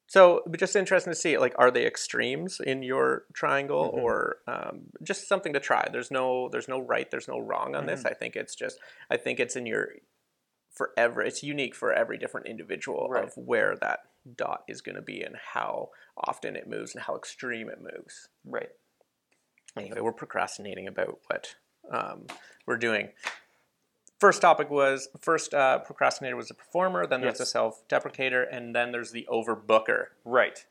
So, 0.09 0.43
just 0.57 0.75
interesting 0.75 1.12
to 1.12 1.19
see, 1.19 1.37
like, 1.37 1.55
are 1.59 1.71
they 1.71 1.87
extremes 1.87 2.61
in 2.61 2.83
your 2.83 3.25
triangle, 3.35 3.93
Mhm. 3.93 4.03
or 4.03 4.38
um, 4.47 4.87
just 5.03 5.29
something 5.29 5.53
to 5.53 5.61
try? 5.61 5.87
There's 5.93 6.11
no, 6.11 6.49
there's 6.49 6.67
no 6.67 6.81
right, 6.81 7.11
there's 7.11 7.29
no 7.29 7.38
wrong 7.38 7.75
on 7.75 7.85
this. 7.85 8.07
I 8.07 8.15
think 8.15 8.35
it's 8.35 8.55
just, 8.55 8.81
I 9.11 9.19
think 9.19 9.38
it's 9.38 9.55
in 9.55 9.67
your, 9.67 9.91
forever 10.73 11.21
it's 11.23 11.43
unique 11.43 11.75
for 11.75 11.93
every 11.93 12.17
different 12.17 12.47
individual 12.47 13.09
Right. 13.11 13.25
of 13.25 13.37
where 13.37 13.76
that 13.76 14.00
dot 14.37 14.65
is 14.69 14.80
going 14.80 14.97
to 14.97 15.02
be 15.02 15.23
and 15.23 15.37
how 15.37 15.91
often 16.17 16.56
it 16.56 16.67
moves 16.69 16.95
and 16.95 17.02
how 17.04 17.15
extreme 17.17 17.69
it 17.69 17.80
moves. 17.80 18.28
right. 18.45 18.71
Anyway, 19.76 20.00
we're 20.00 20.13
procrastinating 20.13 20.89
about 20.89 21.19
what 21.26 21.54
um, 21.91 22.26
we're 22.67 22.78
doing. 22.78 23.13
First 24.19 24.43
topic 24.43 24.69
was 24.69 25.09
first 25.21 25.54
uh, 25.54 25.78
procrastinator 25.78 26.35
was 26.35 26.49
the 26.49 26.54
performer, 26.54 27.07
then 27.07 27.21
there's 27.21 27.39
the 27.39 27.47
self-deprecator, 27.47 28.45
and 28.50 28.75
then 28.75 28.91
there's 28.91 29.13
the 29.13 29.26
overbooker. 29.31 30.07
Right. 30.25 30.65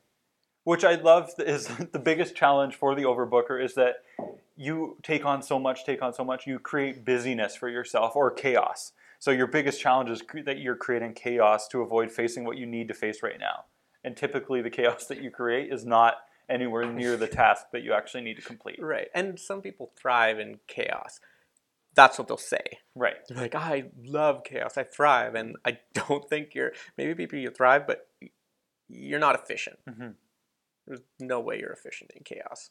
Which 0.66 0.84
I 0.84 0.96
love 0.96 1.32
is 1.40 1.68
the 1.92 2.00
biggest 2.00 2.36
challenge 2.36 2.76
for 2.76 2.94
the 2.94 3.04
overbooker 3.04 3.64
is 3.64 3.74
that 3.76 4.04
you 4.58 4.98
take 5.02 5.24
on 5.24 5.42
so 5.42 5.60
much, 5.60 5.86
take 5.86 6.02
on 6.02 6.14
so 6.14 6.26
much, 6.26 6.46
you 6.46 6.60
create 6.60 7.06
busyness 7.06 7.56
for 7.56 7.70
yourself 7.70 8.18
or 8.18 8.32
chaos. 8.32 8.92
So 9.20 9.32
your 9.32 9.48
biggest 9.48 9.80
challenge 9.80 10.10
is 10.10 10.22
cre- 10.22 10.42
that 10.42 10.60
you're 10.60 10.76
creating 10.76 11.14
chaos 11.14 11.70
to 11.70 11.82
avoid 11.82 12.12
facing 12.12 12.44
what 12.44 12.58
you 12.58 12.66
need 12.66 12.90
to 12.90 12.94
face 12.94 13.24
right 13.24 13.40
now. 13.40 13.64
And 14.04 14.18
typically 14.18 14.62
the 14.62 14.70
chaos 14.70 15.06
that 15.08 15.22
you 15.22 15.32
create 15.32 15.72
is 15.72 15.86
not 15.86 16.16
anywhere 16.50 16.92
near 16.92 17.16
the 17.16 17.28
task 17.44 17.68
that 17.72 17.84
you 17.84 17.94
actually 17.94 18.24
need 18.24 18.36
to 18.36 18.42
complete. 18.42 18.82
Right. 18.82 19.08
And 19.16 19.40
some 19.40 19.62
people 19.62 19.92
thrive 19.96 20.38
in 20.38 20.60
chaos. 20.68 21.22
That's 21.98 22.18
what 22.20 22.28
they'll 22.28 22.38
say. 22.38 22.78
Right. 22.96 23.16
They're 23.28 23.38
like, 23.38 23.56
I 23.56 23.86
love 24.06 24.44
chaos. 24.46 24.78
I 24.78 24.84
thrive. 24.84 25.34
And 25.36 25.56
I 25.66 25.80
don't 25.94 26.30
think 26.30 26.54
you're, 26.54 26.72
maybe 26.98 27.16
people 27.16 27.40
you 27.40 27.50
thrive, 27.50 27.88
but 27.88 28.08
you're 28.88 29.20
not 29.20 29.36
efficient. 29.36 29.80
Mhm. 29.90 30.14
There's 30.86 31.02
no 31.20 31.40
way 31.42 31.60
you're 31.60 31.74
efficient 31.74 32.12
in 32.16 32.24
chaos. 32.24 32.70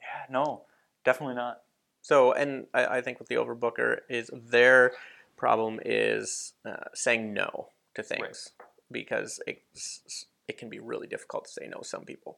Yeah, 0.00 0.26
no, 0.30 0.66
definitely 1.04 1.34
not. 1.36 1.62
So, 2.02 2.32
and 2.32 2.66
I, 2.74 2.98
I 2.98 3.00
think 3.00 3.18
with 3.18 3.28
the 3.28 3.36
overbooker 3.36 4.00
is 4.10 4.30
their 4.32 4.92
problem 5.36 5.80
is 5.84 6.52
uh, 6.64 6.84
saying 6.92 7.32
no 7.32 7.68
to 7.94 8.02
things 8.02 8.50
because 8.92 9.40
it's, 9.46 10.26
it 10.46 10.58
can 10.58 10.68
be 10.68 10.78
really 10.78 11.06
difficult 11.06 11.46
to 11.46 11.50
say 11.50 11.66
no 11.66 11.78
to 11.78 11.84
some 11.88 12.04
people. 12.04 12.36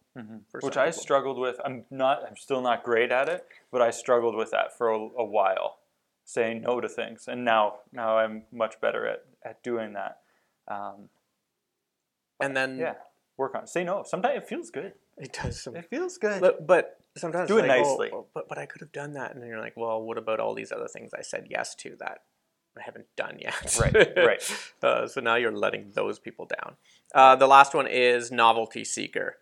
For 0.51 0.61
Which 0.61 0.75
some 0.75 0.83
I 0.85 0.87
people. 0.87 1.03
struggled 1.03 1.39
with. 1.39 1.57
I'm 1.65 1.85
not. 1.91 2.23
I'm 2.27 2.37
still 2.37 2.63
not 2.63 2.85
great 2.85 3.11
at 3.11 3.29
it, 3.29 3.45
but 3.73 3.83
I 3.83 3.91
struggled 3.91 4.37
with 4.37 4.53
that 4.53 4.79
for 4.79 4.89
a, 4.91 4.97
a 4.99 5.25
while, 5.25 5.79
saying 6.27 6.61
no 6.63 6.81
to 6.81 6.89
things. 6.89 7.29
And 7.29 7.45
now, 7.45 7.77
now 7.93 8.19
I'm 8.19 8.43
much 8.53 8.79
better 8.81 9.07
at, 9.07 9.23
at 9.43 9.63
doing 9.63 9.95
that. 9.95 10.19
Um, 10.69 11.09
And 12.41 12.55
then 12.55 12.77
yeah, 12.79 12.95
work 13.39 13.55
on 13.55 13.63
it. 13.63 13.69
Say 13.71 13.85
no. 13.85 14.03
Sometimes 14.05 14.43
it 14.43 14.49
feels 14.49 14.69
good. 14.71 14.93
it 15.17 15.33
does 15.33 15.63
some 15.63 15.75
It 15.77 15.89
feels 15.89 16.19
good. 16.19 16.41
But, 16.43 16.67
but 16.67 16.99
sometimes 17.17 17.49
Do 17.49 17.59
it 17.59 17.63
like, 17.69 17.79
nicely. 17.81 18.11
oh, 18.13 18.27
but 18.35 18.49
but 18.49 18.59
I 18.59 18.67
could 18.67 18.81
have 18.83 18.93
done 18.93 19.13
that, 19.15 19.33
and 19.33 19.41
then 19.41 19.49
you're 19.49 19.61
like, 19.61 19.77
well, 19.77 20.03
what 20.03 20.19
about 20.19 20.41
all 20.41 20.53
these 20.55 20.73
other 20.73 20.89
things 20.89 21.13
I 21.15 21.23
said 21.23 21.47
yes 21.49 21.75
to 21.77 21.97
that 22.01 22.25
I 22.77 22.83
haven't 22.83 23.07
done 23.17 23.39
yet? 23.41 23.79
Right, 23.81 24.17
right. 24.17 24.43
uh, 24.83 25.07
so 25.07 25.21
now 25.21 25.37
you're 25.37 25.57
letting 25.57 25.93
those 25.95 26.19
people 26.19 26.45
down. 26.47 26.75
Uh, 27.15 27.37
the 27.37 27.47
last 27.47 27.73
one 27.73 27.87
is 27.87 28.31
novelty 28.33 28.85
seeker, 28.85 29.37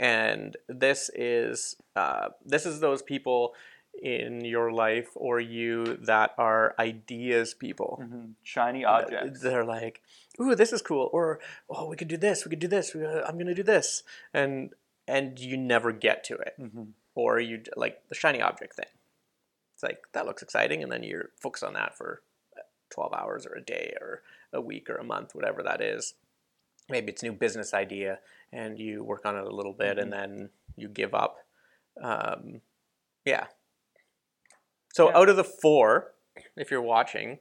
and 0.00 0.56
this 0.66 1.10
is 1.14 1.76
uh, 1.94 2.30
this 2.44 2.64
is 2.66 2.80
those 2.80 3.02
people 3.02 3.54
in 3.94 4.44
your 4.44 4.72
life 4.72 5.10
or 5.14 5.38
you 5.40 5.96
that 5.98 6.34
are 6.38 6.74
ideas 6.78 7.54
people. 7.54 7.98
Mhm. 8.02 8.34
Shiny 8.42 8.84
objects. 8.84 9.40
They're 9.40 9.64
like, 9.64 10.02
"Ooh, 10.40 10.54
this 10.54 10.72
is 10.72 10.82
cool," 10.82 11.10
or 11.12 11.40
"Oh, 11.68 11.88
we 11.88 11.96
could 11.96 12.08
do 12.08 12.16
this. 12.16 12.44
We 12.44 12.50
could 12.50 12.58
do 12.58 12.68
this. 12.68 12.94
Uh, 12.94 13.24
I'm 13.26 13.38
gonna 13.38 13.54
do 13.54 13.62
this," 13.62 14.02
and 14.32 14.74
and 15.06 15.38
you 15.38 15.56
never 15.56 15.92
get 15.92 16.22
to 16.24 16.36
it, 16.36 16.54
Mhm. 16.58 16.92
or 17.14 17.38
you 17.40 17.62
like 17.76 18.06
the 18.08 18.14
shiny 18.14 18.40
object 18.40 18.74
thing. 18.76 18.86
It's 19.74 19.82
like 19.82 20.10
that 20.12 20.26
looks 20.26 20.42
exciting, 20.42 20.82
and 20.82 20.90
then 20.90 21.02
you're 21.02 21.30
focused 21.36 21.64
on 21.64 21.74
that 21.74 21.96
for 21.96 22.22
uh, 22.56 22.62
12 22.90 23.12
hours 23.12 23.46
or 23.46 23.54
a 23.54 23.60
day 23.60 23.96
or 24.00 24.22
a 24.52 24.60
week 24.60 24.88
or 24.88 24.96
a 24.96 25.04
month, 25.04 25.34
whatever 25.34 25.62
that 25.62 25.80
is. 25.80 26.14
Maybe 26.88 27.12
it's 27.12 27.22
a 27.22 27.26
new 27.26 27.32
business 27.32 27.72
idea, 27.74 28.20
and 28.52 28.78
you 28.78 29.02
work 29.04 29.24
on 29.26 29.36
it 29.36 29.44
a 29.44 29.54
little 29.54 29.72
bit, 29.72 29.98
and 29.98 30.12
then 30.12 30.50
you 30.76 30.88
give 30.88 31.14
up. 31.14 31.46
Um, 32.00 32.60
yeah. 33.24 33.46
So 34.92 35.08
Yeah. 35.08 35.18
out 35.18 35.28
of 35.28 35.36
the 35.36 35.44
four, 35.44 36.12
if 36.56 36.70
you're 36.70 36.82
watching, 36.82 37.38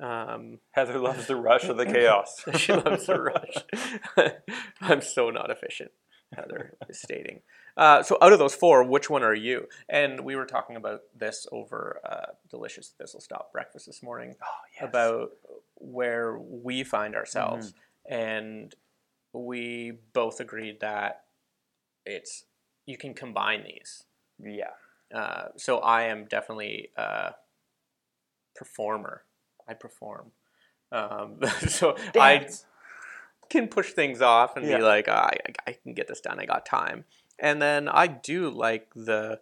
um, 0.00 0.60
Heather 0.72 0.98
loves 0.98 1.26
the 1.26 1.36
rush 1.36 1.64
of 1.64 1.76
the 1.76 1.86
chaos. 1.86 2.44
she 2.56 2.72
loves 2.72 3.06
the 3.06 3.20
rush. 3.20 4.32
I'm 4.80 5.00
so 5.00 5.30
not 5.30 5.50
efficient, 5.50 5.92
Heather 6.34 6.76
is 6.88 7.00
stating. 7.00 7.40
Uh, 7.76 8.02
so, 8.02 8.16
out 8.22 8.32
of 8.32 8.38
those 8.38 8.54
four, 8.54 8.84
which 8.84 9.08
one 9.10 9.22
are 9.22 9.34
you? 9.34 9.66
And 9.88 10.20
we 10.20 10.36
were 10.36 10.46
talking 10.46 10.76
about 10.76 11.00
this 11.16 11.46
over 11.50 12.00
uh, 12.04 12.32
delicious 12.50 12.88
thistle 12.98 13.20
stop 13.20 13.52
breakfast 13.52 13.86
this 13.86 14.02
morning 14.02 14.36
Oh, 14.42 14.46
yes. 14.80 14.88
about 14.88 15.30
where 15.76 16.38
we 16.38 16.84
find 16.84 17.16
ourselves, 17.16 17.72
and 18.08 18.74
we 19.32 19.92
both 20.12 20.38
agreed 20.40 20.80
that 20.80 21.24
it's 22.06 22.44
you 22.86 22.96
can 22.98 23.14
combine 23.14 23.64
these. 23.64 24.04
yeah. 24.38 24.70
Uh, 25.12 25.46
so 25.56 25.78
I 25.78 26.04
am 26.04 26.26
definitely 26.26 26.90
a 26.96 27.34
performer. 28.54 29.24
I 29.68 29.74
perform. 29.74 30.32
Um, 30.92 31.40
so 31.68 31.96
I 32.16 32.46
can 33.50 33.68
push 33.68 33.92
things 33.92 34.20
off 34.22 34.56
and 34.56 34.66
Yeah. 34.66 34.78
be 34.78 34.82
like, 34.82 35.06
"Ah, 35.08 35.30
I, 35.32 35.70
I 35.70 35.72
can 35.72 35.94
get 35.94 36.08
this 36.08 36.20
done. 36.20 36.38
I 36.38 36.46
got 36.46 36.66
time. 36.66 37.04
And 37.38 37.60
then 37.60 37.88
I 37.88 38.06
do 38.06 38.50
like 38.50 38.92
the, 38.94 39.40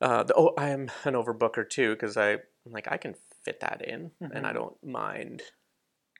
uh, 0.00 0.22
the 0.24 0.34
oh, 0.34 0.54
I 0.56 0.70
am 0.70 0.90
an 1.04 1.14
overbooker 1.14 1.68
too 1.68 1.92
because 1.92 2.16
I 2.16 2.32
I'm 2.32 2.72
like 2.72 2.88
I 2.90 2.96
can 2.96 3.14
fit 3.44 3.60
that 3.60 3.82
in 3.86 4.12
and 4.20 4.46
I 4.46 4.50
Mhm. 4.50 4.54
don't 4.54 4.84
mind 4.84 5.42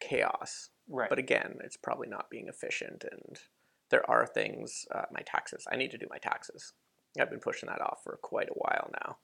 chaos. 0.01 0.71
Right. 0.89 1.09
But 1.09 1.19
again, 1.19 1.59
it's 1.65 1.77
probably 1.77 2.09
not 2.09 2.31
being 2.31 2.49
efficient 2.49 3.05
and 3.11 3.39
there 3.91 4.09
are 4.09 4.27
things. 4.27 4.87
Uh, 4.95 5.05
my 5.11 5.21
taxes. 5.23 5.67
I 5.71 5.77
need 5.77 5.91
to 5.93 5.99
do 5.99 6.07
my 6.11 6.19
taxes. 6.19 6.73
I've 7.19 7.31
been 7.31 7.41
pushing 7.41 7.69
that 7.69 7.81
off 7.81 8.01
for 8.05 8.19
quite 8.23 8.49
a 8.51 8.55
while 8.55 8.91
now. 9.03 9.17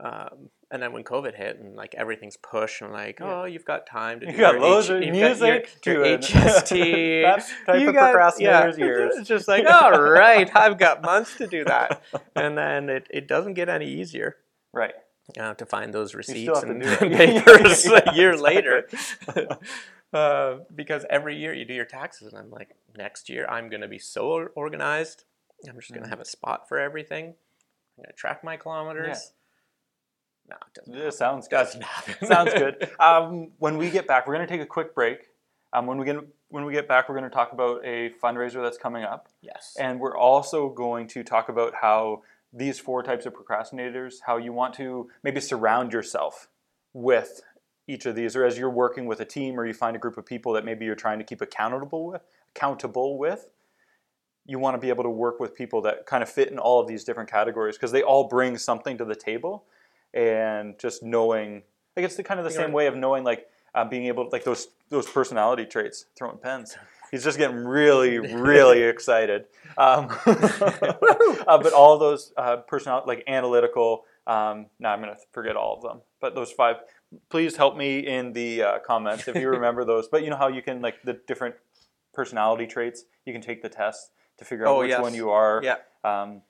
Um, 0.00 0.50
and 0.70 0.80
then 0.80 0.92
when 0.92 1.02
COVID 1.02 1.34
hit 1.34 1.58
and 1.58 1.74
like 1.74 1.92
everything's 1.96 2.36
pushed 2.36 2.82
and 2.82 2.92
like, 2.92 3.18
Yeah. 3.18 3.40
oh, 3.40 3.44
you've 3.46 3.64
got 3.64 3.84
time 3.86 4.20
to 4.20 4.26
You 4.26 4.32
do 4.32 4.38
got 4.38 4.52
your 4.54 4.62
loads 4.62 4.86
H- 4.88 4.90
of 4.90 5.02
you've 5.02 5.14
got 5.14 5.18
your- 5.18 5.28
music 5.54 5.84
your, 5.86 6.18
to. 6.18 6.26
HST. 6.28 7.22
that 7.24 7.48
type 7.66 7.80
you 7.80 7.88
of 7.88 7.94
got- 7.94 8.12
procrastinator's 8.12 8.78
yeah, 8.78 8.84
years. 8.84 9.16
It's 9.16 9.26
just 9.28 9.48
like, 9.48 9.66
all 9.66 10.00
right, 10.00 10.48
I've 10.54 10.78
got 10.78 11.02
months 11.02 11.36
to 11.38 11.48
do 11.48 11.64
that. 11.64 12.00
And 12.36 12.56
then 12.56 12.88
it, 12.90 13.08
it 13.10 13.26
doesn't 13.26 13.54
get 13.54 13.68
any 13.68 13.86
easier 13.90 14.36
Right. 14.72 14.94
uh, 15.36 15.54
to 15.54 15.66
find 15.66 15.92
those 15.92 16.14
receipts 16.14 16.62
and 16.62 16.80
papers 16.80 17.84
a 17.86 18.12
year 18.14 18.36
later. 18.36 18.86
uh, 20.12 20.58
because 20.74 21.04
every 21.10 21.36
year 21.38 21.52
you 21.52 21.64
do 21.64 21.74
your 21.74 21.84
taxes, 21.84 22.32
and 22.32 22.38
I'm 22.38 22.50
like, 22.50 22.70
next 22.96 23.28
year 23.28 23.46
I'm 23.48 23.68
going 23.68 23.80
to 23.82 23.88
be 23.88 23.98
so 23.98 24.48
organized. 24.54 25.24
I'm 25.68 25.76
just 25.76 25.90
going 25.90 26.02
to 26.02 26.06
Mhm. 26.06 26.10
have 26.10 26.20
a 26.20 26.24
spot 26.24 26.68
for 26.68 26.78
everything. 26.78 27.26
I'm 27.26 28.04
going 28.04 28.06
to 28.08 28.12
track 28.12 28.44
my 28.44 28.56
kilometers. 28.56 29.32
No, 30.48 30.56
it 30.56 30.74
doesn't. 30.74 30.94
This 30.94 31.18
sounds 31.18 31.46
good. 31.48 31.56
Doesn't 31.56 31.82
happen. 31.82 32.26
Sounds 32.26 32.54
good. 32.54 32.90
Um, 33.00 33.52
when 33.58 33.76
we 33.76 33.90
get 33.90 34.06
back, 34.06 34.26
we're 34.26 34.34
going 34.34 34.46
to 34.46 34.52
take 34.52 34.62
a 34.62 34.66
quick 34.66 34.94
break. 34.94 35.28
Um, 35.72 35.86
when 35.86 35.98
we 35.98 36.04
get 36.06 36.16
when 36.50 36.64
we 36.64 36.72
get 36.72 36.88
back, 36.88 37.08
we're 37.10 37.14
going 37.18 37.28
to 37.28 37.34
talk 37.34 37.52
about 37.52 37.84
a 37.84 38.10
fundraiser 38.22 38.62
that's 38.62 38.78
coming 38.78 39.04
up, 39.04 39.28
yes. 39.42 39.76
and 39.78 40.00
we're 40.00 40.16
also 40.16 40.70
going 40.70 41.06
to 41.08 41.22
talk 41.22 41.50
about 41.50 41.74
how 41.82 42.22
these 42.54 42.78
four 42.80 43.02
types 43.02 43.26
of 43.26 43.34
procrastinators, 43.34 44.20
how 44.24 44.38
you 44.38 44.54
want 44.54 44.72
to 44.76 45.10
maybe 45.22 45.40
surround 45.42 45.92
yourself 45.92 46.48
with 46.94 47.42
each 47.86 48.06
of 48.06 48.14
these, 48.16 48.34
or 48.34 48.46
as 48.46 48.56
you're 48.56 48.70
working 48.70 49.04
with 49.04 49.20
a 49.20 49.26
team, 49.26 49.60
or 49.60 49.66
you 49.66 49.74
find 49.74 49.94
a 49.94 49.98
group 49.98 50.16
of 50.16 50.24
people 50.24 50.54
that 50.54 50.64
maybe 50.64 50.86
you're 50.86 50.94
trying 50.94 51.18
to 51.18 51.24
keep 51.24 51.42
accountable 51.42 52.06
with, 52.06 52.22
accountable 52.56 53.18
with. 53.18 53.48
You 54.48 54.58
want 54.58 54.74
to 54.74 54.78
be 54.80 54.88
able 54.88 55.04
to 55.04 55.10
work 55.10 55.38
with 55.38 55.54
people 55.54 55.82
that 55.82 56.06
kind 56.06 56.22
of 56.22 56.28
fit 56.28 56.48
in 56.50 56.58
all 56.58 56.80
of 56.80 56.88
these 56.88 57.04
different 57.04 57.30
categories 57.30 57.76
because 57.76 57.92
they 57.92 58.02
all 58.02 58.24
bring 58.24 58.58
something 58.58 58.98
to 58.98 59.04
the 59.04 59.14
table, 59.14 59.64
and 60.14 60.76
just 60.78 61.02
knowing, 61.02 61.62
like 61.96 62.04
it's 62.04 62.16
the 62.16 62.24
kind 62.24 62.40
of 62.40 62.44
the 62.44 62.50
You 62.50 62.58
know- 62.58 62.64
same 62.64 62.72
way 62.72 62.86
of 62.88 62.96
knowing, 62.96 63.22
like 63.24 63.46
uh, 63.74 63.84
being 63.84 64.06
able, 64.06 64.24
to 64.24 64.30
like 64.30 64.44
those 64.44 64.68
those 64.88 65.06
personality 65.06 65.66
traits, 65.66 66.06
throwing 66.16 66.38
pens. 66.38 66.76
He's 67.10 67.24
just 67.24 67.38
getting 67.38 67.58
really, 67.64 68.18
really 68.18 68.82
excited. 68.94 69.44
Um, 69.78 70.08
uh, 70.26 71.58
but 71.58 71.72
all 71.72 71.98
those 71.98 72.32
uh, 72.36 72.56
personality, 72.58 73.06
like 73.06 73.24
analytical. 73.26 74.04
Um, 74.26 74.66
now 74.78 74.92
I'm 74.92 75.00
going 75.00 75.14
to 75.14 75.20
forget 75.32 75.56
all 75.56 75.76
of 75.76 75.82
them, 75.82 76.00
but 76.20 76.34
those 76.34 76.50
five. 76.50 76.76
Please 77.30 77.56
help 77.56 77.74
me 77.76 78.00
in 78.00 78.34
the 78.34 78.62
uh, 78.62 78.78
comments 78.80 79.26
if 79.28 79.36
you 79.36 79.48
remember 79.58 79.84
those. 79.84 80.08
But 80.08 80.22
you 80.22 80.30
know 80.30 80.36
how 80.36 80.48
you 80.48 80.60
can 80.60 80.82
like 80.82 81.02
the 81.02 81.14
different 81.26 81.54
personality 82.12 82.66
traits. 82.66 83.04
You 83.24 83.32
can 83.32 83.40
take 83.42 83.62
the 83.62 83.70
test 83.70 84.10
to 84.38 84.44
figure 84.44 84.66
out 84.66 84.74
Oh, 84.76 84.78
which 84.80 84.90
yes. 84.90 85.00
one 85.00 85.14
you 85.14 85.30
are. 85.30 85.60
Yeah. 85.62 85.76
Um, 86.04 86.42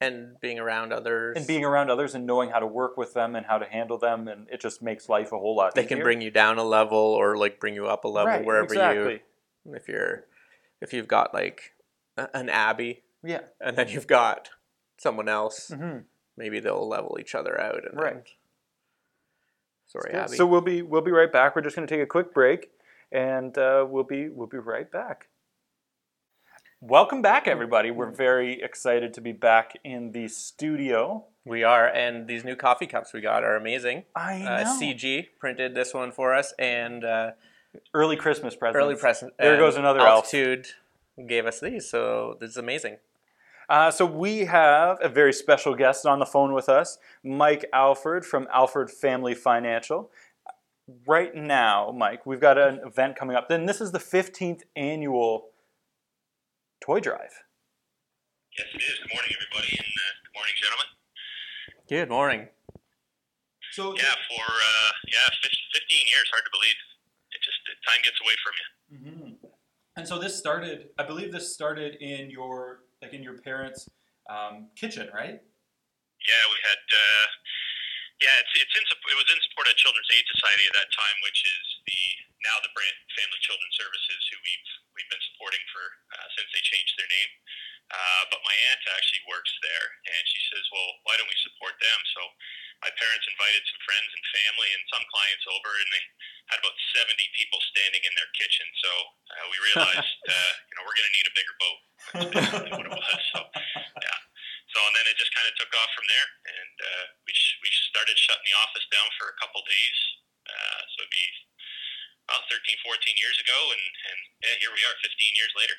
And 0.00 0.38
being 0.40 0.58
around 0.58 0.92
others. 0.92 1.36
and 1.36 1.46
being 1.46 1.64
around 1.64 1.90
others 1.90 2.14
and 2.14 2.26
knowing 2.26 2.50
how 2.50 2.58
to 2.58 2.66
work 2.66 2.96
with 2.96 3.14
them 3.14 3.34
and 3.36 3.46
how 3.46 3.58
to 3.58 3.64
handle 3.66 3.96
them, 3.98 4.28
and 4.28 4.48
it 4.50 4.60
just 4.60 4.82
makes 4.82 5.08
life 5.08 5.32
a 5.32 5.38
whole 5.38 5.56
lot 5.56 5.68
easier. 5.68 5.72
they 5.76 5.86
easier. 5.86 5.96
can 5.96 6.04
bring 6.04 6.20
you 6.20 6.30
down 6.30 6.58
a 6.58 6.64
level 6.64 6.98
or 6.98 7.36
like 7.36 7.58
bring 7.60 7.74
you 7.74 7.86
up 7.86 8.04
a 8.04 8.08
level 8.08 8.32
Right, 8.32 8.44
wherever 8.44 8.64
exactly. 8.72 9.22
you 9.66 9.74
if 9.74 9.88
you're 9.88 10.26
if 10.80 10.92
you've 10.92 11.08
got 11.08 11.32
like 11.32 11.74
an 12.16 12.48
Abby 12.50 13.02
Yeah. 13.22 13.40
and 13.60 13.76
then 13.78 13.88
you've 13.88 14.06
got 14.06 14.50
someone 14.98 15.28
else, 15.28 15.68
hmm 15.68 15.98
maybe 16.36 16.60
they'll 16.60 16.86
level 16.88 17.16
each 17.20 17.34
other 17.34 17.58
out 17.60 17.84
and 17.88 17.96
Right. 17.98 18.14
then, 18.14 18.22
sorry, 19.86 20.12
Abby. 20.12 20.36
So 20.36 20.44
we'll 20.46 20.60
be 20.60 20.82
we'll 20.82 21.00
be 21.02 21.12
right 21.12 21.32
back. 21.32 21.54
We're 21.56 21.62
just 21.62 21.76
going 21.76 21.86
to 21.88 21.94
take 21.94 22.02
a 22.02 22.06
quick 22.06 22.34
break, 22.34 22.70
and 23.12 23.56
uh, 23.56 23.86
we'll 23.88 24.04
be 24.04 24.28
we'll 24.28 24.48
be 24.48 24.58
right 24.58 24.90
back. 24.90 25.28
Welcome 26.86 27.22
back, 27.22 27.48
everybody. 27.48 27.90
We're 27.90 28.10
very 28.10 28.60
excited 28.60 29.14
to 29.14 29.22
be 29.22 29.32
back 29.32 29.72
in 29.84 30.12
the 30.12 30.28
studio. 30.28 31.24
we 31.42 31.64
are, 31.64 31.88
and 31.88 32.28
these 32.28 32.44
new 32.44 32.56
coffee 32.56 32.86
cups 32.86 33.14
we 33.14 33.22
got 33.22 33.42
are 33.42 33.56
amazing. 33.56 34.04
I 34.14 34.40
know. 34.40 34.50
Uh, 34.50 34.64
CG 34.78 35.28
printed 35.38 35.74
this 35.74 35.94
one 35.94 36.12
for 36.12 36.34
us, 36.34 36.52
and 36.58 37.02
uh, 37.02 37.30
early 37.94 38.16
Christmas 38.16 38.54
presents. 38.54 38.84
early 38.84 38.96
present. 38.96 39.32
There 39.38 39.56
goes 39.56 39.76
another 39.76 40.00
elf. 40.00 40.26
altitude 40.26 40.66
gave 41.26 41.46
us 41.46 41.58
these, 41.58 41.88
so 41.88 42.36
this 42.38 42.50
is 42.50 42.58
amazing. 42.58 42.98
Uh, 43.66 43.90
so 43.90 44.04
we 44.04 44.40
have 44.40 44.98
a 45.00 45.08
very 45.08 45.32
special 45.32 45.74
guest 45.74 46.04
on 46.04 46.18
the 46.18 46.26
phone 46.26 46.52
with 46.52 46.68
us, 46.68 46.98
Mike 47.22 47.64
Alford 47.72 48.26
from 48.26 48.46
Alford 48.52 48.90
Family 48.90 49.34
Financial. 49.34 50.10
Right 51.06 51.34
now, 51.34 51.94
Mike, 51.96 52.26
we've 52.26 52.42
got 52.42 52.58
an 52.58 52.80
event 52.84 53.16
coming 53.16 53.36
up. 53.36 53.48
Then 53.48 53.64
this 53.64 53.80
is 53.80 53.92
the 53.92 53.98
15th 53.98 54.64
annual 54.76 55.46
toy 56.84 57.00
drive. 57.00 57.32
Yes, 58.60 58.68
it 58.76 58.82
is. 58.84 59.00
Good 59.00 59.12
morning, 59.16 59.32
everybody, 59.32 59.72
and 59.72 59.88
uh, 59.88 60.12
good 60.20 60.34
morning, 60.36 60.54
gentlemen. 60.60 60.88
Good 61.88 62.10
morning. 62.12 62.42
So 63.72 63.96
Yeah, 63.96 64.14
for 64.28 64.44
uh, 64.44 64.90
yeah, 65.08 65.26
15 65.32 66.12
years. 66.12 66.28
Hard 66.28 66.44
to 66.44 66.52
believe. 66.52 66.78
It 67.32 67.40
just 67.40 67.58
time 67.88 68.00
gets 68.04 68.20
away 68.20 68.36
from 68.44 68.54
you. 68.60 68.68
hmm 69.00 69.30
And 69.96 70.04
so 70.06 70.20
this 70.20 70.36
started. 70.36 70.92
I 71.00 71.08
believe 71.08 71.32
this 71.32 71.56
started 71.56 71.96
in 72.04 72.28
your 72.28 72.84
like 73.00 73.16
in 73.16 73.24
your 73.24 73.40
parents' 73.40 73.88
um, 74.28 74.68
kitchen, 74.76 75.08
right? 75.10 75.40
Yeah, 75.40 76.42
we 76.52 76.58
had. 76.68 76.80
Uh, 76.84 77.26
yeah, 78.22 78.44
it's 78.44 78.52
it's 78.60 78.74
in 78.76 78.84
it 78.84 79.16
was 79.18 79.26
in 79.32 79.40
support 79.50 79.66
of 79.72 79.74
Children's 79.80 80.10
Aid 80.12 80.24
Society 80.36 80.64
at 80.68 80.74
that 80.78 80.90
time, 80.94 81.16
which 81.26 81.40
is 81.42 81.64
the 81.88 82.00
now 82.44 82.56
the 82.60 82.72
Brant 82.76 82.98
Family 83.16 83.40
Children's 83.40 83.76
Services, 83.76 84.20
who 84.30 84.36
we've 84.44 84.70
we've 84.94 85.10
been 85.10 85.24
supporting 85.32 85.64
for 85.72 85.84
uh, 86.14 86.28
since 86.36 86.48
they 86.52 86.62
changed 86.62 86.94
their 87.00 87.08
name. 87.10 87.32
Uh, 87.92 88.22
but 88.32 88.40
my 88.48 88.56
aunt 88.72 88.80
actually 88.96 89.20
works 89.28 89.52
there, 89.60 89.86
and 90.08 90.22
she 90.28 90.40
says, 90.52 90.64
"Well, 90.72 90.90
why 91.04 91.20
don't 91.20 91.28
we 91.28 91.36
support 91.44 91.76
them?" 91.80 91.98
So 92.16 92.20
my 92.84 92.92
parents 92.96 93.24
invited 93.28 93.64
some 93.64 93.80
friends 93.84 94.08
and 94.12 94.24
family 94.32 94.70
and 94.72 94.82
some 94.92 95.04
clients 95.08 95.44
over, 95.52 95.70
and 95.72 95.88
they 95.92 96.04
had 96.52 96.60
about 96.60 96.76
70 96.96 97.16
people 97.36 97.60
standing 97.72 98.04
in 98.04 98.12
their 98.16 98.28
kitchen. 98.36 98.66
So 98.84 98.90
uh, 99.32 99.44
we 99.48 99.56
realized, 99.72 100.16
uh, 100.32 100.52
you 100.68 100.74
know, 100.76 100.82
we're 100.84 100.96
going 100.96 101.08
to 101.08 101.16
need 101.16 101.28
a 101.28 101.36
bigger 101.36 101.56
boat. 101.60 101.80
That's 102.12 102.72
what 102.72 102.86
it 102.88 102.92
was. 102.92 103.20
So 103.32 103.40
yeah. 104.00 104.18
So 104.72 104.78
and 104.84 104.94
then 104.96 105.06
it 105.06 105.16
just 105.20 105.30
kind 105.36 105.46
of 105.46 105.54
took 105.60 105.70
off 105.76 105.90
from 105.94 106.06
there, 106.08 106.28
and 106.50 106.76
uh, 106.82 107.04
we 107.28 107.32
sh- 107.36 107.60
we 107.62 107.68
started 107.92 108.16
shutting 108.16 108.46
the 108.48 108.56
office 108.64 108.86
down 108.90 109.06
for 109.20 109.28
a 109.30 109.36
couple 109.38 109.60
days. 109.64 109.98
Uh, 110.44 110.80
so 110.92 110.96
it'd 111.04 111.14
be 111.14 111.26
about 112.28 112.44
13, 112.48 112.76
14 112.80 113.20
years 113.20 113.36
ago, 113.40 113.56
and 113.72 113.84
and 114.10 114.18
yeah, 114.44 114.56
here 114.60 114.72
we 114.72 114.80
are, 114.84 114.96
15 115.00 115.08
years 115.36 115.52
later. 115.56 115.76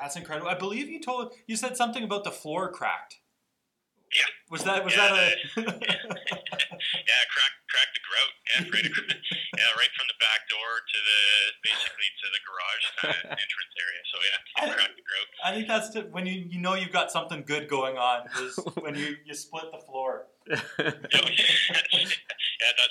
That's 0.00 0.16
incredible. 0.16 0.48
I 0.48 0.54
believe 0.54 0.88
you 0.88 1.00
told 1.00 1.34
you 1.46 1.56
said 1.56 1.76
something 1.76 2.02
about 2.04 2.24
the 2.24 2.30
floor 2.30 2.70
cracked. 2.70 3.16
Yeah. 4.14 4.24
Was 4.50 4.64
that 4.64 4.84
was 4.84 4.94
Yeah, 4.96 5.12
that 5.12 5.12
a? 5.12 5.36
Yeah, 7.08 7.22
crack 7.28 7.52
crack 7.68 7.88
the 7.92 8.00
grout. 8.06 8.32
Yeah, 8.48 8.64
right, 8.72 8.88
yeah, 8.88 9.76
right 9.76 9.92
from 9.92 10.08
the 10.08 10.16
back 10.16 10.48
door 10.48 10.80
to 10.80 10.98
the 11.04 11.52
basically 11.60 12.08
to 12.16 12.26
the 12.32 12.40
garage 12.46 12.86
kind 12.96 13.12
of 13.24 13.30
entrance 13.44 13.74
area. 13.76 14.00
So 14.08 14.16
yeah, 14.24 14.40
crack 14.72 14.96
the 14.96 15.02
grout. 15.04 15.28
I 15.44 15.52
think 15.52 15.68
that's 15.68 15.90
the, 15.90 16.02
when 16.08 16.24
you 16.24 16.46
you 16.48 16.58
know 16.60 16.72
you've 16.74 16.92
got 16.92 17.10
something 17.12 17.42
good 17.44 17.68
going 17.68 17.98
on 17.98 18.26
is 18.40 18.56
when 18.80 18.94
you 18.94 19.16
you 19.26 19.34
split 19.34 19.70
the 19.72 19.80
floor. 19.84 20.28
yeah, 20.48 20.56
that's 20.80 20.96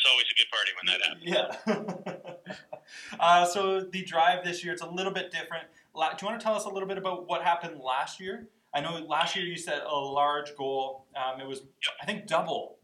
always 0.05 0.29
a 0.29 0.35
good 0.37 0.49
party 0.53 0.71
when 0.77 0.85
that 0.85 1.01
happens. 1.01 1.25
Yeah. 1.25 1.57
Uh, 3.19 3.45
so 3.45 3.82
the 3.82 4.04
drive 4.04 4.43
this 4.43 4.63
year 4.63 4.73
it's 4.73 4.82
a 4.82 4.89
little 4.89 5.12
bit 5.13 5.32
different. 5.32 5.65
La- 5.95 6.13
Do 6.13 6.26
you 6.26 6.28
want 6.30 6.39
to 6.39 6.43
tell 6.43 6.56
us 6.56 6.65
a 6.65 6.69
little 6.69 6.88
bit 6.88 6.97
about 6.97 7.28
what 7.28 7.41
happened 7.43 7.80
last 7.80 8.19
year? 8.19 8.47
I 8.73 8.82
know 8.82 8.97
last 9.08 9.36
year 9.36 9.45
you 9.45 9.58
set 9.58 9.82
a 9.84 9.95
large 9.95 10.56
goal. 10.56 11.08
Um, 11.15 11.41
it 11.41 11.47
was 11.47 11.62
I 12.02 12.06
think 12.06 12.28
double 12.28 12.78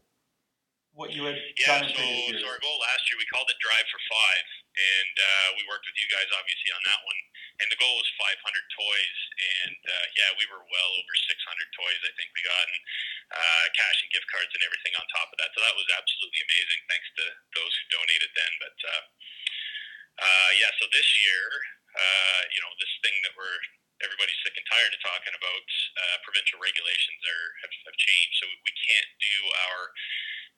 what 0.94 1.10
you 1.12 1.26
had 1.26 1.34
Yeah, 1.58 1.78
done 1.82 1.90
in 1.90 1.94
so, 1.94 1.98
previous 1.98 2.30
years. 2.30 2.42
so 2.42 2.48
our 2.50 2.60
goal 2.62 2.78
last 2.82 3.02
year 3.10 3.18
we 3.18 3.26
called 3.30 3.50
it 3.50 3.58
Drive 3.58 3.82
for 3.90 3.98
Five, 4.06 4.46
and 4.78 5.14
uh, 5.18 5.48
we 5.58 5.62
worked 5.66 5.86
with 5.90 5.98
you 5.98 6.06
guys 6.10 6.26
obviously 6.34 6.70
on 6.70 6.82
that 6.86 7.00
one. 7.02 7.20
And 7.62 7.70
the 7.70 7.78
goal 7.78 7.94
was 7.94 8.10
500 8.18 8.34
toys, 8.74 9.18
and 9.62 9.78
uh, 9.86 10.06
yeah, 10.18 10.30
we 10.34 10.42
were 10.50 10.58
well 10.58 10.90
over 10.98 11.14
600 11.14 11.30
toys. 11.78 12.00
I 12.02 12.10
think 12.18 12.30
we 12.34 12.42
got 12.42 12.66
and, 12.66 12.82
uh, 13.30 13.64
cash 13.78 13.98
and 14.02 14.10
gift 14.10 14.26
cards 14.26 14.50
and 14.50 14.62
everything 14.66 14.90
on 14.98 15.06
top 15.14 15.30
of 15.30 15.38
that. 15.38 15.54
So 15.54 15.62
that 15.62 15.74
was 15.78 15.86
absolutely 15.94 16.42
amazing. 16.50 16.80
Thanks 16.90 17.06
to 17.14 17.24
those 17.54 17.70
who 17.78 17.84
donated 17.94 18.30
then. 18.34 18.52
But 18.58 18.76
uh, 18.90 19.02
uh, 20.18 20.50
yeah, 20.58 20.70
so 20.78 20.86
this 20.94 21.08
year, 21.26 21.44
uh, 21.94 22.40
you 22.54 22.60
know, 22.62 22.72
this 22.78 22.92
thing 23.02 23.14
that 23.26 23.34
we're 23.34 23.60
everybody's 24.02 24.36
sick 24.42 24.52
and 24.58 24.66
tired 24.66 24.90
of 24.90 25.00
talking 25.00 25.34
about, 25.38 25.66
uh, 25.96 26.16
provincial 26.26 26.58
regulations 26.58 27.20
are 27.24 27.46
have, 27.62 27.74
have 27.88 27.98
changed, 27.98 28.34
so 28.42 28.46
we 28.66 28.72
can't 28.84 29.10
do 29.22 29.38
our 29.68 29.90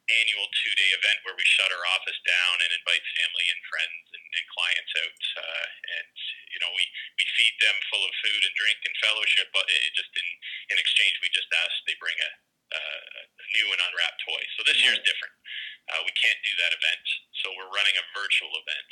annual 0.06 0.46
two 0.62 0.74
day 0.78 0.90
event 0.94 1.18
where 1.26 1.34
we 1.34 1.42
shut 1.42 1.70
our 1.74 1.84
office 1.98 2.18
down 2.22 2.56
and 2.62 2.70
invite 2.78 3.02
family 3.18 3.46
and 3.50 3.60
friends 3.66 4.06
and, 4.14 4.24
and 4.38 4.44
clients 4.54 4.92
out. 5.02 5.22
Uh, 5.42 5.66
and 5.98 6.14
you 6.54 6.58
know, 6.62 6.70
we, 6.72 6.84
we 7.18 7.24
feed 7.36 7.54
them 7.58 7.76
full 7.90 8.04
of 8.06 8.12
food 8.22 8.42
and 8.46 8.54
drink 8.54 8.80
and 8.86 8.94
fellowship, 9.02 9.50
but 9.50 9.66
it 9.66 9.92
just 9.98 10.12
in 10.14 10.28
in 10.72 10.76
exchange, 10.78 11.18
we 11.20 11.30
just 11.34 11.50
ask 11.58 11.74
they 11.84 11.98
bring 11.98 12.16
a, 12.16 12.30
uh, 12.74 13.00
a 13.20 13.44
new 13.58 13.66
and 13.74 13.82
unwrapped 13.82 14.20
toy. 14.26 14.42
So 14.58 14.66
this 14.66 14.78
year's 14.80 15.02
different. 15.02 15.34
Uh, 15.86 16.02
we 16.02 16.10
can't 16.18 16.38
do 16.42 16.54
that 16.66 16.74
event, 16.74 17.06
so 17.42 17.54
we're 17.54 17.70
running 17.70 17.94
a 17.94 18.04
virtual 18.10 18.50
event. 18.58 18.90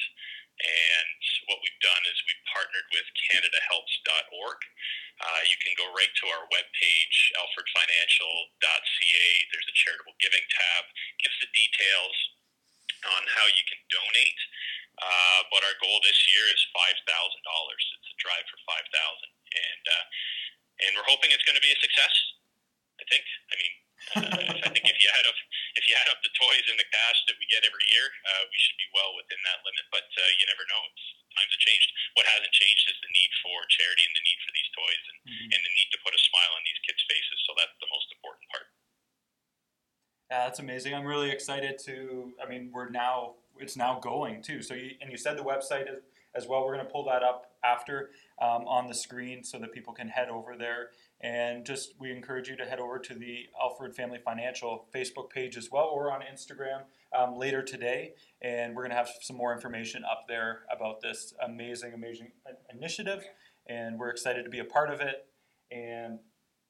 And 0.63 1.11
what 1.51 1.59
we've 1.61 1.83
done 1.83 2.03
is 2.07 2.17
we've 2.25 2.47
partnered 2.51 2.89
with 2.95 3.07
CanadaHelps.org. 3.31 4.61
Uh, 5.19 5.43
you 5.47 5.59
can 5.63 5.75
go 5.79 5.87
right 5.95 6.11
to 6.11 6.27
our 6.31 6.45
webpage, 6.51 7.17
alfredfinancial.ca. 7.39 9.27
There's 9.51 9.71
a 9.71 9.77
charitable 9.77 10.15
giving 10.23 10.43
tab, 10.51 10.83
gives 11.23 11.39
the 11.43 11.51
details 11.55 12.17
on 13.07 13.23
how 13.35 13.47
you 13.51 13.65
can 13.67 13.81
donate. 13.91 14.41
Uh, 14.95 15.41
but 15.51 15.67
our 15.67 15.75
goal 15.83 15.99
this 16.07 16.19
year 16.31 16.47
is 16.55 16.63
five 16.71 16.95
thousand 17.03 17.43
dollars. 17.43 17.83
It's 17.99 18.15
a 18.15 18.19
drive 18.23 18.47
for 18.47 18.59
five 18.63 18.87
thousand, 18.95 19.31
and 19.35 19.85
uh, 19.91 20.07
and 20.87 20.91
we're 20.95 21.11
hoping 21.11 21.35
it's 21.35 21.43
going 21.43 21.59
to 21.59 21.67
be 21.67 21.75
a 21.75 21.81
success. 21.83 22.15
I 23.03 23.05
think. 23.11 23.25
I 23.27 23.55
mean, 23.59 23.75
uh, 24.23 24.39
I 24.67 24.71
think 24.71 24.87
if 24.87 24.99
you 25.03 25.11
add 25.19 25.27
up 25.27 25.39
if 25.75 25.85
you 25.91 25.99
add 25.99 26.07
up 26.15 26.23
the 26.23 26.31
toys 26.39 26.67
and 26.71 26.79
the 26.79 26.87
cash 26.87 27.19
that 27.27 27.35
we 27.43 27.47
get 27.51 27.67
every 27.67 27.87
year, 27.91 28.07
uh, 28.07 28.47
we 28.47 28.55
should 28.55 28.79
be 28.79 28.87
well 28.95 29.19
within 29.19 29.41
that 29.51 29.67
limit. 29.67 29.85
But 29.91 30.07
you 30.45 30.49
never 30.53 30.69
know. 30.69 30.83
It's, 30.93 31.05
times 31.35 31.51
have 31.51 31.65
changed. 31.67 31.89
What 32.15 32.29
hasn't 32.31 32.53
changed 32.55 32.85
is 32.93 32.99
the 33.03 33.11
need 33.11 33.33
for 33.43 33.57
charity 33.67 34.05
and 34.07 34.15
the 34.15 34.23
need 34.29 34.39
for 34.45 34.53
these 34.55 34.71
toys 34.77 35.03
and, 35.11 35.19
Mhm. 35.25 35.49
and 35.57 35.61
the 35.67 35.73
need 35.75 35.91
to 35.91 35.99
put 36.05 36.15
a 36.15 36.21
smile 36.21 36.53
on 36.55 36.63
these 36.69 36.79
kids' 36.87 37.03
faces. 37.11 37.39
So 37.49 37.57
that's 37.59 37.75
the 37.83 37.91
most 37.91 38.09
important 38.13 38.47
part. 38.53 38.67
Yeah, 40.31 40.45
that's 40.47 40.59
amazing. 40.61 40.95
I'm 40.95 41.05
really 41.07 41.31
excited 41.31 41.79
to. 41.85 42.35
I 42.43 42.49
mean, 42.49 42.71
we're 42.73 42.89
now 42.89 43.35
it's 43.59 43.77
now 43.77 43.99
going 44.01 44.43
too. 44.43 44.63
So 44.63 44.75
you 44.75 44.93
and 45.01 45.11
you 45.11 45.17
said 45.17 45.37
the 45.37 45.43
website 45.43 45.87
as, 45.91 45.99
as 46.35 46.47
well. 46.47 46.65
We're 46.65 46.75
going 46.75 46.87
to 46.87 46.93
pull 46.93 47.05
that 47.07 47.23
up 47.23 47.53
after 47.63 48.11
um, 48.41 48.67
on 48.67 48.89
the 48.89 48.95
screen 48.95 49.45
so 49.45 49.59
that 49.59 49.73
people 49.73 49.93
can 49.93 50.09
head 50.09 50.29
over 50.29 50.57
there. 50.57 50.91
And 51.21 51.65
just 51.65 51.95
we 51.99 52.11
encourage 52.11 52.49
you 52.49 52.57
to 52.57 52.65
head 52.65 52.81
over 52.81 52.99
to 52.99 53.15
the 53.15 53.47
Alfred 53.61 53.95
Family 53.95 54.19
Financial 54.19 54.89
Facebook 54.95 55.31
page 55.31 55.57
as 55.57 55.71
well, 55.71 55.87
or 55.87 56.11
on 56.13 56.21
Instagram 56.23 56.83
um, 57.17 57.37
later 57.39 57.63
today. 57.63 58.13
And 58.43 58.75
we're 58.75 58.83
going 58.83 58.91
to 58.91 58.97
have 58.97 59.11
some 59.21 59.37
more 59.37 59.53
information 59.55 60.03
up 60.05 60.25
there 60.29 60.61
about 60.75 61.01
this 61.01 61.33
amazing, 61.45 61.93
amazing 61.95 62.33
initiative. 62.73 63.25
And 63.67 63.99
we're 63.99 64.11
excited 64.11 64.45
to 64.45 64.51
be 64.51 64.59
a 64.59 64.65
part 64.65 64.91
of 64.91 65.01
it. 65.01 65.27
And 65.71 66.19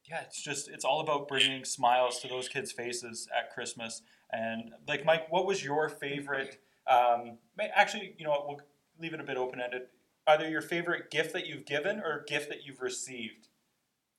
yeah, 0.09 0.21
it's 0.23 0.41
just 0.43 0.69
it's 0.69 0.85
all 0.85 1.01
about 1.01 1.29
bringing 1.29 1.65
smiles 1.65 2.21
to 2.21 2.29
those 2.29 2.49
kids' 2.49 2.73
faces 2.73 3.27
at 3.37 3.51
Christmas. 3.53 4.03
And 4.33 4.73
like 4.87 5.05
Mike, 5.05 5.31
what 5.31 5.47
was 5.47 5.65
your 5.65 5.89
favorite? 5.89 6.61
Um, 6.87 7.39
actually, 7.75 8.15
you 8.19 8.25
know? 8.25 8.45
We'll 8.47 8.61
leave 9.01 9.15
it 9.15 9.21
a 9.21 9.27
bit 9.27 9.37
open 9.37 9.59
ended. 9.61 9.91
Either 10.27 10.49
your 10.49 10.63
favorite 10.63 11.11
gift 11.11 11.33
that 11.35 11.47
you've 11.51 11.67
given 11.67 11.99
or 12.01 12.25
gift 12.29 12.49
that 12.49 12.63
you've 12.65 12.81
received 12.81 13.49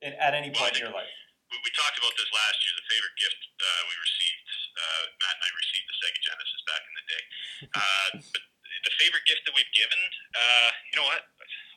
in, 0.01 0.13
at 0.19 0.33
any 0.35 0.51
point 0.51 0.75
in 0.77 0.85
your 0.85 0.93
life. 0.93 1.09
we, 1.49 1.57
we 1.63 1.71
talked 1.73 1.97
about 1.97 2.13
this 2.19 2.29
last 2.29 2.57
year. 2.61 2.73
The 2.77 2.88
favorite 2.91 3.15
gift 3.17 3.39
uh, 3.57 3.81
we 3.89 3.95
received, 4.03 4.47
uh, 4.75 5.03
Matt 5.23 5.35
and 5.39 5.43
I 5.47 5.51
received 5.55 5.85
the 5.89 5.97
Sega 6.03 6.21
Genesis 6.27 6.61
back 6.69 6.81
in 6.85 6.93
the 6.93 7.05
day. 7.09 7.23
Uh, 7.71 8.07
but 8.35 8.43
the 8.85 8.93
favorite 9.01 9.25
gift 9.25 9.41
that 9.49 9.53
we've 9.57 9.73
given, 9.73 10.01
uh, 10.35 10.69
you 10.91 10.95
know 11.01 11.07
what? 11.07 11.21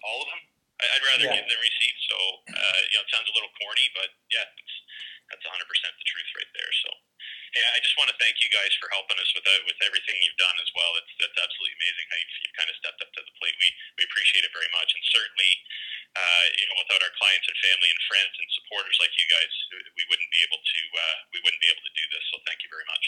All 0.05 0.21
of 0.25 0.29
them. 0.29 0.43
I, 0.79 0.85
I'd 0.99 1.05
rather 1.09 1.25
Yeah. 1.27 1.39
give 1.41 1.47
than 1.49 1.61
receive. 1.63 1.97
So, 2.13 2.17
uh, 2.53 2.81
you 2.93 2.95
know, 3.01 3.05
it 3.07 3.11
sounds 3.15 3.29
a 3.31 3.35
little 3.35 3.51
corny, 3.63 3.87
but 3.97 4.11
yeah, 4.35 4.45
that's 4.45 4.75
that's 5.33 5.45
100% 5.45 5.61
the 5.61 6.07
truth 6.09 6.29
right 6.41 6.48
there. 6.59 6.75
So, 6.83 6.91
hey, 7.55 7.65
I 7.73 7.79
just 7.81 7.95
want 7.95 8.11
to 8.11 8.17
thank 8.19 8.43
you 8.43 8.51
guys 8.51 8.75
for 8.83 8.91
helping 8.91 9.17
us 9.23 9.31
with 9.33 9.47
with 9.65 9.79
everything 9.87 10.19
you've 10.21 10.37
done 10.37 10.59
as 10.59 10.71
well. 10.75 10.91
It's 10.99 11.13
that's 11.23 11.39
absolutely 11.39 11.75
amazing 11.79 12.07
how 12.11 12.19
you've, 12.19 12.37
you've 12.43 12.57
kind 12.59 12.71
of 12.71 12.77
stepped 12.83 13.01
up 13.01 13.11
to 13.15 13.23
the 13.23 13.35
plate. 13.39 13.57
We 13.57 13.69
we 13.99 14.03
appreciate 14.11 14.45
it 14.45 14.53
very 14.53 14.71
much, 14.75 14.91
and 14.93 15.03
certainly, 15.07 15.53
uh, 16.19 16.45
you 16.59 16.67
know, 16.67 16.77
without 16.83 17.01
our 17.01 17.15
clients 17.17 17.47
and 17.47 17.57
family 17.63 17.89
and 17.89 18.01
friends 18.11 18.35
and 18.35 18.49
supporters 18.59 18.97
like 18.99 19.15
you 19.15 19.27
guys, 19.31 19.53
we 19.95 20.05
wouldn't 20.11 20.33
be 20.35 20.41
able 20.43 20.61
to 20.61 20.81
uh, 20.99 21.17
we 21.31 21.39
wouldn't 21.47 21.63
be 21.63 21.71
able 21.71 21.85
to 21.87 21.95
do 21.95 22.05
this. 22.13 22.25
So, 22.35 22.43
thank 22.45 22.61
you 22.67 22.71
very 22.75 22.87
much. 22.91 23.05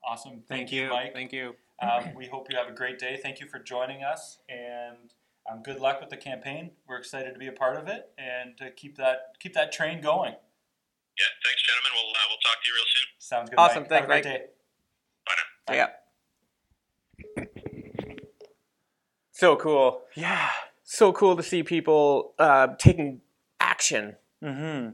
Awesome. 0.00 0.40
Thank, 0.48 0.72
you, 0.72 0.88
Mike. 0.88 1.12
Thank 1.12 1.28
you. 1.28 1.60
Um, 1.82 2.14
we 2.16 2.24
hope 2.24 2.48
you 2.50 2.56
have 2.56 2.68
a 2.68 2.72
great 2.72 2.98
day. 2.98 3.20
Thank 3.20 3.38
you 3.38 3.46
for 3.46 3.58
joining 3.58 4.02
us, 4.02 4.40
and 4.48 5.12
um, 5.50 5.62
good 5.62 5.80
luck 5.80 6.00
with 6.00 6.10
the 6.10 6.16
campaign. 6.16 6.72
We're 6.88 6.98
excited 6.98 7.32
to 7.32 7.38
be 7.38 7.46
a 7.46 7.52
part 7.52 7.76
of 7.76 7.88
it 7.88 8.10
and 8.18 8.56
to 8.58 8.70
keep 8.70 8.96
that 8.96 9.34
keep 9.40 9.54
that 9.54 9.72
train 9.72 10.00
going. 10.00 10.34
Yeah, 11.20 11.26
thanks, 11.44 11.60
gentlemen. 11.68 11.92
We'll 11.92 12.10
uh, 12.10 12.26
we'll 12.32 12.40
talk 12.40 12.56
to 12.62 12.66
you 12.66 12.74
real 12.74 12.88
soon. 12.88 13.08
Sounds 13.20 13.50
good. 13.50 13.58
Awesome. 13.58 13.82
Mike. 13.82 13.92
Have 13.92 14.04
a 14.04 14.08
Thanks, 14.08 14.24
great 14.24 14.24
day. 14.24 14.46
Bye 15.26 15.36
now. 15.68 15.74
Yeah. 15.76 15.90
So 19.32 19.56
cool. 19.56 20.02
Yeah. 20.16 20.50
So 20.82 21.14
cool 21.14 21.34
to 21.34 21.42
see 21.42 21.62
people 21.62 22.34
uh, 22.38 22.74
taking 22.78 23.22
action. 23.58 24.16
Mm-hmm. 24.44 24.90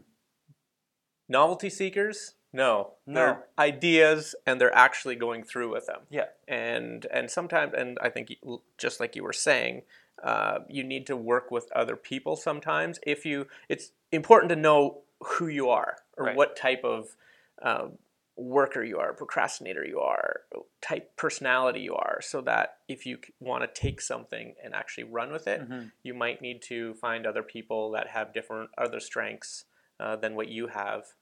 Novelty 1.28 1.68
seekers? 1.68 2.34
No. 2.52 2.92
No. 3.08 3.14
They're 3.14 3.44
ideas 3.58 4.36
and 4.46 4.60
they're 4.60 4.72
actually 4.72 5.16
going 5.16 5.42
through 5.42 5.72
with 5.72 5.86
them. 5.86 6.02
Yeah. 6.10 6.26
And 6.46 7.06
and 7.12 7.28
sometimes 7.28 7.74
and 7.76 7.98
I 8.00 8.08
think 8.08 8.36
just 8.78 9.00
like 9.00 9.16
you 9.16 9.24
were 9.24 9.32
saying, 9.32 9.82
uh, 10.22 10.60
you 10.68 10.84
need 10.84 11.06
to 11.06 11.16
work 11.16 11.50
with 11.50 11.70
other 11.72 11.96
people 11.96 12.36
sometimes. 12.36 12.98
If 13.02 13.26
you, 13.26 13.48
it's 13.68 13.90
important 14.12 14.50
to 14.50 14.56
know 14.56 15.02
who 15.20 15.48
you 15.48 15.70
are 15.70 15.96
or 16.16 16.26
Right. 16.26 16.36
what 16.36 16.56
type 16.56 16.84
of 16.84 17.16
um, 17.62 17.98
worker 18.36 18.84
you 18.84 18.98
are, 18.98 19.14
procrastinator 19.14 19.86
you 19.86 20.00
are, 20.00 20.42
type 20.82 21.16
personality 21.16 21.80
you 21.80 21.94
are, 21.94 22.20
so 22.20 22.42
that 22.42 22.78
if 22.86 23.06
you 23.06 23.18
want 23.40 23.62
to 23.62 23.80
take 23.80 24.00
something 24.00 24.54
and 24.62 24.74
actually 24.74 25.04
run 25.04 25.32
with 25.32 25.46
it, 25.46 25.62
Mhm. 25.62 25.90
you 26.02 26.12
might 26.12 26.42
need 26.42 26.60
to 26.62 26.94
find 26.94 27.26
other 27.26 27.42
people 27.42 27.90
that 27.92 28.08
have 28.08 28.34
different 28.34 28.70
other 28.76 29.00
strengths 29.00 29.64
uh, 29.98 30.14
than 30.14 30.34
what 30.34 30.48
you 30.48 30.66
have, 30.66 31.14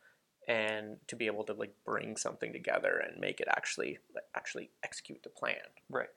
and 0.49 0.99
to 1.07 1.15
be 1.15 1.27
able 1.27 1.45
to 1.45 1.53
like 1.53 1.73
bring 1.85 2.17
something 2.17 2.53
together 2.53 2.99
and 2.99 3.21
make 3.21 3.41
it 3.41 3.47
actually 3.49 3.99
actually 4.35 4.69
execute 4.83 5.23
the 5.23 5.31
plan. 5.31 5.63
Right. 5.89 6.09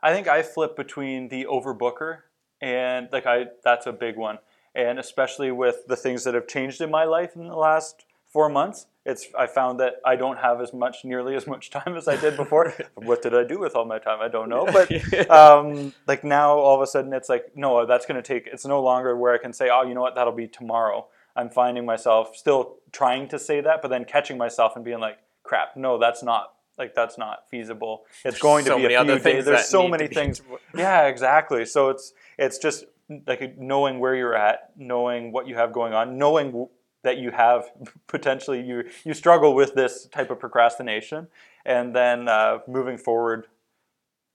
I 0.00 0.12
think 0.12 0.28
I 0.28 0.42
flip 0.42 0.76
between 0.76 1.28
the 1.28 1.46
overbooker 1.46 2.22
and 2.60 3.08
like 3.10 3.26
I 3.26 3.46
that's 3.64 3.86
a 3.86 3.92
big 3.92 4.16
one. 4.16 4.38
And 4.74 4.98
especially 4.98 5.50
with 5.52 5.86
the 5.86 5.96
things 5.96 6.24
that 6.24 6.34
have 6.34 6.48
changed 6.48 6.80
in 6.80 6.90
my 6.90 7.04
life 7.04 7.36
in 7.36 7.46
the 7.46 7.56
last 7.56 8.04
four 8.26 8.48
months, 8.48 8.86
it's 9.06 9.28
I 9.38 9.46
found 9.46 9.78
that 9.80 9.94
I 10.04 10.16
don't 10.16 10.38
have 10.38 10.60
as 10.60 10.72
much 10.72 11.04
nearly 11.04 11.36
as 11.36 11.46
much 11.46 11.70
time 11.78 11.96
as 11.96 12.08
I 12.08 12.16
did 12.16 12.36
before. 12.36 12.74
what 12.94 13.22
did 13.22 13.34
I 13.34 13.44
do 13.44 13.58
with 13.58 13.76
all 13.76 13.84
my 13.84 13.98
time? 13.98 14.20
I 14.20 14.28
don't 14.28 14.48
know. 14.48 14.66
But 14.72 15.30
um, 15.30 15.92
like 16.06 16.24
now 16.24 16.58
all 16.58 16.74
of 16.74 16.82
a 16.82 16.86
sudden 16.86 17.12
it's 17.12 17.28
like, 17.28 17.52
no, 17.54 17.86
that's 17.86 18.06
gonna 18.06 18.22
take 18.22 18.46
it's 18.46 18.64
no 18.64 18.82
longer 18.82 19.16
where 19.16 19.34
I 19.34 19.38
can 19.38 19.52
say, 19.52 19.68
Oh, 19.72 19.82
you 19.82 19.94
know 19.94 20.00
what, 20.00 20.14
that'll 20.14 20.32
be 20.32 20.48
tomorrow. 20.48 21.06
I'm 21.36 21.50
finding 21.50 21.84
myself 21.84 22.36
still 22.36 22.76
trying 22.92 23.28
to 23.28 23.38
say 23.38 23.60
that, 23.60 23.82
but 23.82 23.88
then 23.88 24.04
catching 24.04 24.38
myself 24.38 24.76
and 24.76 24.84
being 24.84 25.00
like, 25.00 25.18
crap, 25.42 25.76
no, 25.76 25.98
that's 25.98 26.22
not 26.22 26.54
like 26.78 26.94
that's 26.94 27.18
not 27.18 27.48
feasible. 27.48 28.04
It's 28.24 28.38
going 28.38 28.64
to 28.64 28.70
so 28.72 28.76
be 28.76 28.82
many 28.82 28.94
a 28.94 29.04
few 29.04 29.32
days. 29.32 29.44
There's 29.44 29.68
so 29.68 29.86
many 29.88 30.08
things. 30.08 30.42
Yeah, 30.76 31.06
exactly. 31.06 31.64
So 31.66 31.90
it's 31.90 32.12
it's 32.36 32.58
just 32.58 32.84
like 33.26 33.58
knowing 33.58 33.98
where 33.98 34.14
you're 34.14 34.34
at, 34.34 34.72
knowing 34.76 35.32
what 35.32 35.46
you 35.46 35.54
have 35.54 35.72
going 35.72 35.92
on, 35.92 36.18
knowing 36.18 36.68
that 37.02 37.18
you 37.18 37.30
have 37.30 37.70
potentially 38.06 38.60
you 38.60 38.84
you 39.04 39.14
struggle 39.14 39.54
with 39.54 39.74
this 39.74 40.06
type 40.06 40.30
of 40.30 40.38
procrastination, 40.40 41.28
and 41.64 41.94
then 41.94 42.28
uh, 42.28 42.58
moving 42.66 42.98
forward 42.98 43.46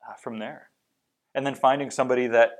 uh, 0.07 0.13
from 0.13 0.39
there, 0.39 0.69
and 1.33 1.45
then 1.45 1.55
finding 1.55 1.89
somebody 1.89 2.27
that 2.27 2.51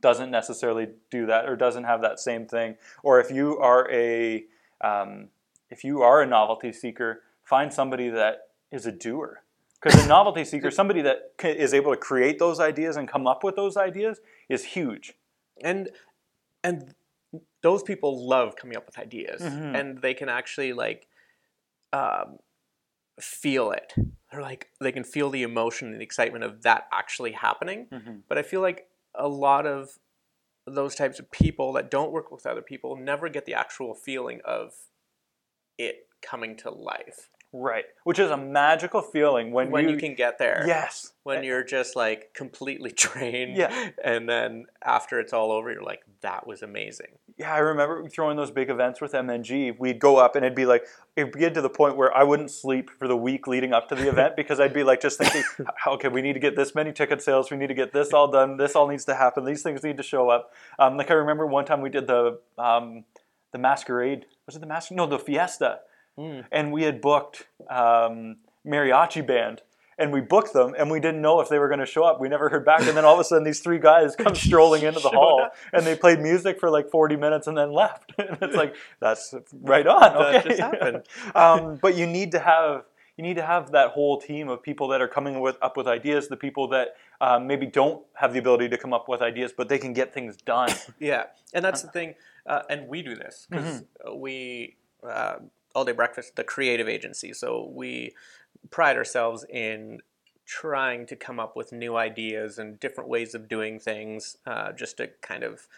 doesn't 0.00 0.30
necessarily 0.30 0.88
do 1.10 1.26
that 1.26 1.48
or 1.48 1.56
doesn't 1.56 1.84
have 1.84 2.02
that 2.02 2.18
same 2.20 2.46
thing, 2.46 2.76
or 3.02 3.20
if 3.20 3.30
you 3.30 3.58
are 3.58 3.90
a 3.90 4.44
um, 4.80 5.28
if 5.70 5.84
you 5.84 6.02
are 6.02 6.22
a 6.22 6.26
novelty 6.26 6.72
seeker, 6.72 7.22
find 7.42 7.72
somebody 7.72 8.08
that 8.08 8.48
is 8.70 8.86
a 8.86 8.92
doer. 8.92 9.42
Because 9.86 10.04
a 10.04 10.08
novelty 10.08 10.44
seeker, 10.44 10.70
somebody 10.72 11.00
that 11.02 11.32
is 11.44 11.72
able 11.72 11.92
to 11.92 11.96
create 11.96 12.40
those 12.40 12.58
ideas 12.58 12.96
and 12.96 13.08
come 13.08 13.28
up 13.28 13.44
with 13.44 13.54
those 13.54 13.76
ideas, 13.76 14.20
is 14.48 14.64
huge. 14.64 15.14
and 15.62 15.88
and 16.64 16.94
those 17.62 17.82
people 17.82 18.26
love 18.28 18.56
coming 18.56 18.76
up 18.76 18.84
with 18.84 18.98
ideas 18.98 19.40
Mhm. 19.40 19.78
and 19.78 20.02
they 20.02 20.12
can 20.12 20.28
actually 20.28 20.72
like 20.72 21.06
um, 21.92 22.38
feel 23.20 23.70
it 23.70 23.94
they're 24.30 24.42
like 24.42 24.68
they 24.80 24.92
can 24.92 25.04
feel 25.04 25.30
the 25.30 25.42
emotion 25.42 25.88
and 25.92 26.00
the 26.00 26.04
excitement 26.04 26.44
of 26.44 26.62
that 26.62 26.86
actually 26.92 27.32
happening 27.32 27.86
Mhm. 27.90 28.22
but 28.28 28.36
i 28.36 28.42
feel 28.42 28.60
like 28.60 28.90
a 29.14 29.28
lot 29.28 29.66
of 29.66 29.98
those 30.66 30.94
types 30.94 31.18
of 31.18 31.30
people 31.30 31.72
that 31.72 31.90
don't 31.90 32.10
work 32.12 32.30
with 32.30 32.44
other 32.44 32.60
people 32.62 32.96
never 32.96 33.28
get 33.30 33.46
the 33.46 33.54
actual 33.54 33.94
feeling 33.94 34.40
of 34.44 34.74
it 35.78 36.08
coming 36.20 36.54
to 36.56 36.70
life 36.70 37.30
Right. 37.58 37.84
Which 38.04 38.18
is 38.18 38.30
a 38.30 38.36
magical 38.36 39.00
feeling 39.00 39.50
when, 39.50 39.70
when 39.70 39.84
you, 39.84 39.94
you, 39.94 39.96
can 39.96 40.14
get 40.14 40.38
there. 40.38 40.64
Yes. 40.66 41.12
When 41.22 41.42
you're 41.42 41.64
just 41.64 41.96
like 41.96 42.34
completely 42.34 42.92
drained. 42.96 43.56
Yeah. 43.56 43.90
And 44.04 44.28
then 44.28 44.66
after 44.84 45.18
it's 45.18 45.32
all 45.32 45.50
over, 45.50 45.72
you're 45.72 45.82
like, 45.82 46.02
that 46.20 46.46
was 46.46 46.62
amazing. 46.62 47.18
Yeah, 47.38 47.54
I 47.54 47.58
remember 47.58 48.08
throwing 48.08 48.36
those 48.36 48.50
big 48.50 48.68
events 48.68 49.00
with 49.00 49.12
MNG. 49.12 49.78
We'd 49.78 49.98
go 49.98 50.16
up 50.16 50.36
and 50.36 50.44
it'd 50.44 50.56
be 50.56 50.66
like, 50.66 50.84
it'd 51.16 51.32
get 51.32 51.54
to 51.54 51.62
the 51.62 51.70
point 51.70 51.96
where 51.96 52.14
I 52.14 52.24
wouldn't 52.24 52.50
sleep 52.50 52.90
for 52.90 53.08
the 53.08 53.16
week 53.16 53.46
leading 53.46 53.72
up 53.72 53.88
to 53.88 53.94
the 53.94 54.08
event 54.08 54.34
because 54.36 54.60
I'd 54.60 54.74
be 54.74 54.84
like 54.84 55.00
just 55.00 55.18
thinking, 55.18 55.44
okay, 55.86 56.08
we 56.08 56.20
need 56.20 56.34
to 56.34 56.40
get 56.40 56.56
this 56.56 56.74
many 56.74 56.92
ticket 56.92 57.22
sales, 57.22 57.50
we 57.50 57.56
need 57.56 57.68
to 57.68 57.74
get 57.74 57.92
this 57.92 58.12
all 58.12 58.30
done, 58.30 58.58
this 58.58 58.76
all 58.76 58.88
needs 58.88 59.04
to 59.06 59.14
happen, 59.14 59.44
these 59.44 59.62
things 59.62 59.82
need 59.82 59.96
to 59.96 60.02
show 60.02 60.28
up. 60.28 60.52
Um, 60.78 60.96
like 60.96 61.10
I 61.10 61.14
remember 61.14 61.46
one 61.46 61.64
time 61.64 61.80
we 61.80 61.90
did 61.90 62.06
the 62.06 62.38
um, 62.58 63.04
the 63.52 63.58
masquerade. 63.58 64.26
Was 64.44 64.56
it 64.56 64.60
the 64.60 64.66
masquerade? 64.66 64.96
No, 64.96 65.06
the 65.06 65.18
fiesta. 65.18 65.80
Mm. 66.18 66.44
And 66.50 66.72
we 66.72 66.82
had 66.84 67.00
booked 67.00 67.46
um, 67.68 68.36
mariachi 68.66 69.26
band. 69.26 69.62
And 69.98 70.12
we 70.12 70.20
booked 70.20 70.52
them, 70.52 70.74
and 70.76 70.90
we 70.90 71.00
didn't 71.00 71.22
know 71.22 71.40
if 71.40 71.48
they 71.48 71.58
were 71.58 71.68
going 71.68 71.80
to 71.80 71.86
show 71.86 72.04
up. 72.04 72.20
We 72.20 72.28
never 72.28 72.50
heard 72.50 72.66
back. 72.66 72.82
And 72.82 72.94
then 72.94 73.06
all 73.06 73.14
of 73.14 73.20
a 73.20 73.24
sudden, 73.24 73.44
these 73.44 73.60
three 73.60 73.78
guys 73.78 74.14
come 74.14 74.34
strolling 74.46 74.82
into 74.82 75.00
the 75.00 75.08
hall, 75.08 75.44
up. 75.44 75.54
and 75.72 75.86
they 75.86 75.96
played 75.96 76.20
music 76.20 76.60
for 76.60 76.68
like 76.68 76.90
40 76.90 77.16
minutes 77.16 77.46
and 77.46 77.56
then 77.56 77.72
left. 77.72 78.12
and 78.18 78.36
it's 78.42 78.54
like, 78.54 78.76
that's 79.00 79.34
right 79.62 79.86
on. 79.86 80.32
That 80.32 80.44
just 80.44 80.60
happened. 80.60 81.02
um, 81.34 81.78
but 81.80 81.96
you 81.96 82.06
need 82.06 82.32
to 82.32 82.38
have 82.40 82.84
you 83.16 83.22
need 83.24 83.36
to 83.36 83.42
have 83.46 83.72
that 83.72 83.92
whole 83.92 84.20
team 84.20 84.50
of 84.50 84.62
people 84.62 84.88
that 84.88 85.00
are 85.00 85.08
coming 85.08 85.40
with, 85.40 85.56
up 85.62 85.78
with 85.78 85.86
ideas. 85.86 86.28
The 86.28 86.36
people 86.36 86.68
that 86.68 86.88
um, 87.22 87.46
maybe 87.46 87.64
don't 87.64 88.04
have 88.16 88.34
the 88.34 88.38
ability 88.38 88.68
to 88.68 88.76
come 88.76 88.92
up 88.92 89.08
with 89.08 89.22
ideas, 89.22 89.54
but 89.56 89.70
they 89.70 89.78
can 89.78 89.94
get 89.94 90.12
things 90.12 90.36
done. 90.36 90.68
Yeah, 91.00 91.24
and 91.54 91.64
that's 91.64 91.80
the 91.80 91.88
thing, 91.88 92.16
uh, 92.44 92.64
and 92.68 92.86
we 92.86 93.00
do 93.00 93.14
this 93.14 93.46
because 93.48 93.80
Mm-hmm. 93.80 94.20
we 94.20 94.76
uh, 95.02 95.36
all 95.76 95.84
day 95.84 95.92
breakfast, 95.92 96.34
the 96.36 96.42
creative 96.42 96.88
agency. 96.88 97.32
So 97.32 97.70
we 97.72 98.14
pride 98.70 98.96
ourselves 98.96 99.44
in 99.50 100.00
trying 100.46 101.06
to 101.06 101.16
come 101.16 101.38
up 101.38 101.54
with 101.56 101.70
new 101.72 101.96
ideas 101.96 102.58
and 102.58 102.80
different 102.80 103.10
ways 103.10 103.34
of 103.34 103.46
doing 103.48 103.78
things, 103.78 104.38
uh, 104.46 104.72
just 104.72 104.96
to 104.96 105.08
kind 105.20 105.44
of 105.44 105.68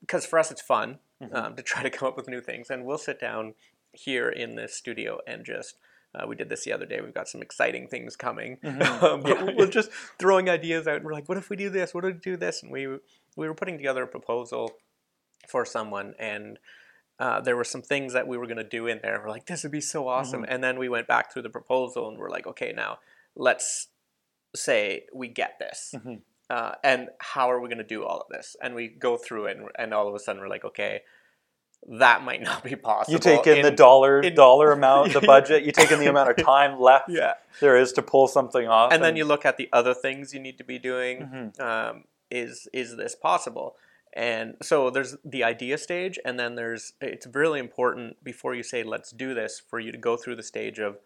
because 0.00 0.24
for 0.24 0.38
us 0.38 0.50
it's 0.50 0.62
fun 0.62 0.98
Mm-hmm. 1.22 1.36
um, 1.36 1.54
to 1.56 1.62
try 1.62 1.82
to 1.82 1.90
come 1.90 2.08
up 2.08 2.16
with 2.16 2.28
new 2.30 2.40
things, 2.40 2.70
and 2.70 2.86
we'll 2.86 2.96
sit 2.96 3.20
down 3.20 3.52
here 3.92 4.30
in 4.30 4.54
this 4.56 4.74
studio 4.74 5.18
and 5.26 5.44
just. 5.44 5.76
Uh, 6.14 6.26
we 6.26 6.34
did 6.34 6.48
this 6.48 6.64
the 6.64 6.72
other 6.72 6.86
day. 6.86 7.00
We've 7.00 7.14
got 7.14 7.28
some 7.28 7.40
exciting 7.42 7.86
things 7.88 8.16
coming, 8.16 8.56
Mhm. 8.64 8.82
um, 9.02 9.20
Yeah. 9.26 9.54
we're 9.56 9.66
just 9.70 9.90
throwing 10.18 10.48
ideas 10.50 10.88
out. 10.88 10.96
And 10.96 11.04
we're 11.04 11.12
like, 11.12 11.28
"What 11.28 11.36
if 11.38 11.50
we 11.50 11.56
do 11.56 11.68
this? 11.70 11.92
What 11.94 12.04
if 12.06 12.14
we 12.14 12.20
do 12.20 12.36
this?" 12.38 12.62
And 12.62 12.72
we 12.72 12.86
we 13.36 13.46
were 13.48 13.54
putting 13.54 13.76
together 13.76 14.02
a 14.02 14.08
proposal 14.08 14.72
for 15.46 15.64
someone 15.66 16.14
and 16.18 16.58
uh, 17.20 17.40
there 17.40 17.54
were 17.56 17.64
some 17.64 17.82
things 17.82 18.12
that 18.14 18.26
we 18.26 18.36
were 18.38 18.46
going 18.46 18.56
to 18.56 18.64
do 18.78 18.86
in 18.88 18.98
there 19.02 19.20
we're 19.22 19.30
like 19.30 19.46
this 19.46 19.62
would 19.62 19.70
be 19.72 19.80
so 19.80 20.08
awesome 20.08 20.44
and 20.48 20.64
then 20.64 20.78
we 20.78 20.88
went 20.88 21.06
back 21.06 21.30
through 21.32 21.42
the 21.42 21.50
proposal 21.50 22.08
and 22.08 22.18
we're 22.18 22.30
like 22.30 22.46
okay 22.46 22.72
now 22.74 22.98
let's 23.36 23.88
say 24.56 25.04
we 25.14 25.28
get 25.28 25.58
this 25.60 25.94
Mhm. 25.96 26.22
uh, 26.48 26.72
and 26.82 27.08
how 27.18 27.50
are 27.50 27.60
we 27.60 27.68
going 27.68 27.78
to 27.78 27.84
do 27.96 28.04
all 28.04 28.20
of 28.20 28.26
this 28.30 28.56
and 28.62 28.74
we 28.74 28.88
go 28.88 29.16
through 29.16 29.46
it 29.46 29.56
and, 29.56 29.68
and 29.78 29.94
all 29.94 30.08
of 30.08 30.14
a 30.14 30.18
sudden 30.18 30.40
we're 30.42 30.48
like 30.48 30.64
okay 30.64 31.02
that 31.88 32.22
might 32.22 32.42
not 32.50 32.62
be 32.64 32.74
possible 32.76 33.12
You 33.12 33.18
take 33.18 33.46
in, 33.46 33.62
the 33.62 33.70
dollar 33.70 34.20
in- 34.20 34.34
dollar 34.34 34.72
amount, 34.72 35.12
the 35.18 35.20
budget. 35.20 35.62
You 35.64 35.72
take 35.72 35.90
in 35.92 35.98
the 36.00 36.08
amount 36.08 36.30
of 36.30 36.36
time 36.54 36.80
left 36.80 37.08
yeah 37.08 37.34
there 37.60 37.76
is 37.76 37.92
to 37.92 38.02
pull 38.02 38.26
something 38.28 38.66
off. 38.66 38.92
and 38.92 39.02
then 39.04 39.16
you 39.16 39.24
look 39.24 39.44
at 39.46 39.56
the 39.56 39.68
other 39.72 39.94
things 39.94 40.32
you 40.34 40.40
need 40.40 40.58
to 40.58 40.64
be 40.64 40.78
doing 40.78 41.18
Mhm. 41.58 41.60
um, 41.60 42.04
is 42.30 42.68
is 42.72 42.96
this 42.96 43.14
possible 43.14 43.76
and 44.12 44.56
so 44.60 44.90
there's 44.90 45.16
the 45.24 45.44
idea 45.44 45.78
stage 45.78 46.18
and 46.24 46.38
then 46.38 46.56
there's 46.56 46.94
it's 47.00 47.26
really 47.32 47.60
important 47.60 48.22
before 48.24 48.54
you 48.54 48.62
say 48.62 48.82
let's 48.82 49.10
do 49.10 49.34
this 49.34 49.62
for 49.68 49.78
you 49.78 49.92
to 49.92 49.98
go 49.98 50.16
through 50.16 50.36
the 50.36 50.42
stage 50.42 50.78
of 50.78 50.98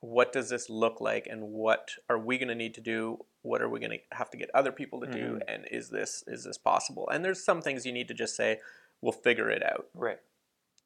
what 0.00 0.32
does 0.32 0.48
this 0.48 0.70
look 0.70 1.00
like 1.00 1.26
and 1.26 1.42
what 1.42 1.90
are 2.08 2.18
we 2.18 2.38
going 2.38 2.48
to 2.48 2.54
need 2.54 2.74
to 2.74 2.80
do? 2.80 3.18
What 3.42 3.62
are 3.62 3.68
we 3.68 3.80
going 3.80 3.98
to 3.98 4.16
have 4.16 4.30
to 4.30 4.36
get 4.36 4.50
other 4.54 4.70
people 4.70 5.00
to 5.00 5.06
do? 5.06 5.18
Mm-hmm. 5.18 5.48
And 5.48 5.66
is 5.70 5.90
this 5.90 6.22
is 6.26 6.44
this 6.44 6.58
possible? 6.58 7.08
And 7.12 7.24
there's 7.24 7.44
some 7.44 7.62
things 7.62 7.84
you 7.84 7.92
need 7.92 8.08
to 8.08 8.14
just 8.14 8.36
say 8.36 8.60
we'll 9.00 9.12
figure 9.12 9.50
it 9.50 9.62
out. 9.62 9.86
Right. 9.94 10.18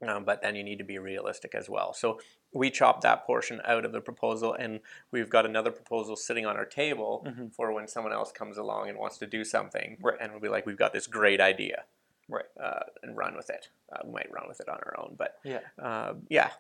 Um, 0.07 0.25
but 0.25 0.43
then 0.43 0.57
you 0.57 0.65
need 0.65 0.79
to 0.79 0.85
be 0.85 0.99
realistic 0.99 1.55
as 1.55 1.69
well. 1.69 1.93
So 1.95 2.21
we 2.53 2.71
chopped 2.71 3.03
that 3.03 3.25
portion 3.25 3.61
out 3.65 3.85
of 3.85 3.93
the 3.93 4.01
proposal, 4.01 4.53
and 4.55 4.81
we've 5.11 5.31
got 5.31 5.47
another 5.47 5.71
proposal 5.71 6.17
sitting 6.17 6.45
on 6.47 6.57
our 6.57 6.67
table 6.67 7.25
Mhm. 7.27 7.55
for 7.55 7.73
when 7.73 7.87
someone 7.89 8.13
else 8.13 8.33
comes 8.33 8.57
along 8.59 8.89
and 8.89 8.99
wants 8.99 9.19
to 9.19 9.27
do 9.27 9.45
something, 9.45 9.99
Right. 10.01 10.19
and 10.21 10.33
we'll 10.33 10.41
be 10.41 10.49
like, 10.49 10.67
"We've 10.67 10.77
got 10.77 10.93
this 10.93 11.07
great 11.07 11.41
idea, 11.41 11.85
Right. 12.29 12.45
uh, 12.61 12.85
and 13.03 13.17
run 13.17 13.37
with 13.37 13.49
it." 13.51 13.69
Uh, 13.91 14.01
we 14.05 14.13
might 14.13 14.31
run 14.31 14.49
with 14.49 14.61
it 14.61 14.69
on 14.69 14.77
our 14.79 14.95
own, 14.99 15.15
but 15.17 15.39
Yeah. 15.45 15.61
uh, 15.79 16.15
yeah, 16.29 16.51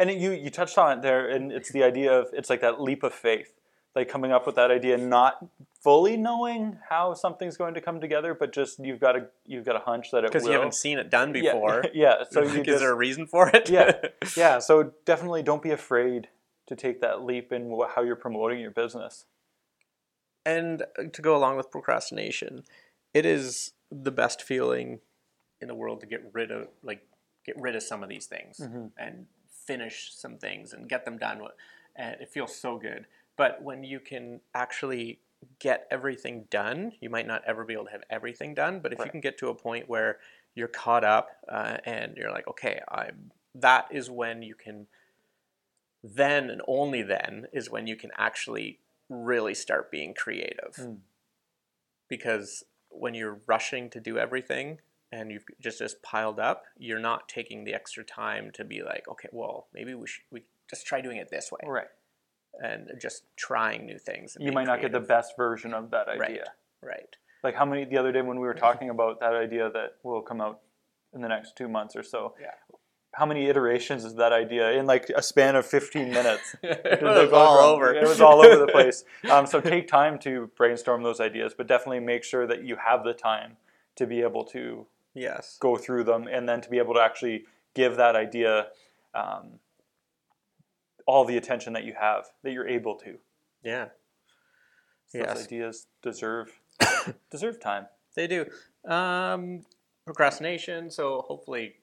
And 0.00 0.12
you 0.12 0.30
you 0.30 0.48
touched 0.48 0.78
on 0.78 0.96
it 0.98 1.02
there, 1.02 1.28
and 1.28 1.50
it's 1.50 1.72
the 1.72 1.82
idea 1.82 2.16
of 2.16 2.32
it's 2.32 2.48
like 2.48 2.60
that 2.60 2.80
leap 2.80 3.02
of 3.02 3.12
faith, 3.12 3.57
like 3.94 4.08
coming 4.08 4.32
up 4.32 4.46
with 4.46 4.54
that 4.56 4.70
idea, 4.70 4.96
not 4.96 5.44
fully 5.82 6.16
knowing 6.16 6.78
how 6.88 7.14
something's 7.14 7.56
going 7.56 7.74
to 7.74 7.80
come 7.80 8.00
together, 8.00 8.34
but 8.34 8.52
just 8.52 8.78
you've 8.78 9.00
got 9.00 9.16
a 9.16 9.26
you've 9.46 9.64
got 9.64 9.76
a 9.76 9.80
hunch 9.80 10.10
that 10.10 10.18
it 10.18 10.22
will 10.24 10.28
because 10.30 10.46
you 10.46 10.52
haven't 10.52 10.74
seen 10.74 10.98
it 10.98 11.10
done 11.10 11.32
before. 11.32 11.84
Yeah, 11.94 12.24
so 12.30 12.40
like, 12.42 12.66
you 12.66 12.74
is 12.74 12.80
there 12.80 12.92
a 12.92 12.94
reason 12.96 13.26
for 13.26 13.48
it? 13.48 13.68
Yeah. 13.70 13.92
yeah, 14.36 14.58
so 14.58 14.92
definitely 15.04 15.42
don't 15.42 15.62
be 15.62 15.70
afraid 15.70 16.28
to 16.66 16.76
take 16.76 17.00
that 17.00 17.24
leap 17.24 17.52
in 17.52 17.76
how 17.94 18.02
you're 18.02 18.16
promoting 18.16 18.60
your 18.60 18.70
business. 18.70 19.24
And 20.44 20.82
uh, 20.98 21.04
to 21.12 21.22
go 21.22 21.36
along 21.36 21.56
with 21.56 21.70
procrastination, 21.70 22.64
it 23.14 23.24
is 23.26 23.72
the 23.90 24.10
best 24.12 24.42
feeling 24.42 25.00
in 25.60 25.68
the 25.68 25.74
world 25.74 26.00
to 26.00 26.06
get 26.06 26.22
rid 26.32 26.50
of 26.50 26.68
like 26.82 27.06
get 27.44 27.58
rid 27.58 27.74
of 27.74 27.82
some 27.82 28.02
of 28.02 28.08
these 28.08 28.26
things 28.26 28.60
Mhm. 28.60 28.90
and 28.98 29.26
finish 29.50 30.12
some 30.14 30.36
things 30.38 30.72
and 30.72 30.88
get 30.88 31.04
them 31.04 31.18
done. 31.18 31.40
And 31.96 32.20
it 32.20 32.28
feels 32.30 32.54
so 32.54 32.78
good. 32.78 33.06
But 33.38 33.62
when 33.62 33.84
you 33.84 34.00
can 34.00 34.40
actually 34.54 35.20
get 35.60 35.86
everything 35.90 36.46
done, 36.50 36.92
you 37.00 37.08
might 37.08 37.26
not 37.26 37.42
ever 37.46 37.64
be 37.64 37.72
able 37.72 37.84
to 37.86 37.92
have 37.92 38.02
everything 38.10 38.52
done. 38.52 38.80
But 38.80 38.92
if 38.92 38.98
you 38.98 39.10
can 39.10 39.20
get 39.20 39.38
to 39.38 39.48
a 39.48 39.54
point 39.54 39.88
where 39.88 40.18
you're 40.54 40.68
caught 40.68 41.04
up 41.04 41.30
uh, 41.48 41.78
and 41.86 42.16
you're 42.16 42.32
like, 42.32 42.48
okay, 42.48 42.80
I'm 42.90 43.30
that 43.54 43.86
is 43.90 44.10
when 44.10 44.42
you 44.42 44.54
can. 44.54 44.88
Then 46.02 46.50
and 46.50 46.62
only 46.68 47.02
then 47.02 47.46
is 47.52 47.70
when 47.70 47.86
you 47.86 47.96
can 47.96 48.10
actually 48.16 48.80
really 49.08 49.54
start 49.54 49.90
being 49.90 50.14
creative 50.14 50.74
Mm. 50.78 50.98
because 52.08 52.64
when 52.90 53.14
you're 53.14 53.40
rushing 53.46 53.88
to 53.90 54.00
do 54.00 54.18
everything 54.18 54.80
and 55.10 55.30
you've 55.30 55.44
just 55.60 55.78
just 55.78 56.02
piled 56.02 56.38
up 56.38 56.64
you're 56.76 56.98
not 56.98 57.28
taking 57.28 57.64
the 57.64 57.72
extra 57.72 58.04
time 58.04 58.50
to 58.52 58.64
be 58.64 58.82
like 58.82 59.08
okay 59.08 59.28
well 59.32 59.66
maybe 59.72 59.94
we 59.94 60.06
should 60.06 60.24
we 60.30 60.42
just 60.68 60.86
try 60.86 61.00
doing 61.00 61.16
it 61.16 61.30
this 61.30 61.50
way 61.50 61.60
Right. 61.66 61.88
And 62.62 62.90
just 63.00 63.24
trying 63.36 63.86
new 63.86 63.98
things 63.98 64.36
You 64.40 64.52
might 64.52 64.66
not 64.66 64.80
get 64.80 64.92
the 64.92 65.00
best 65.00 65.36
version 65.36 65.74
of 65.74 65.90
that 65.90 66.08
idea. 66.08 66.44
Right. 66.82 66.90
right 66.90 67.16
Like 67.42 67.54
how 67.54 67.64
many 67.64 67.84
the 67.84 67.96
other 67.96 68.12
day 68.12 68.22
when 68.22 68.38
we 68.40 68.46
were 68.46 68.54
talking 68.54 68.90
about 68.90 69.20
that 69.20 69.34
idea 69.34 69.70
that 69.70 69.96
will 70.02 70.22
come 70.22 70.40
out 70.40 70.60
in 71.14 71.20
the 71.20 71.28
next 71.28 71.56
two 71.56 71.68
months 71.68 71.96
or 71.96 72.02
so. 72.02 72.34
Yeah. 72.40 72.50
How 73.14 73.24
many 73.26 73.46
iterations 73.46 74.04
is 74.04 74.14
that 74.16 74.32
idea 74.32 74.72
in 74.72 74.86
like 74.86 75.08
a 75.16 75.22
span 75.22 75.56
of 75.56 75.66
15 75.66 76.10
minutes? 76.10 76.54
it 76.62 77.02
was 77.02 77.32
all 77.32 77.56
from- 77.56 77.64
over 77.64 77.94
It 77.94 78.06
was 78.06 78.20
all 78.20 78.44
over 78.44 78.56
the 78.56 78.70
place. 78.70 79.04
Um, 79.30 79.46
so 79.46 79.60
take 79.60 79.88
time 79.88 80.18
to 80.20 80.50
brainstorm 80.56 81.02
those 81.02 81.20
ideas, 81.20 81.54
but 81.56 81.66
definitely 81.66 82.00
make 82.00 82.24
sure 82.24 82.46
that 82.46 82.64
you 82.64 82.76
have 82.76 83.04
the 83.04 83.14
time 83.14 83.56
to 83.96 84.06
be 84.06 84.20
able 84.22 84.44
to 84.44 84.86
yes 85.14 85.56
go 85.60 85.76
through 85.76 86.04
them 86.04 86.28
and 86.28 86.48
then 86.48 86.60
to 86.60 86.70
be 86.70 86.78
able 86.78 86.94
to 86.94 87.00
actually 87.00 87.44
give 87.74 87.96
that 87.96 88.14
idea 88.14 88.68
um, 89.14 89.58
all 91.08 91.24
the 91.24 91.38
attention 91.38 91.72
that 91.72 91.84
you 91.84 91.94
have, 91.98 92.26
that 92.42 92.52
you're 92.52 92.68
able 92.68 92.94
to. 92.94 93.16
yeah. 93.64 93.86
So 95.06 95.18
Yes. 95.18 95.34
Those 95.34 95.44
ideas 95.46 95.86
deserve 96.02 96.52
deserve 97.30 97.58
time. 97.58 97.86
they 98.14 98.26
do. 98.26 98.44
Um, 98.84 99.62
procrastination 100.04 100.90
so 100.90 101.24
hopefully 101.26 101.76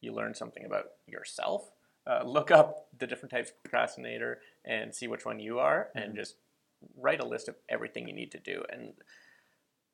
you 0.00 0.12
learn 0.12 0.34
something 0.34 0.64
about 0.64 0.84
yourself. 1.08 1.72
Uh, 2.06 2.22
look 2.24 2.52
up 2.52 2.86
the 2.96 3.08
different 3.08 3.32
types 3.32 3.50
of 3.50 3.60
procrastinator 3.64 4.38
and 4.64 4.94
see 4.94 5.08
which 5.08 5.24
one 5.24 5.40
you 5.40 5.58
are 5.58 5.88
and 5.96 6.14
just 6.14 6.36
write 6.96 7.20
a 7.20 7.26
list 7.26 7.48
of 7.48 7.56
everything 7.68 8.06
you 8.06 8.14
need 8.14 8.30
to 8.30 8.38
do. 8.38 8.62
And 8.70 8.92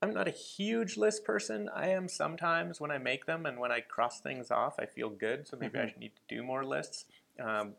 i'm 0.03 0.13
not 0.13 0.29
a 0.29 0.33
huge 0.33 0.99
list 0.99 1.25
person. 1.25 1.71
I 1.75 1.89
am 1.89 2.09
sometimes 2.09 2.79
when 2.79 2.91
i 2.91 2.99
make 2.99 3.25
them 3.25 3.47
and 3.47 3.59
when 3.59 3.73
i 3.73 3.81
cross 3.81 4.21
things 4.21 4.51
off 4.51 4.75
i 4.79 4.85
feel 4.85 5.09
good 5.09 5.49
so 5.49 5.57
maybe 5.59 5.79
i 5.79 5.95
need 5.99 6.13
to 6.17 6.35
do 6.35 6.43
more 6.43 6.65
lists 6.65 7.07
um, 7.41 7.73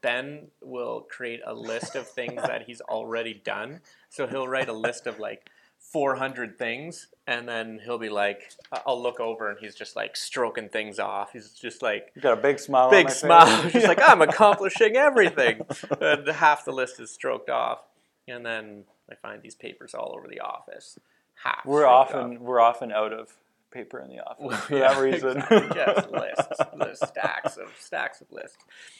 ben 0.00 0.48
will 0.62 1.06
create 1.10 1.40
a 1.46 1.54
list 1.54 1.94
of 1.96 2.06
things 2.08 2.40
that 2.42 2.62
he's 2.66 2.80
already 2.80 3.34
done 3.44 3.80
so 4.08 4.26
he'll 4.26 4.48
write 4.48 4.68
a 4.68 4.72
list 4.72 5.06
of 5.06 5.18
like 5.18 5.50
400 5.78 6.58
things 6.58 7.06
and 7.26 7.48
then 7.48 7.80
he'll 7.84 7.98
be 7.98 8.08
like 8.08 8.52
i'll 8.86 9.00
look 9.00 9.20
over 9.20 9.48
and 9.48 9.58
he's 9.60 9.74
just 9.74 9.96
like 9.96 10.16
stroking 10.16 10.68
things 10.68 10.98
off 10.98 11.32
he's 11.32 11.50
just 11.52 11.82
like 11.82 12.12
You 12.14 12.20
got 12.22 12.36
a 12.38 12.42
big 12.42 12.58
smile. 12.58 12.86
on 12.86 12.90
big 12.90 13.10
smile 13.10 13.62
Face. 13.62 13.72
just 13.72 13.86
like 13.88 14.00
i'm 14.06 14.20
accomplishing 14.20 14.96
everything 14.96 15.64
and 16.00 16.26
half 16.28 16.64
the 16.64 16.72
list 16.72 17.00
is 17.00 17.10
stroked 17.10 17.48
off 17.48 17.78
and 18.26 18.44
then 18.44 18.84
i 19.10 19.14
find 19.14 19.40
these 19.42 19.54
papers 19.54 19.94
all 19.94 20.14
over 20.16 20.26
the 20.28 20.40
office 20.40 20.98
half 21.42 21.64
we're 21.64 21.86
often 21.86 22.36
off. 22.36 22.40
we're 22.40 22.60
often 22.60 22.92
out 22.92 23.12
of 23.12 23.34
paper 23.70 24.00
in 24.00 24.08
the 24.08 24.18
office 24.24 24.60
for 24.64 24.78
that 24.78 24.98
reason. 25.00 25.42
Just 25.74 26.10
lists, 26.12 26.58
the 26.76 26.94
stacks 26.94 27.56
of 27.56 27.68
stacks 27.78 28.20
of 28.20 28.30
lists. 28.30 28.58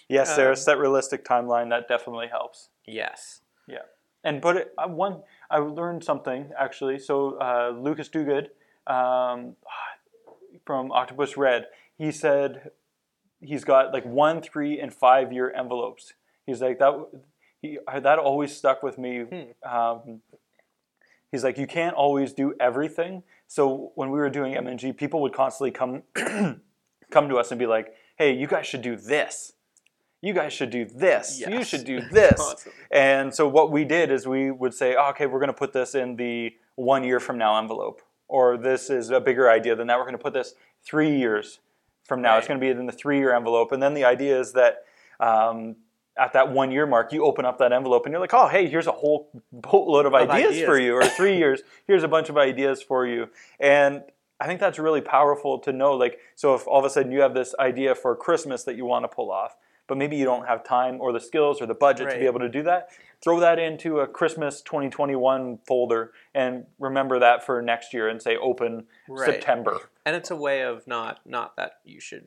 yes, 0.09 0.39
Um, 0.39 0.55
set 0.57 0.79
realistic 0.79 1.25
timeline. 1.25 1.71
That 1.71 1.89
definitely 1.89 2.29
helps. 2.29 2.69
Yes. 2.87 3.41
Yeah. 3.67 3.79
And 4.25 4.41
but 4.41 4.57
it, 4.57 4.75
uh, 4.79 4.89
one, 4.89 5.23
I 5.51 5.59
learned 5.59 6.05
something 6.05 6.51
actually. 6.59 6.99
So 6.99 7.39
uh, 7.41 7.73
Lucas 7.79 8.09
Duguid 8.09 8.49
um, 8.87 9.57
from 10.65 10.91
Octopus 10.93 11.37
Red, 11.37 11.67
he 11.97 12.11
said 12.11 12.71
he's 13.41 13.65
got 13.65 13.93
like 13.93 14.05
one, 14.05 14.43
three, 14.43 14.81
and 14.81 14.93
five 14.93 15.33
year 15.33 15.53
envelopes. 15.53 16.15
He's 16.47 16.61
like 16.61 16.79
that. 16.79 17.07
He 17.61 17.79
that 17.93 18.19
always 18.19 18.57
stuck 18.57 18.83
with 18.83 18.99
me. 18.99 19.25
Um, 19.63 20.21
he's 21.31 21.45
like 21.45 21.59
you 21.59 21.67
can't 21.67 21.95
always 21.95 22.33
do 22.33 22.55
everything. 22.61 23.23
So 23.49 23.93
when 23.95 24.11
we 24.11 24.19
were 24.19 24.31
doing 24.31 24.55
MNG, 24.55 24.97
people 24.97 25.23
would 25.23 25.33
constantly 25.33 25.71
come 25.71 26.03
come 27.11 27.29
to 27.29 27.37
us 27.37 27.51
and 27.51 27.59
be 27.59 27.67
like, 27.67 27.95
"Hey, 28.17 28.33
you 28.33 28.47
guys 28.47 28.67
should 28.67 28.83
do 28.83 28.95
this. 28.95 29.55
You 30.21 30.35
guys 30.35 30.53
should 30.53 30.71
do 30.71 30.85
this. 30.85 31.41
You 31.41 31.65
should 31.65 31.85
do 31.85 32.01
this." 32.13 32.37
Constantly. 32.37 32.81
And 32.91 33.35
so 33.35 33.49
what 33.49 33.73
we 33.73 33.85
did 33.85 34.13
is 34.13 34.27
we 34.27 34.51
would 34.51 34.75
say, 34.75 34.95
oh, 34.97 35.11
okay, 35.11 35.27
we're 35.27 35.41
going 35.41 35.49
to 35.49 35.55
put 35.55 35.73
this 35.73 35.95
in 35.95 36.17
the 36.17 36.55
one 36.77 37.03
year 37.03 37.19
from 37.21 37.39
now 37.39 37.59
envelope, 37.59 38.03
or 38.29 38.59
this 38.59 38.91
is 38.91 39.11
a 39.11 39.21
bigger 39.21 39.51
idea 39.51 39.75
than 39.75 39.87
that. 39.87 39.97
We're 39.97 40.05
going 40.05 40.19
to 40.19 40.23
put 40.23 40.35
this 40.35 40.55
three 40.85 41.17
years 41.17 41.61
from 42.05 42.21
now. 42.21 42.37
It's 42.37 42.47
going 42.47 42.61
to 42.61 42.65
be 42.65 42.71
in 42.71 42.87
the 42.87 42.93
three 42.93 43.19
year 43.19 43.35
envelope. 43.35 43.73
And 43.73 43.83
then 43.83 43.95
the 43.95 44.05
idea 44.05 44.39
is 44.39 44.53
that 44.53 44.85
um, 45.21 45.77
at 46.19 46.33
that 46.33 46.51
one 46.53 46.71
year 46.71 46.87
mark, 46.87 47.13
you 47.13 47.25
open 47.25 47.45
up 47.45 47.59
that 47.59 47.73
envelope 47.73 48.05
and 48.07 48.13
you're 48.13 48.21
like, 48.21 48.35
oh, 48.35 48.49
hey, 48.49 48.69
here's 48.69 48.87
a 48.87 48.93
whole 48.93 49.31
boatload 49.53 50.07
of, 50.07 50.15
Of 50.15 50.31
ideas, 50.31 50.65
for 50.65 50.79
you, 50.79 50.95
or 50.95 51.05
three 51.17 51.37
years, 51.37 51.63
here's 51.87 52.03
a 52.03 52.09
bunch 52.09 52.29
of 52.29 52.37
ideas 52.37 52.83
for 52.83 53.07
you. 53.07 53.29
And 53.61 54.03
I 54.41 54.47
think 54.47 54.61
that's 54.61 54.79
really 54.79 55.01
powerful 55.01 55.59
to 55.61 55.73
know. 55.73 55.95
Like, 55.95 56.19
so 56.35 56.55
if 56.55 56.67
all 56.67 56.79
of 56.79 56.85
a 56.85 56.91
sudden 56.91 57.13
you 57.13 57.21
have 57.21 57.35
this 57.35 57.55
idea 57.59 57.95
for 57.95 58.15
Christmas 58.17 58.65
that 58.65 58.77
you 58.77 58.85
want 58.85 59.05
to 59.05 59.09
pull 59.09 59.31
off, 59.31 59.57
but 59.87 59.97
maybe 59.97 60.17
you 60.17 60.25
don't 60.27 60.47
have 60.47 60.63
time 60.65 61.01
or 61.01 61.13
the 61.13 61.21
skills 61.21 61.63
or 61.63 61.67
the 61.67 61.75
budget 61.75 62.11
to 62.11 62.19
be 62.19 62.27
able 62.27 62.41
to 62.41 62.49
do 62.49 62.63
that, 62.63 62.89
throw 63.23 63.41
that 63.41 63.59
into 63.59 64.01
a 64.01 64.07
Christmas 64.07 64.61
2021 64.61 65.59
folder 65.67 66.13
and 66.35 66.67
remember 66.79 67.19
that 67.19 67.45
for 67.45 67.63
next 67.63 67.95
year 67.95 68.07
and 68.09 68.21
say 68.21 68.37
open 68.37 68.87
Right. 69.09 69.25
September. 69.27 69.91
And 70.05 70.15
it's 70.15 70.31
a 70.31 70.37
way 70.37 70.63
of 70.63 70.87
not 70.87 71.21
not 71.25 71.57
that 71.57 71.79
you 71.85 72.01
should 72.01 72.27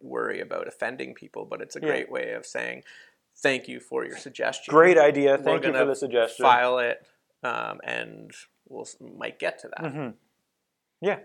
worry 0.00 0.40
about 0.40 0.66
offending 0.68 1.14
people, 1.14 1.44
but 1.44 1.60
it's 1.60 1.76
a 1.76 1.80
Yeah. 1.80 1.86
great 1.88 2.10
way 2.10 2.32
of 2.32 2.46
saying 2.46 2.82
thank 3.38 3.68
you 3.68 3.80
for 3.80 4.04
your 4.04 4.16
suggestion. 4.16 4.72
Great 4.72 4.98
idea. 4.98 5.32
We're 5.36 5.42
Thank 5.44 5.64
you 5.64 5.72
for 5.72 5.84
the 5.84 5.94
suggestion. 5.96 6.44
File 6.44 6.78
it, 6.78 7.06
um, 7.42 7.80
and 7.84 8.30
we'll 8.68 8.86
might 9.00 9.38
get 9.38 9.58
to 9.60 9.68
that. 9.68 9.80
Mhm. 9.92 10.14
Yeah. 11.00 11.20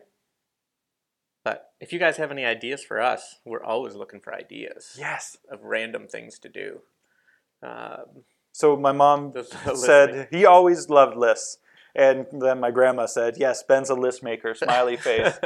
But 1.44 1.74
if 1.80 1.92
you 1.92 1.98
guys 2.00 2.18
have 2.18 2.30
any 2.32 2.46
ideas 2.46 2.84
for 2.84 3.02
us, 3.02 3.40
we're 3.46 3.64
always 3.64 3.96
looking 3.96 4.20
for 4.20 4.34
ideas 4.34 4.96
Yes. 5.00 5.38
of 5.50 5.64
random 5.64 6.08
things 6.08 6.38
to 6.40 6.50
do. 6.50 6.82
Um, 7.64 8.26
So 8.54 8.76
my 8.76 8.92
mom 8.92 9.34
said 9.76 10.28
he 10.30 10.46
always 10.46 10.90
loved 10.90 11.16
lists. 11.18 11.58
And 11.96 12.26
then 12.32 12.60
my 12.62 12.72
grandma 12.72 13.06
said, 13.06 13.36
"Yes, 13.38 13.64
Ben's 13.64 13.90
a 13.90 13.96
list 13.96 14.24
maker." 14.24 14.54
Smiley 14.56 14.96
face. 15.08 15.38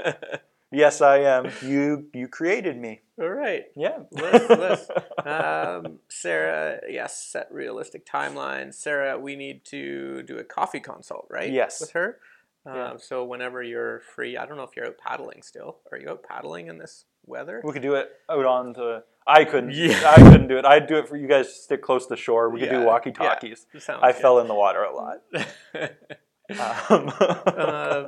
Yes, 0.75 1.01
I 1.01 1.17
am. 1.19 1.51
You 1.61 2.07
you 2.13 2.27
created 2.27 2.77
me. 2.77 3.01
All 3.19 3.29
right. 3.29 3.63
Yeah. 3.75 3.99
List, 4.11 4.49
list. 4.49 4.91
Um, 5.25 5.99
Sarah, 6.07 6.79
yes, 6.87 7.19
set 7.31 7.47
realistic 7.51 8.05
timelines. 8.05 8.75
Sarah, 8.75 9.17
we 9.17 9.35
need 9.35 9.65
to 9.65 10.21
do 10.23 10.37
a 10.37 10.43
coffee 10.43 10.79
consult, 10.79 11.25
right? 11.31 11.51
Yes. 11.51 11.81
With 11.81 11.91
her. 11.91 12.19
Um, 12.65 12.75
Yeah. 12.75 12.97
So 12.97 13.25
whenever 13.25 13.63
you're 13.63 14.01
free, 14.01 14.37
I 14.37 14.45
don't 14.45 14.57
know 14.57 14.63
if 14.63 14.75
you're 14.75 14.85
out 14.87 14.97
paddling 14.99 15.41
still. 15.41 15.77
Are 15.91 15.97
you 15.97 16.09
out 16.09 16.21
paddling 16.23 16.67
in 16.67 16.77
this 16.77 17.05
weather? 17.25 17.61
We 17.63 17.73
could 17.73 17.81
do 17.81 17.95
it 17.95 18.09
out 18.29 18.45
on 18.45 18.73
the. 18.73 19.03
I 19.27 19.45
couldn't. 19.45 19.71
Yeah. 19.73 20.13
I 20.15 20.21
couldn't 20.21 20.47
do 20.47 20.57
it. 20.59 20.65
I'd 20.65 20.85
do 20.85 20.97
it 20.99 21.07
for 21.07 21.17
you 21.17 21.27
guys. 21.27 21.51
Stick 21.51 21.81
close 21.81 22.05
to 22.07 22.15
shore. 22.15 22.49
We 22.51 22.59
could 22.59 22.69
Yeah, 22.71 22.79
do 22.81 22.85
walkie 22.85 23.11
talkies. 23.11 23.65
yeah. 23.73 23.97
I 24.01 24.11
good. 24.11 24.21
fell 24.21 24.37
in 24.39 24.47
the 24.47 24.53
water 24.55 24.83
a 24.83 24.93
lot. 24.95 25.21
Um, 26.47 27.11
Uh, 27.19 28.07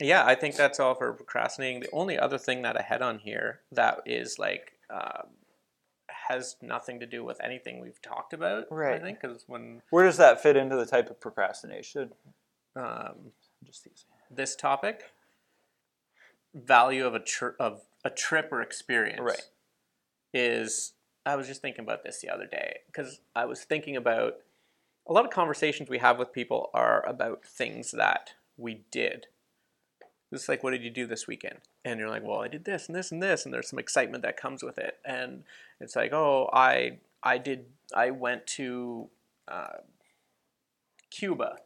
yeah, 0.00 0.24
I 0.24 0.34
think 0.34 0.56
that's 0.56 0.80
all 0.80 0.94
for 0.94 1.12
procrastinating. 1.12 1.80
The 1.80 1.90
only 1.92 2.18
other 2.18 2.38
thing 2.38 2.62
that 2.62 2.76
I 2.78 2.82
had 2.82 3.02
on 3.02 3.18
here 3.18 3.60
that 3.72 4.00
is 4.06 4.38
like 4.38 4.72
um, 4.88 5.28
has 6.28 6.56
nothing 6.62 7.00
to 7.00 7.06
do 7.06 7.24
with 7.24 7.40
anything 7.42 7.80
we've 7.80 8.00
talked 8.02 8.32
about. 8.32 8.64
Right. 8.70 9.00
I 9.00 9.04
think 9.04 9.20
because 9.20 9.44
when 9.46 9.82
Where 9.90 10.04
does 10.04 10.16
that 10.16 10.40
fit 10.42 10.56
into 10.56 10.76
the 10.76 10.86
type 10.86 11.10
of 11.10 11.20
procrastination? 11.20 12.12
um, 12.76 13.32
Just 13.64 13.86
easy. 13.86 14.04
this 14.30 14.54
topic, 14.56 15.12
value 16.54 17.06
of 17.06 17.14
a 17.14 17.20
tri- 17.20 17.52
of 17.58 17.82
a 18.04 18.10
trip 18.10 18.48
or 18.52 18.62
experience, 18.62 19.20
Right. 19.20 19.42
is 20.32 20.92
I 21.26 21.36
was 21.36 21.46
just 21.46 21.60
thinking 21.62 21.84
about 21.84 22.02
this 22.02 22.20
the 22.20 22.30
other 22.30 22.46
day 22.46 22.78
because 22.86 23.20
I 23.36 23.44
was 23.44 23.62
thinking 23.64 23.96
about 23.96 24.36
a 25.06 25.12
lot 25.12 25.24
of 25.24 25.30
conversations 25.30 25.88
we 25.90 25.98
have 25.98 26.18
with 26.18 26.32
people 26.32 26.70
are 26.72 27.04
about 27.06 27.44
things 27.44 27.90
that 27.92 28.30
we 28.56 28.84
did. 28.90 29.26
It's 30.32 30.48
like, 30.48 30.62
what 30.62 30.70
did 30.70 30.84
you 30.84 30.90
do 30.90 31.06
this 31.06 31.26
weekend? 31.26 31.58
And 31.84 31.98
you're 31.98 32.08
like, 32.08 32.22
well, 32.22 32.40
I 32.40 32.48
did 32.48 32.64
this 32.64 32.86
and 32.86 32.94
this 32.94 33.10
and 33.10 33.22
this, 33.22 33.44
and 33.44 33.52
there's 33.52 33.68
some 33.68 33.78
excitement 33.80 34.22
that 34.22 34.36
comes 34.36 34.62
with 34.62 34.78
it. 34.78 34.98
And 35.04 35.42
it's 35.80 35.96
like, 35.96 36.12
oh, 36.12 36.48
I 36.52 36.98
I 37.22 37.38
did 37.38 37.66
I 37.94 38.10
went 38.10 38.46
to 38.58 39.08
uh, 39.48 39.78
Cuba 41.10 41.56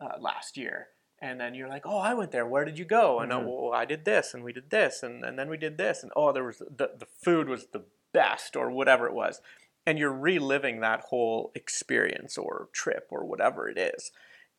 uh, 0.00 0.18
last 0.20 0.56
year. 0.56 0.88
And 1.22 1.40
then 1.40 1.54
you're 1.54 1.68
like, 1.68 1.86
oh, 1.86 1.98
I 1.98 2.12
went 2.12 2.32
there. 2.32 2.44
Where 2.46 2.64
did 2.64 2.78
you 2.78 2.84
go? 2.84 3.20
And 3.20 3.32
Mhm. 3.32 3.46
oh, 3.46 3.68
well, 3.68 3.72
I 3.72 3.84
did 3.84 4.04
this, 4.04 4.34
and 4.34 4.44
we 4.44 4.52
did 4.52 4.68
this, 4.70 5.02
and, 5.02 5.24
and 5.24 5.38
then 5.38 5.48
we 5.48 5.56
did 5.56 5.78
this, 5.78 6.02
and 6.02 6.12
oh, 6.16 6.32
there 6.32 6.44
was 6.44 6.58
the 6.58 6.90
the 6.98 7.06
food 7.06 7.48
was 7.48 7.68
the 7.68 7.84
best, 8.12 8.56
or 8.56 8.70
whatever 8.70 9.06
it 9.06 9.14
was, 9.14 9.40
and 9.86 9.98
you're 9.98 10.12
reliving 10.12 10.80
that 10.80 11.00
whole 11.10 11.50
experience 11.54 12.36
or 12.36 12.68
trip 12.72 13.06
or 13.10 13.24
whatever 13.24 13.68
it 13.68 13.78
is. 13.78 14.10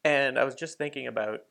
And 0.03 0.39
I 0.39 0.43
was 0.43 0.55
just 0.55 0.77
thinking 0.77 1.05
about 1.07 1.41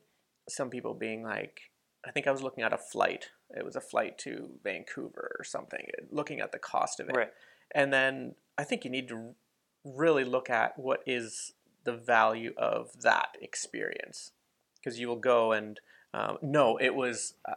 some 0.49 0.69
people 0.69 0.93
being 0.93 1.23
like, 1.23 1.71
I 2.05 2.11
think 2.11 2.27
I 2.27 2.31
was 2.31 2.43
looking 2.43 2.63
at 2.63 2.73
a 2.73 2.77
flight. 2.77 3.29
It 3.55 3.65
was 3.65 3.75
a 3.75 3.81
flight 3.81 4.17
to 4.19 4.49
Vancouver 4.63 5.35
or 5.39 5.43
something, 5.43 5.87
looking 6.11 6.39
at 6.39 6.51
the 6.51 6.59
cost 6.59 6.99
of 6.99 7.09
it. 7.09 7.15
Right. 7.15 7.31
And 7.73 7.91
then 7.91 8.35
I 8.57 8.63
think 8.63 8.85
you 8.85 8.91
need 8.91 9.07
to 9.09 9.35
really 9.83 10.23
look 10.23 10.49
at 10.49 10.77
what 10.77 11.01
is 11.05 11.53
the 11.83 11.93
value 11.93 12.53
of 12.57 13.01
that 13.01 13.29
experience. 13.41 14.31
Because 14.75 14.99
you 14.99 15.07
will 15.07 15.15
go 15.15 15.51
and, 15.51 15.79
um, 16.13 16.37
no, 16.41 16.77
it 16.77 16.93
was 16.93 17.33
uh, 17.47 17.53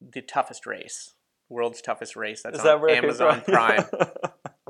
the 0.00 0.20
toughest 0.20 0.66
race, 0.66 1.14
world's 1.48 1.80
toughest 1.80 2.16
race. 2.16 2.42
That's 2.42 2.56
Is 2.56 2.60
on 2.60 2.66
that 2.66 2.80
where 2.80 2.90
it 2.90 2.94
came 2.94 3.04
Amazon? 3.04 3.42
Prime. 3.42 3.84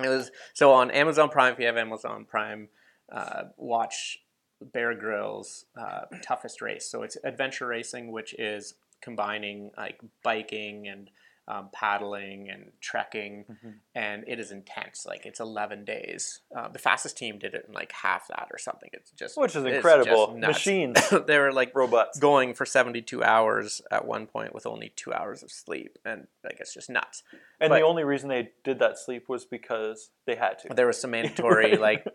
It 0.04 0.08
was 0.08 0.30
so 0.54 0.72
on 0.72 0.90
Amazon 0.90 1.28
Prime. 1.28 1.52
If 1.52 1.58
you 1.58 1.66
have 1.66 1.76
Amazon 1.76 2.24
Prime, 2.24 2.68
uh, 3.12 3.44
watch 3.56 4.20
Bear 4.60 4.94
Grylls' 4.94 5.66
uh, 5.78 6.02
toughest 6.22 6.62
race. 6.62 6.90
So 6.90 7.02
it's 7.02 7.16
adventure 7.24 7.66
racing, 7.66 8.12
which 8.12 8.34
is 8.38 8.74
combining 9.00 9.70
like 9.76 10.00
biking 10.22 10.88
and 10.88 11.10
um, 11.48 11.68
paddling 11.72 12.48
and 12.48 12.70
trekking, 12.80 13.44
Mhm. 13.50 13.74
and 13.96 14.24
it 14.28 14.38
is 14.38 14.52
intense. 14.52 15.04
Like 15.04 15.26
it's 15.26 15.40
11 15.40 15.84
days. 15.84 16.42
Uh, 16.56 16.68
the 16.68 16.78
fastest 16.78 17.18
team 17.18 17.40
did 17.40 17.54
it 17.54 17.64
in 17.66 17.74
like 17.74 17.90
half 17.90 18.28
that 18.28 18.46
or 18.52 18.58
something. 18.58 18.88
It's 18.92 19.10
just 19.10 19.36
Which 19.36 19.56
is 19.56 19.64
incredible. 19.64 20.36
Machines, 20.38 20.96
they 21.26 21.38
were 21.40 21.52
like 21.52 21.74
robots. 21.74 22.20
going 22.20 22.54
for 22.54 22.64
72 22.64 23.24
hours 23.24 23.82
at 23.90 24.04
one 24.06 24.28
point 24.28 24.54
with 24.54 24.64
only 24.64 24.92
two 24.94 25.12
hours 25.12 25.42
of 25.42 25.50
sleep, 25.50 25.98
and 26.04 26.28
like 26.44 26.58
it's 26.60 26.72
just 26.72 26.88
nuts. 26.88 27.24
And 27.60 27.70
but- 27.70 27.78
the 27.80 27.84
only 27.84 28.04
reason 28.04 28.28
they 28.28 28.50
did 28.62 28.78
that 28.78 28.96
sleep 28.96 29.28
was 29.28 29.44
because 29.44 30.10
they 30.26 30.36
had 30.36 30.60
to. 30.60 30.68
There 30.72 30.86
was 30.86 31.00
some 31.00 31.10
mandatory 31.10 31.76
like 31.88 32.06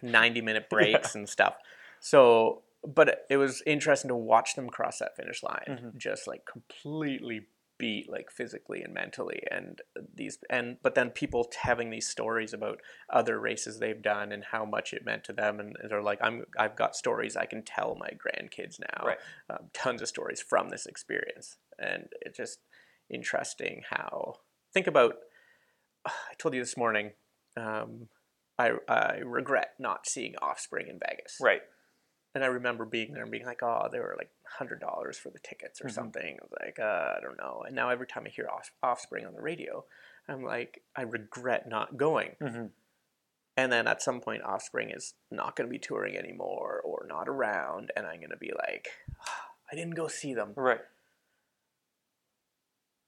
90 0.00 0.40
minute 0.40 0.70
breaks 0.70 1.14
and 1.14 1.28
stuff. 1.28 1.56
So, 2.00 2.62
but 2.94 3.26
it, 3.28 3.36
was 3.36 3.62
interesting 3.66 4.08
to 4.08 4.16
watch 4.16 4.54
them 4.54 4.68
cross 4.70 4.98
that 4.98 5.14
finish 5.16 5.42
line, 5.42 5.66
Mhm. 5.94 5.96
just 5.98 6.26
like 6.26 6.44
completely 6.46 7.46
beat, 7.76 8.08
like 8.10 8.30
physically 8.30 8.82
and 8.82 8.92
mentally. 8.92 9.42
And 9.52 9.80
these, 10.14 10.38
and 10.50 10.78
but 10.82 10.94
then 10.96 11.10
people 11.10 11.44
t- 11.44 11.58
having 11.62 11.90
these 11.90 12.08
stories 12.08 12.52
about 12.52 12.80
other 13.08 13.38
races 13.38 13.78
they've 13.78 14.02
done 14.02 14.32
and 14.32 14.42
how 14.44 14.64
much 14.64 14.92
it 14.92 15.04
meant 15.04 15.22
to 15.24 15.32
them, 15.32 15.60
and 15.60 15.76
they're 15.88 16.02
like, 16.02 16.18
I'm, 16.22 16.44
I've 16.58 16.74
got 16.76 16.96
stories 16.96 17.36
I 17.36 17.44
can 17.46 17.62
tell 17.62 17.94
my 17.94 18.08
grandkids 18.10 18.80
now. 18.80 19.06
Right. 19.06 19.18
Um, 19.50 19.70
tons 19.72 20.02
of 20.02 20.08
stories 20.08 20.40
from 20.40 20.70
this 20.70 20.86
experience, 20.86 21.58
and 21.78 22.08
it's 22.22 22.36
just 22.38 22.60
interesting 23.10 23.82
how 23.90 24.40
think 24.72 24.86
about. 24.86 25.16
I 26.06 26.34
told 26.38 26.54
you 26.54 26.60
this 26.62 26.76
morning. 26.76 27.12
Um, 27.56 28.08
I, 28.58 28.72
I 28.88 29.18
regret 29.24 29.74
not 29.78 30.06
seeing 30.06 30.34
Offspring 30.42 30.88
in 30.88 30.98
Vegas. 30.98 31.36
right. 31.40 31.62
And 32.38 32.44
I 32.44 32.48
remember 32.50 32.84
being 32.84 33.14
there 33.14 33.24
and 33.24 33.32
being 33.32 33.44
like, 33.44 33.64
oh, 33.64 33.88
they 33.90 33.98
were 33.98 34.14
like 34.16 34.30
hundred 34.44 34.80
dollars 34.80 35.18
for 35.18 35.28
the 35.28 35.40
tickets 35.40 35.80
or 35.80 35.86
Mhm. 35.86 35.90
something. 35.92 36.38
I 36.40 36.44
was 36.44 36.52
like, 36.62 36.78
uh, 36.78 37.16
I 37.16 37.20
don't 37.20 37.36
know. 37.36 37.64
And 37.66 37.74
now 37.74 37.88
every 37.88 38.06
time 38.06 38.22
I 38.26 38.28
hear 38.28 38.48
off- 38.48 38.70
Offspring 38.80 39.26
on 39.26 39.34
the 39.34 39.42
radio, 39.42 39.84
I'm 40.28 40.44
like, 40.44 40.84
I 40.94 41.02
regret 41.02 41.68
not 41.68 41.96
going. 41.96 42.36
hmm 42.40 42.66
And 43.56 43.72
then 43.72 43.88
at 43.88 44.00
some 44.00 44.20
point, 44.20 44.44
Offspring 44.44 44.90
is 44.90 45.14
not 45.32 45.56
going 45.56 45.66
to 45.68 45.70
be 45.72 45.80
touring 45.80 46.16
anymore 46.16 46.80
or 46.84 47.06
not 47.08 47.28
around, 47.28 47.90
and 47.96 48.06
I'm 48.06 48.18
going 48.20 48.30
to 48.30 48.36
be 48.36 48.52
like, 48.56 48.86
"Ah, 49.26 49.50
I 49.72 49.74
didn't 49.74 49.96
go 49.96 50.06
see 50.06 50.32
them. 50.32 50.52
Right. 50.54 50.80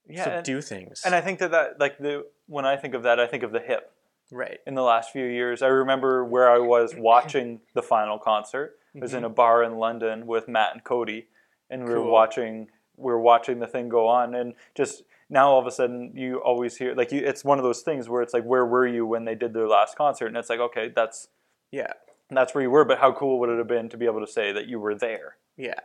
Yeah, 0.08 0.24
so 0.24 0.30
and, 0.32 0.44
do 0.44 0.60
things. 0.60 1.02
and 1.04 1.14
I 1.14 1.20
think 1.20 1.38
that 1.38 1.52
that 1.52 1.78
like 1.78 1.98
the 1.98 2.26
when 2.48 2.64
I 2.66 2.76
think 2.76 2.94
of 2.94 3.04
that, 3.04 3.20
I 3.20 3.28
think 3.28 3.44
of 3.44 3.52
the 3.52 3.60
hip. 3.60 3.92
Right. 4.30 4.58
in 4.66 4.74
the 4.74 4.82
last 4.82 5.10
few 5.10 5.24
years. 5.24 5.62
I 5.62 5.68
remember 5.68 6.24
where 6.24 6.50
I 6.50 6.58
was 6.58 6.94
watching 6.96 7.60
the 7.74 7.82
final 7.82 8.18
concert. 8.18 8.76
I 8.94 9.00
was 9.00 9.14
in 9.14 9.24
a 9.24 9.28
mm-hmm. 9.28 9.34
bar 9.34 9.62
in 9.62 9.76
London 9.76 10.26
with 10.26 10.48
Matt 10.48 10.72
and 10.74 10.82
Cody, 10.82 11.28
and 11.68 11.84
we 11.84 11.94
were 11.94 12.02
watching 12.02 12.68
we 12.96 13.12
were 13.12 13.20
watching 13.20 13.60
the 13.60 13.66
thing 13.66 13.88
go 13.88 14.08
on, 14.08 14.34
and 14.34 14.54
just 14.74 15.04
now 15.28 15.50
all 15.50 15.60
of 15.60 15.66
a 15.66 15.70
sudden 15.70 16.12
you 16.14 16.38
always 16.38 16.76
hear 16.76 16.94
like 16.94 17.12
you, 17.12 17.20
it's 17.20 17.44
one 17.44 17.58
of 17.58 17.64
those 17.64 17.82
things 17.82 18.08
where 18.08 18.20
it's 18.20 18.34
like 18.34 18.44
where 18.44 18.66
were 18.66 18.86
you 18.86 19.06
when 19.06 19.24
they 19.24 19.34
did 19.34 19.54
their 19.54 19.68
last 19.68 19.96
concert, 19.96 20.26
and 20.26 20.36
it's 20.36 20.50
like 20.50 20.60
okay 20.60 20.90
that's 20.94 21.28
Yeah. 21.70 21.92
that's 22.30 22.54
where 22.54 22.62
you 22.62 22.70
were, 22.70 22.84
but 22.84 22.98
how 22.98 23.12
cool 23.12 23.38
would 23.38 23.48
it 23.48 23.58
have 23.58 23.68
been 23.68 23.88
to 23.90 23.96
be 23.96 24.06
able 24.06 24.20
to 24.20 24.30
say 24.30 24.52
that 24.52 24.66
you 24.66 24.80
were 24.80 24.96
there 24.96 25.36
Yeah. 25.56 25.80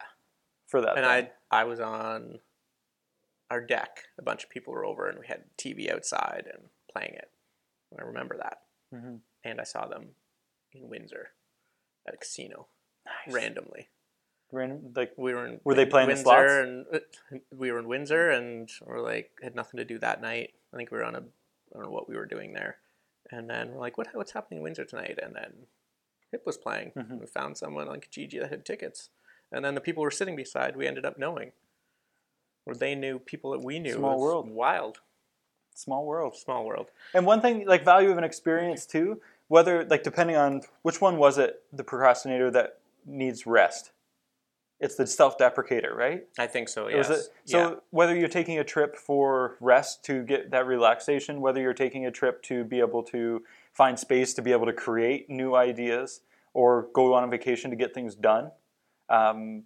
for 0.67 0.81
that? 0.81 0.97
and 0.97 1.05
thing? 1.05 1.31
I 1.51 1.61
I 1.61 1.63
was 1.65 1.79
on 1.79 2.39
our 3.51 3.61
deck. 3.61 3.99
A 4.17 4.23
bunch 4.23 4.43
of 4.43 4.49
people 4.49 4.73
were 4.73 4.85
over, 4.85 5.07
and 5.07 5.19
we 5.19 5.27
had 5.27 5.43
TV 5.57 5.91
outside 5.91 6.47
and 6.51 6.69
playing 6.91 7.13
it. 7.13 7.29
I 7.99 8.03
remember 8.03 8.37
that. 8.37 8.61
Mhm. 8.93 9.21
And 9.43 9.59
I 9.61 9.63
saw 9.63 9.87
them 9.87 10.15
in 10.71 10.89
Windsor 10.89 11.31
at 12.07 12.13
a 12.13 12.17
casino 12.17 12.67
Nice. 13.05 13.33
randomly. 13.33 13.89
Random, 14.51 14.93
like 14.95 15.13
We 15.17 15.33
were 15.33 15.45
in 15.47 15.61
Were 15.63 15.73
they 15.73 15.83
Win- 15.83 15.89
playing 15.91 16.07
the 16.09 16.13
Windsor, 16.15 16.23
slots? 16.23 16.51
and 17.31 17.41
uh, 17.41 17.55
we 17.55 17.71
were 17.71 17.79
in 17.79 17.87
Windsor, 17.87 18.29
and 18.29 18.69
we're 18.81 19.01
like 19.01 19.31
had 19.41 19.55
nothing 19.55 19.77
to 19.79 19.85
do 19.85 19.97
that 19.99 20.21
night. 20.21 20.53
I 20.73 20.77
think 20.77 20.91
we 20.91 20.97
were 20.97 21.03
on 21.03 21.15
a 21.15 21.19
I 21.19 21.73
don't 21.79 21.83
know 21.83 21.89
what 21.91 22.07
we 22.07 22.15
were 22.15 22.25
doing 22.27 22.53
there, 22.53 22.77
and 23.31 23.49
then 23.49 23.73
we're 23.73 23.79
like, 23.81 23.97
what 23.97 24.07
what's 24.13 24.31
happening 24.31 24.59
in 24.59 24.63
Windsor 24.63 24.85
tonight? 24.85 25.17
And 25.21 25.35
then 25.35 25.67
Hip 26.31 26.45
was 26.45 26.57
playing. 26.57 26.91
Mhm. 26.91 27.19
We 27.19 27.25
found 27.25 27.57
someone 27.57 27.87
on 27.89 27.99
Kijiji 28.01 28.39
that 28.39 28.49
had 28.51 28.65
tickets, 28.65 29.09
and 29.51 29.65
then 29.65 29.73
the 29.75 29.81
people 29.81 30.01
we 30.01 30.05
were 30.07 30.11
sitting 30.11 30.35
beside, 30.35 30.75
we 30.77 30.87
ended 30.87 31.05
up 31.05 31.17
knowing, 31.17 31.51
or 32.65 32.75
they 32.75 32.93
knew 32.95 33.19
people 33.19 33.51
that 33.51 33.63
we 33.63 33.79
knew. 33.79 33.93
Small 33.95 34.19
world. 34.19 34.47
wild, 34.49 35.01
small 35.75 36.05
world. 36.05 36.35
small 36.35 36.65
world. 36.65 36.87
And 37.13 37.25
one 37.25 37.41
thing, 37.41 37.65
like 37.67 37.85
value 37.85 38.09
of 38.09 38.17
an 38.17 38.23
experience 38.23 38.85
too, 38.85 39.21
whether 39.47 39.85
like 39.85 40.03
depending 40.03 40.35
on 40.35 40.61
which 40.81 40.99
one 41.01 41.17
was 41.17 41.37
it, 41.37 41.61
the 41.71 41.83
procrastinator 41.83 42.49
that 42.51 42.79
needs 43.05 43.45
rest. 43.45 43.91
It's 44.79 44.95
the 44.95 45.07
self-deprecator, 45.07 45.95
right? 45.95 46.27
I 46.37 46.47
think 46.47 46.67
so. 46.67 46.87
It 46.87 46.95
Yes. 46.95 47.09
a- 47.09 47.23
so 47.47 47.57
yeah. 47.59 47.75
whether 47.91 48.15
you're 48.15 48.27
taking 48.27 48.59
a 48.59 48.63
trip 48.63 48.95
for 48.97 49.55
rest 49.61 50.03
to 50.05 50.23
get 50.23 50.51
that 50.51 50.65
relaxation, 50.65 51.39
whether 51.39 51.61
you're 51.61 51.73
taking 51.73 52.05
a 52.05 52.11
trip 52.11 52.41
to 52.43 52.63
be 52.65 52.79
able 52.79 53.03
to 53.03 53.43
find 53.71 53.97
space 53.97 54.33
to 54.33 54.41
be 54.41 54.51
able 54.51 54.65
to 54.65 54.73
create 54.73 55.29
new 55.29 55.55
ideas, 55.55 56.21
or 56.53 56.87
go 56.93 57.13
on 57.13 57.23
a 57.23 57.27
vacation 57.27 57.69
to 57.69 57.75
get 57.75 57.93
things 57.93 58.15
done, 58.15 58.51
um, 59.09 59.63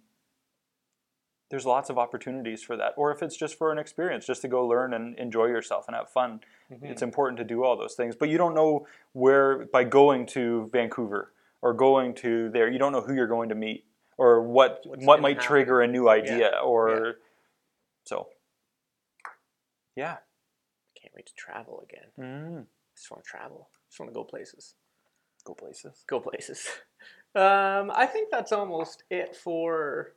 there's 1.50 1.66
lots 1.66 1.90
of 1.90 1.98
opportunities 1.98 2.62
for 2.62 2.76
that. 2.76 2.94
Or 2.96 3.10
if 3.12 3.22
it's 3.22 3.36
just 3.36 3.58
for 3.58 3.70
an 3.72 3.78
experience, 3.78 4.24
just 4.26 4.40
to 4.42 4.48
go 4.48 4.66
learn 4.66 4.94
and 4.94 5.18
enjoy 5.18 5.46
yourself 5.46 5.86
and 5.88 5.96
have 5.96 6.08
fun, 6.10 6.40
Mhm. 6.70 6.84
it's 6.84 7.02
important 7.02 7.38
to 7.38 7.44
do 7.44 7.64
all 7.64 7.76
those 7.76 7.94
things. 7.94 8.14
But 8.16 8.28
you 8.28 8.38
don't 8.38 8.54
know 8.54 8.86
where 9.12 9.66
by 9.66 9.84
going 9.84 10.26
to 10.26 10.68
Vancouver 10.72 11.32
or 11.60 11.74
going 11.74 12.14
to 12.14 12.48
there, 12.50 12.68
you 12.70 12.78
don't 12.78 12.92
know 12.92 13.00
who 13.02 13.14
you're 13.14 13.26
going 13.26 13.48
to 13.50 13.54
meet 13.56 13.84
or 14.16 14.40
what 14.42 14.80
What's 14.86 15.04
what 15.04 15.20
might 15.20 15.36
happen. 15.36 15.46
trigger 15.48 15.80
a 15.82 15.86
new 15.88 16.08
idea 16.08 16.50
or 16.62 17.16
so. 18.04 18.28
Yeah. 19.96 20.18
Can't 20.94 21.14
wait 21.14 21.26
to 21.26 21.34
travel 21.34 21.80
again. 21.80 22.12
I 22.18 22.20
Mm. 22.22 22.66
just 22.96 23.10
want 23.10 23.24
to 23.24 23.28
travel. 23.28 23.70
I 23.74 23.78
just 23.88 23.98
want 24.00 24.10
to 24.10 24.14
go 24.14 24.24
places. 24.24 24.74
Go 25.44 25.54
places. 25.54 26.04
go 26.06 26.20
places. 26.20 26.68
Um, 27.32 27.92
I 27.94 28.06
think 28.06 28.28
that's 28.32 28.50
almost 28.50 29.04
it 29.08 29.36
for 29.36 30.14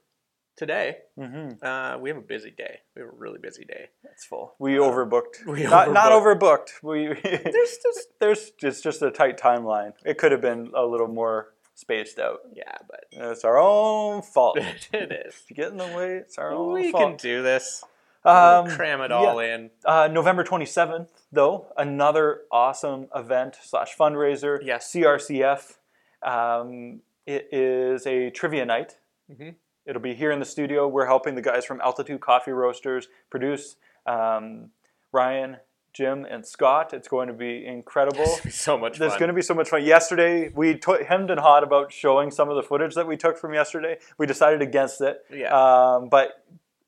today. 0.55 0.97
Mm-hmm. 1.17 1.65
Uh, 1.65 1.97
we 1.99 2.09
have 2.09 2.17
a 2.17 2.21
busy 2.21 2.51
day. 2.51 2.79
We 2.95 3.01
have 3.01 3.09
a 3.11 3.15
really 3.15 3.39
busy 3.39 3.65
day. 3.65 3.89
It's 4.11 4.25
full. 4.25 4.55
We 4.59 4.73
overbooked. 4.73 5.45
we 5.45 5.63
not, 5.63 5.91
not 5.91 6.11
overbooked. 6.11 6.81
We 6.83 7.07
There's 7.23 7.77
just 7.83 8.07
there's 8.19 8.51
it's 8.61 8.81
just 8.81 9.01
a 9.01 9.11
tight 9.11 9.37
timeline. 9.37 9.93
It 10.05 10.17
could 10.17 10.31
have 10.31 10.41
been 10.41 10.71
a 10.75 10.85
little 10.85 11.07
more 11.07 11.53
spaced 11.75 12.19
out. 12.19 12.39
yeah, 12.53 12.77
but 12.87 13.05
It's 13.11 13.43
our 13.43 13.57
own 13.57 14.21
fault. 14.21 14.57
if 14.59 14.89
it 14.93 15.11
is. 15.25 15.41
you 15.49 15.55
get 15.55 15.71
in 15.71 15.77
the 15.77 15.87
way, 15.87 16.17
it's 16.17 16.37
our 16.37 16.51
own 16.53 16.73
We 16.73 16.91
fault. 16.91 17.03
We 17.03 17.09
can 17.09 17.17
do 17.17 17.41
this. 17.41 17.83
Um, 18.25 18.67
Cram 18.69 19.01
it 19.01 19.09
yeah. 19.09 19.17
all 19.17 19.39
in. 19.39 19.69
Uh, 19.83 20.07
November 20.09 20.45
27th, 20.45 21.09
though, 21.31 21.67
another 21.75 22.41
awesome 22.51 23.07
event 23.13 23.57
slash 23.61 23.97
fundraiser. 23.97 24.59
Yes. 24.63 24.93
CRCF. 24.93 25.73
Um, 26.21 27.01
it 27.25 27.49
is 27.51 28.07
a 28.07 28.29
trivia 28.29 28.65
night. 28.65 28.97
Mhm. 29.29 29.55
It'll 29.85 30.01
be 30.01 30.13
here 30.13 30.31
in 30.31 30.39
the 30.39 30.45
studio. 30.45 30.87
We're 30.87 31.07
helping 31.07 31.35
the 31.35 31.41
guys 31.41 31.65
from 31.65 31.81
Altitude 31.81 32.21
Coffee 32.21 32.51
Roasters 32.51 33.07
produce. 33.29 33.75
Um, 34.05 34.69
Ryan, 35.11 35.57
Jim, 35.93 36.25
and 36.29 36.45
Scott. 36.45 36.93
It's 36.93 37.07
going 37.07 37.27
to 37.27 37.33
be 37.33 37.65
incredible. 37.65 38.37
Be 38.43 38.49
so 38.49 38.77
much 38.77 38.97
There's 38.97 39.11
fun. 39.13 39.19
going 39.19 39.27
to 39.27 39.33
be 39.33 39.41
so 39.41 39.53
much 39.53 39.69
fun. 39.69 39.83
Yesterday, 39.83 40.49
we 40.55 40.75
t- 40.75 41.03
hemmed 41.07 41.29
and 41.29 41.39
hawed 41.39 41.63
about 41.63 41.91
showing 41.91 42.31
some 42.31 42.49
of 42.49 42.55
the 42.55 42.63
footage 42.63 42.95
that 42.95 43.07
we 43.07 43.17
took 43.17 43.37
from 43.37 43.53
yesterday. 43.53 43.97
We 44.17 44.25
decided 44.25 44.61
against 44.61 45.01
it. 45.01 45.23
Yeah. 45.31 45.53
Um, 45.53 46.09
but 46.09 46.43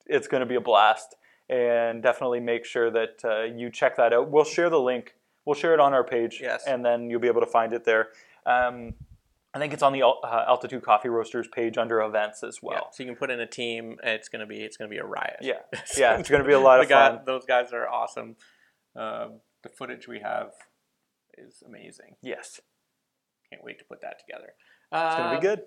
it's 0.07 0.27
going 0.27 0.41
to 0.41 0.47
be 0.47 0.55
a 0.55 0.61
blast. 0.61 1.15
And 1.47 2.01
definitely 2.01 2.39
make 2.39 2.65
sure 2.65 2.89
that 2.89 3.21
uh, 3.23 3.43
you 3.43 3.69
check 3.69 3.97
that 3.97 4.13
out. 4.13 4.31
We'll 4.31 4.43
share 4.45 4.71
the 4.71 4.79
link. 4.79 5.13
We'll 5.45 5.53
share 5.53 5.75
it 5.75 5.79
on 5.79 5.93
our 5.93 6.03
page. 6.03 6.39
Yes. 6.41 6.63
And 6.65 6.83
then 6.83 7.09
you'll 7.11 7.19
be 7.19 7.27
able 7.27 7.41
to 7.41 7.47
find 7.47 7.71
it 7.71 7.85
there. 7.85 8.07
Um, 8.47 8.95
I 9.55 9.59
think 9.59 9.73
it's 9.73 9.81
on 9.81 9.93
the 9.93 10.03
uh, 10.03 10.45
Altitude 10.47 10.83
Coffee 10.83 11.07
Roasters 11.09 11.47
page 11.47 11.77
under 11.77 12.01
events 12.01 12.43
as 12.43 12.59
Yeah, 12.61 12.67
well. 12.69 12.89
so 12.91 13.01
you 13.03 13.09
can 13.09 13.15
put 13.17 13.31
in 13.31 13.39
a 13.39 13.47
team, 13.47 13.97
it's 14.03 14.27
gonna 14.27 14.45
be 14.45 14.57
it's 14.61 14.75
gonna 14.75 14.89
be 14.89 14.97
a 14.97 15.05
riot. 15.05 15.37
Yeah. 15.41 15.59
Yeah, 15.97 16.17
it's 16.19 16.29
going 16.29 16.41
to 16.41 16.47
be 16.47 16.53
a 16.53 16.59
lot 16.59 16.81
of 16.81 16.89
guy- 16.89 17.09
fun. 17.15 17.21
those 17.25 17.45
guys 17.45 17.71
are 17.71 17.87
awesome. 17.87 18.35
Um, 18.95 19.39
the 19.63 19.69
footage 19.69 20.07
we 20.07 20.19
have 20.19 20.51
is 21.37 21.63
amazing. 21.65 22.15
Yes. 22.21 22.59
Can't 23.49 23.63
wait 23.63 23.79
to 23.79 23.85
put 23.85 24.01
that 24.01 24.19
together. 24.19 24.53
It's 24.91 25.15
going 25.15 25.29
to 25.29 25.35
Um, 25.35 25.39
be 25.39 25.41
good. 25.41 25.61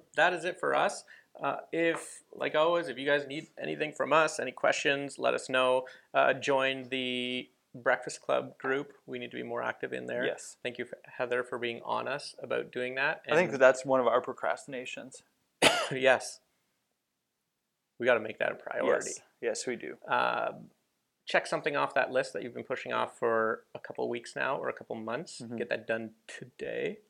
that 0.16 0.32
is 0.32 0.44
it 0.44 0.58
for 0.58 0.74
us. 0.74 1.04
Uh, 1.42 1.56
if, 1.72 2.22
like 2.32 2.54
always, 2.54 2.88
if 2.88 2.96
you 2.98 3.06
guys 3.06 3.26
need 3.26 3.48
anything 3.60 3.92
from 3.92 4.12
us, 4.12 4.38
any 4.40 4.52
questions, 4.52 5.18
let 5.18 5.34
us 5.34 5.48
know. 5.48 5.84
Uh, 6.14 6.32
join 6.32 6.88
the 6.90 7.48
Breakfast 7.74 8.22
Club 8.22 8.56
group. 8.58 8.92
We 9.06 9.18
need 9.18 9.30
to 9.32 9.36
be 9.36 9.42
more 9.42 9.62
active 9.62 9.92
in 9.92 10.06
there. 10.06 10.24
Yes. 10.24 10.56
Thank 10.62 10.78
you, 10.78 10.86
Heather, 11.18 11.42
for 11.42 11.58
being 11.58 11.80
on 11.84 12.06
us 12.06 12.34
about 12.42 12.70
doing 12.72 12.94
that. 12.94 13.22
I 13.30 13.34
think 13.34 13.50
that 13.50 13.58
that's 13.58 13.84
one 13.84 14.00
of 14.00 14.06
our 14.06 14.20
procrastinations. 14.20 15.22
yes, 15.92 16.40
we 17.98 18.06
got 18.06 18.14
to 18.14 18.20
make 18.20 18.38
that 18.38 18.52
a 18.52 18.54
priority. 18.54 19.10
Yes. 19.10 19.20
Yes, 19.40 19.66
we 19.66 19.76
do. 19.76 19.96
Um, 20.08 20.70
check 21.26 21.46
something 21.46 21.76
off 21.76 21.94
that 21.94 22.10
list 22.10 22.32
that 22.32 22.42
you've 22.42 22.54
been 22.54 22.64
pushing 22.64 22.92
off 22.92 23.18
for 23.18 23.64
a 23.74 23.78
couple 23.78 24.08
weeks 24.08 24.34
now 24.36 24.56
or 24.56 24.68
a 24.68 24.72
couple 24.72 24.96
months. 24.96 25.40
Mhm. 25.42 25.58
Get 25.58 25.68
that 25.68 25.86
done 25.86 26.14
today 26.26 27.00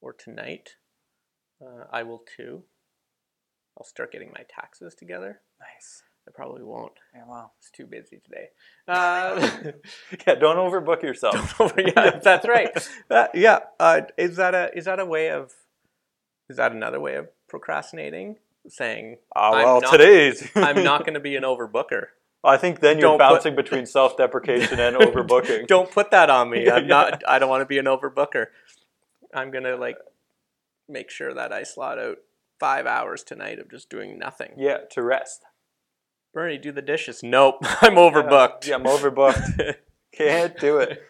or 0.00 0.12
tonight. 0.12 0.76
Uh, 1.60 1.84
I 1.90 2.02
will 2.02 2.18
too. 2.36 2.64
I'll 3.76 3.84
start 3.84 4.12
getting 4.12 4.32
my 4.32 4.44
taxes 4.48 4.94
together. 4.94 5.40
Nice. 5.58 6.02
I 6.28 6.32
probably 6.32 6.62
won't. 6.62 6.92
Yeah, 7.14 7.24
wow. 7.26 7.50
It's 7.58 7.70
too 7.70 7.86
busy 7.86 8.20
today. 8.24 8.48
Uh, 8.86 9.50
Yeah, 10.26 10.34
don't 10.36 10.56
overbook 10.56 11.02
yourself. 11.02 11.54
yeah, 11.76 12.18
that's 12.22 12.46
right. 12.46 12.70
Uh, 13.10 13.26
yeah. 13.34 13.60
Uh, 13.78 14.02
is 14.16 14.36
that 14.36 14.54
a 14.54 14.70
is 14.76 14.84
that 14.84 15.00
a 15.00 15.04
way 15.06 15.30
of 15.30 15.52
is 16.48 16.56
that 16.56 16.72
another 16.72 17.00
way 17.00 17.16
of 17.16 17.28
procrastinating? 17.48 18.36
Saying 18.68 19.16
I'm 19.34 19.52
well, 19.52 19.80
not- 19.80 19.90
today's. 19.90 20.48
I'm 20.54 20.84
not 20.84 21.00
going 21.00 21.14
to 21.14 21.20
be 21.20 21.34
an 21.36 21.44
overbooker. 21.44 22.06
I 22.44 22.56
think 22.56 22.80
then 22.80 22.98
you're 22.98 23.08
Don't 23.08 23.18
put- 23.18 23.34
bouncing 23.34 23.56
between 23.56 23.86
self-deprecation 23.86 24.78
and 24.78 24.96
overbooking. 24.96 25.66
don't 25.66 25.90
put 25.90 26.10
that 26.10 26.30
on 26.30 26.50
me. 26.50 26.70
I'm 26.70 26.84
yeah. 26.84 26.88
not. 26.88 27.22
I 27.26 27.38
don't 27.38 27.48
want 27.50 27.62
to 27.62 27.66
be 27.66 27.78
an 27.78 27.86
overbooker. 27.86 28.46
I'm 29.34 29.50
gonna 29.50 29.76
like 29.76 29.96
make 30.88 31.10
sure 31.10 31.32
that 31.34 31.52
I 31.52 31.62
slot 31.62 31.98
out 31.98 32.18
five 32.58 32.86
hours 32.86 33.22
tonight 33.22 33.58
of 33.58 33.70
just 33.70 33.88
doing 33.88 34.18
nothing. 34.18 34.52
Yeah, 34.56 34.78
to 34.90 35.02
rest. 35.02 35.42
Bernie, 36.32 36.58
do 36.58 36.72
the 36.72 36.82
dishes. 36.82 37.22
Nope, 37.22 37.58
I'm 37.82 37.94
overbooked. 37.94 38.66
Yeah, 38.66 38.76
I'm 38.76 38.84
overbooked. 38.84 39.76
Can't 40.12 40.58
do 40.58 40.78
it. 40.78 41.02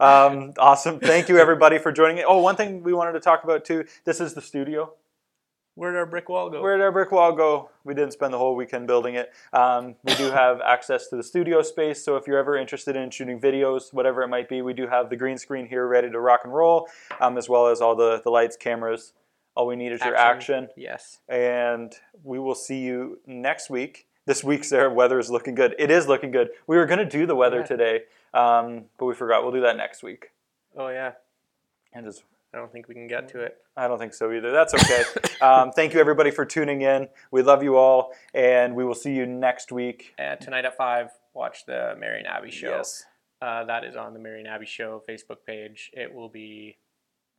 Um, 0.00 0.52
awesome. 0.58 1.00
Thank 1.00 1.28
you, 1.28 1.38
everybody, 1.38 1.78
for 1.78 1.90
joining. 1.90 2.22
Oh, 2.26 2.38
one 2.38 2.54
thing 2.54 2.82
we 2.84 2.92
wanted 2.92 3.12
to 3.12 3.20
talk 3.20 3.42
about 3.42 3.64
too. 3.64 3.84
This 4.04 4.20
is 4.20 4.34
the 4.34 4.40
studio. 4.42 4.92
Where 5.74 5.92
did 5.92 5.98
our 5.98 6.06
brick 6.06 6.28
wall 6.28 6.50
go? 6.50 6.60
Where 6.60 6.76
did 6.76 6.82
our 6.82 6.90
brick 6.90 7.12
wall 7.12 7.32
go? 7.32 7.70
We 7.84 7.94
didn't 7.94 8.12
spend 8.12 8.32
the 8.34 8.38
whole 8.38 8.56
weekend 8.56 8.88
building 8.88 9.14
it. 9.14 9.30
Um, 9.52 9.94
we 10.02 10.12
do 10.16 10.24
have 10.30 10.60
access 10.66 11.06
to 11.08 11.16
the 11.16 11.22
studio 11.22 11.62
space, 11.62 12.04
so 12.04 12.16
if 12.16 12.26
you're 12.26 12.38
ever 12.38 12.56
interested 12.56 12.96
in 12.96 13.10
shooting 13.10 13.40
videos, 13.40 13.92
whatever 13.92 14.22
it 14.22 14.28
might 14.28 14.48
be, 14.48 14.60
we 14.60 14.72
do 14.74 14.88
have 14.88 15.08
the 15.08 15.14
green 15.16 15.38
screen 15.38 15.66
here 15.66 15.86
ready 15.86 16.10
to 16.10 16.18
rock 16.18 16.40
and 16.42 16.52
roll, 16.52 16.88
um, 17.20 17.38
as 17.38 17.48
well 17.48 17.68
as 17.68 17.80
all 17.80 17.94
the, 17.94 18.20
the 18.24 18.30
lights, 18.30 18.56
cameras. 18.56 19.12
All 19.54 19.68
we 19.68 19.76
need 19.76 19.92
is 19.92 20.00
your 20.04 20.16
action, 20.16 20.68
Yes. 20.76 21.18
and 21.28 21.92
we 22.24 22.40
will 22.40 22.54
see 22.56 22.78
you 22.80 23.20
next 23.26 23.70
week. 23.70 24.07
This 24.28 24.44
week's 24.44 24.68
their 24.68 24.90
weather 24.90 25.18
is 25.18 25.30
looking 25.30 25.54
good. 25.54 25.74
It 25.78 25.90
is 25.90 26.06
looking 26.06 26.30
good. 26.30 26.50
We 26.66 26.76
were 26.76 26.84
going 26.84 26.98
to 26.98 27.06
do 27.06 27.24
the 27.24 27.34
weather 27.34 27.60
Yeah. 27.60 27.64
today, 27.64 28.00
um, 28.34 28.84
but 28.98 29.06
we 29.06 29.14
forgot. 29.14 29.42
We'll 29.42 29.52
do 29.52 29.62
that 29.62 29.78
next 29.78 30.02
week. 30.02 30.32
Oh 30.76 30.88
yeah. 30.88 31.12
And 31.94 32.04
just 32.04 32.24
I 32.52 32.58
don't 32.58 32.70
think 32.70 32.88
we 32.88 32.94
can 32.94 33.06
get 33.06 33.28
to 33.28 33.40
it. 33.40 33.56
I 33.74 33.88
don't 33.88 33.98
think 33.98 34.12
so 34.12 34.30
either. 34.30 34.52
That's 34.52 34.74
okay. 34.74 35.02
um, 35.40 35.72
thank 35.72 35.94
you, 35.94 36.00
everybody, 36.00 36.30
for 36.30 36.44
tuning 36.44 36.82
in. 36.82 37.08
We 37.30 37.40
love 37.40 37.62
you 37.62 37.76
all, 37.78 38.12
and 38.34 38.76
we 38.76 38.84
will 38.84 38.94
see 38.94 39.14
you 39.14 39.24
next 39.24 39.72
week. 39.72 40.12
Uh, 40.18 40.36
tonight 40.36 40.66
at 40.66 40.76
five, 40.76 41.08
watch 41.32 41.64
the 41.64 41.94
Marion 41.98 42.26
Abby 42.26 42.50
show. 42.50 42.68
Yes. 42.68 43.06
Uh, 43.40 43.64
that 43.64 43.82
is 43.82 43.96
on 43.96 44.12
the 44.12 44.20
Marion 44.20 44.46
Abby 44.46 44.66
show 44.66 45.02
Facebook 45.08 45.38
page. 45.46 45.90
It 45.94 46.12
will 46.12 46.28
be 46.28 46.76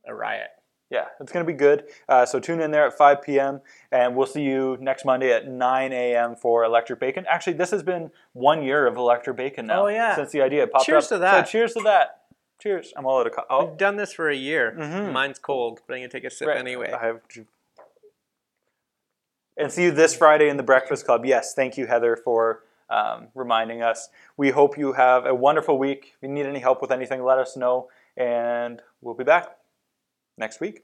a 0.04 0.12
riot. 0.12 0.50
Yeah, 0.90 1.04
it's 1.20 1.30
going 1.30 1.46
to 1.46 1.50
be 1.52 1.56
good. 1.56 1.84
Uh, 2.08 2.26
so 2.26 2.40
tune 2.40 2.60
in 2.60 2.72
there 2.72 2.84
at 2.84 2.98
5 2.98 3.22
p.m. 3.22 3.60
and 3.92 4.16
we'll 4.16 4.26
see 4.26 4.42
you 4.42 4.76
next 4.80 5.04
Monday 5.04 5.32
at 5.32 5.46
9 5.46 5.92
a.m. 5.92 6.34
for 6.34 6.64
Electric 6.64 6.98
Bacon. 6.98 7.24
Actually, 7.28 7.52
this 7.52 7.70
has 7.70 7.84
been 7.84 8.10
one 8.32 8.62
year 8.64 8.88
of 8.88 8.96
Electric 8.96 9.36
Bacon 9.36 9.66
now. 9.68 9.84
Oh, 9.84 9.88
yeah. 9.88 10.16
Since 10.16 10.32
the 10.32 10.42
idea 10.42 10.66
popped 10.66 10.86
Cheers 10.86 11.04
up. 11.04 11.08
Cheers 11.10 11.18
to 11.18 11.18
that. 11.18 11.46
So 11.46 11.50
cheers 11.52 11.74
to 11.74 11.80
that. 11.84 12.22
Cheers. 12.60 12.92
I'm 12.96 13.06
all 13.06 13.20
out 13.20 13.26
of 13.28 13.32
co- 13.34 13.44
oh, 13.48 13.66
We've 13.66 13.78
done 13.78 13.96
this 13.96 14.12
for 14.12 14.28
a 14.28 14.34
year. 14.34 14.74
Mhm. 14.76 15.12
Mine's 15.12 15.38
cold, 15.38 15.80
but 15.86 15.94
I'm 15.94 16.00
gonna 16.00 16.08
take 16.08 16.24
a 16.24 16.30
sip 16.30 16.48
right. 16.48 16.58
anyway. 16.58 16.90
I 16.92 17.06
have 17.06 17.26
to- 17.28 17.46
And 19.56 19.70
see 19.70 19.84
you 19.84 19.90
this 19.92 20.16
Friday 20.16 20.48
in 20.48 20.56
the 20.56 20.62
Breakfast 20.62 21.06
Club. 21.06 21.24
Yes, 21.24 21.54
thank 21.54 21.78
you, 21.78 21.86
Heather, 21.86 22.16
for 22.16 22.64
um, 22.88 23.28
reminding 23.36 23.82
us. 23.82 24.08
We 24.36 24.50
hope 24.50 24.76
you 24.76 24.94
have 24.94 25.24
a 25.24 25.32
wonderful 25.34 25.78
week. 25.78 26.14
If 26.20 26.22
you 26.22 26.28
need 26.34 26.46
any 26.46 26.58
help 26.58 26.82
with 26.82 26.90
anything, 26.90 27.22
let 27.22 27.38
us 27.38 27.56
know, 27.56 27.88
and 28.16 28.82
we'll 29.00 29.14
be 29.14 29.22
back 29.22 29.56
next 30.40 30.60
week. 30.60 30.82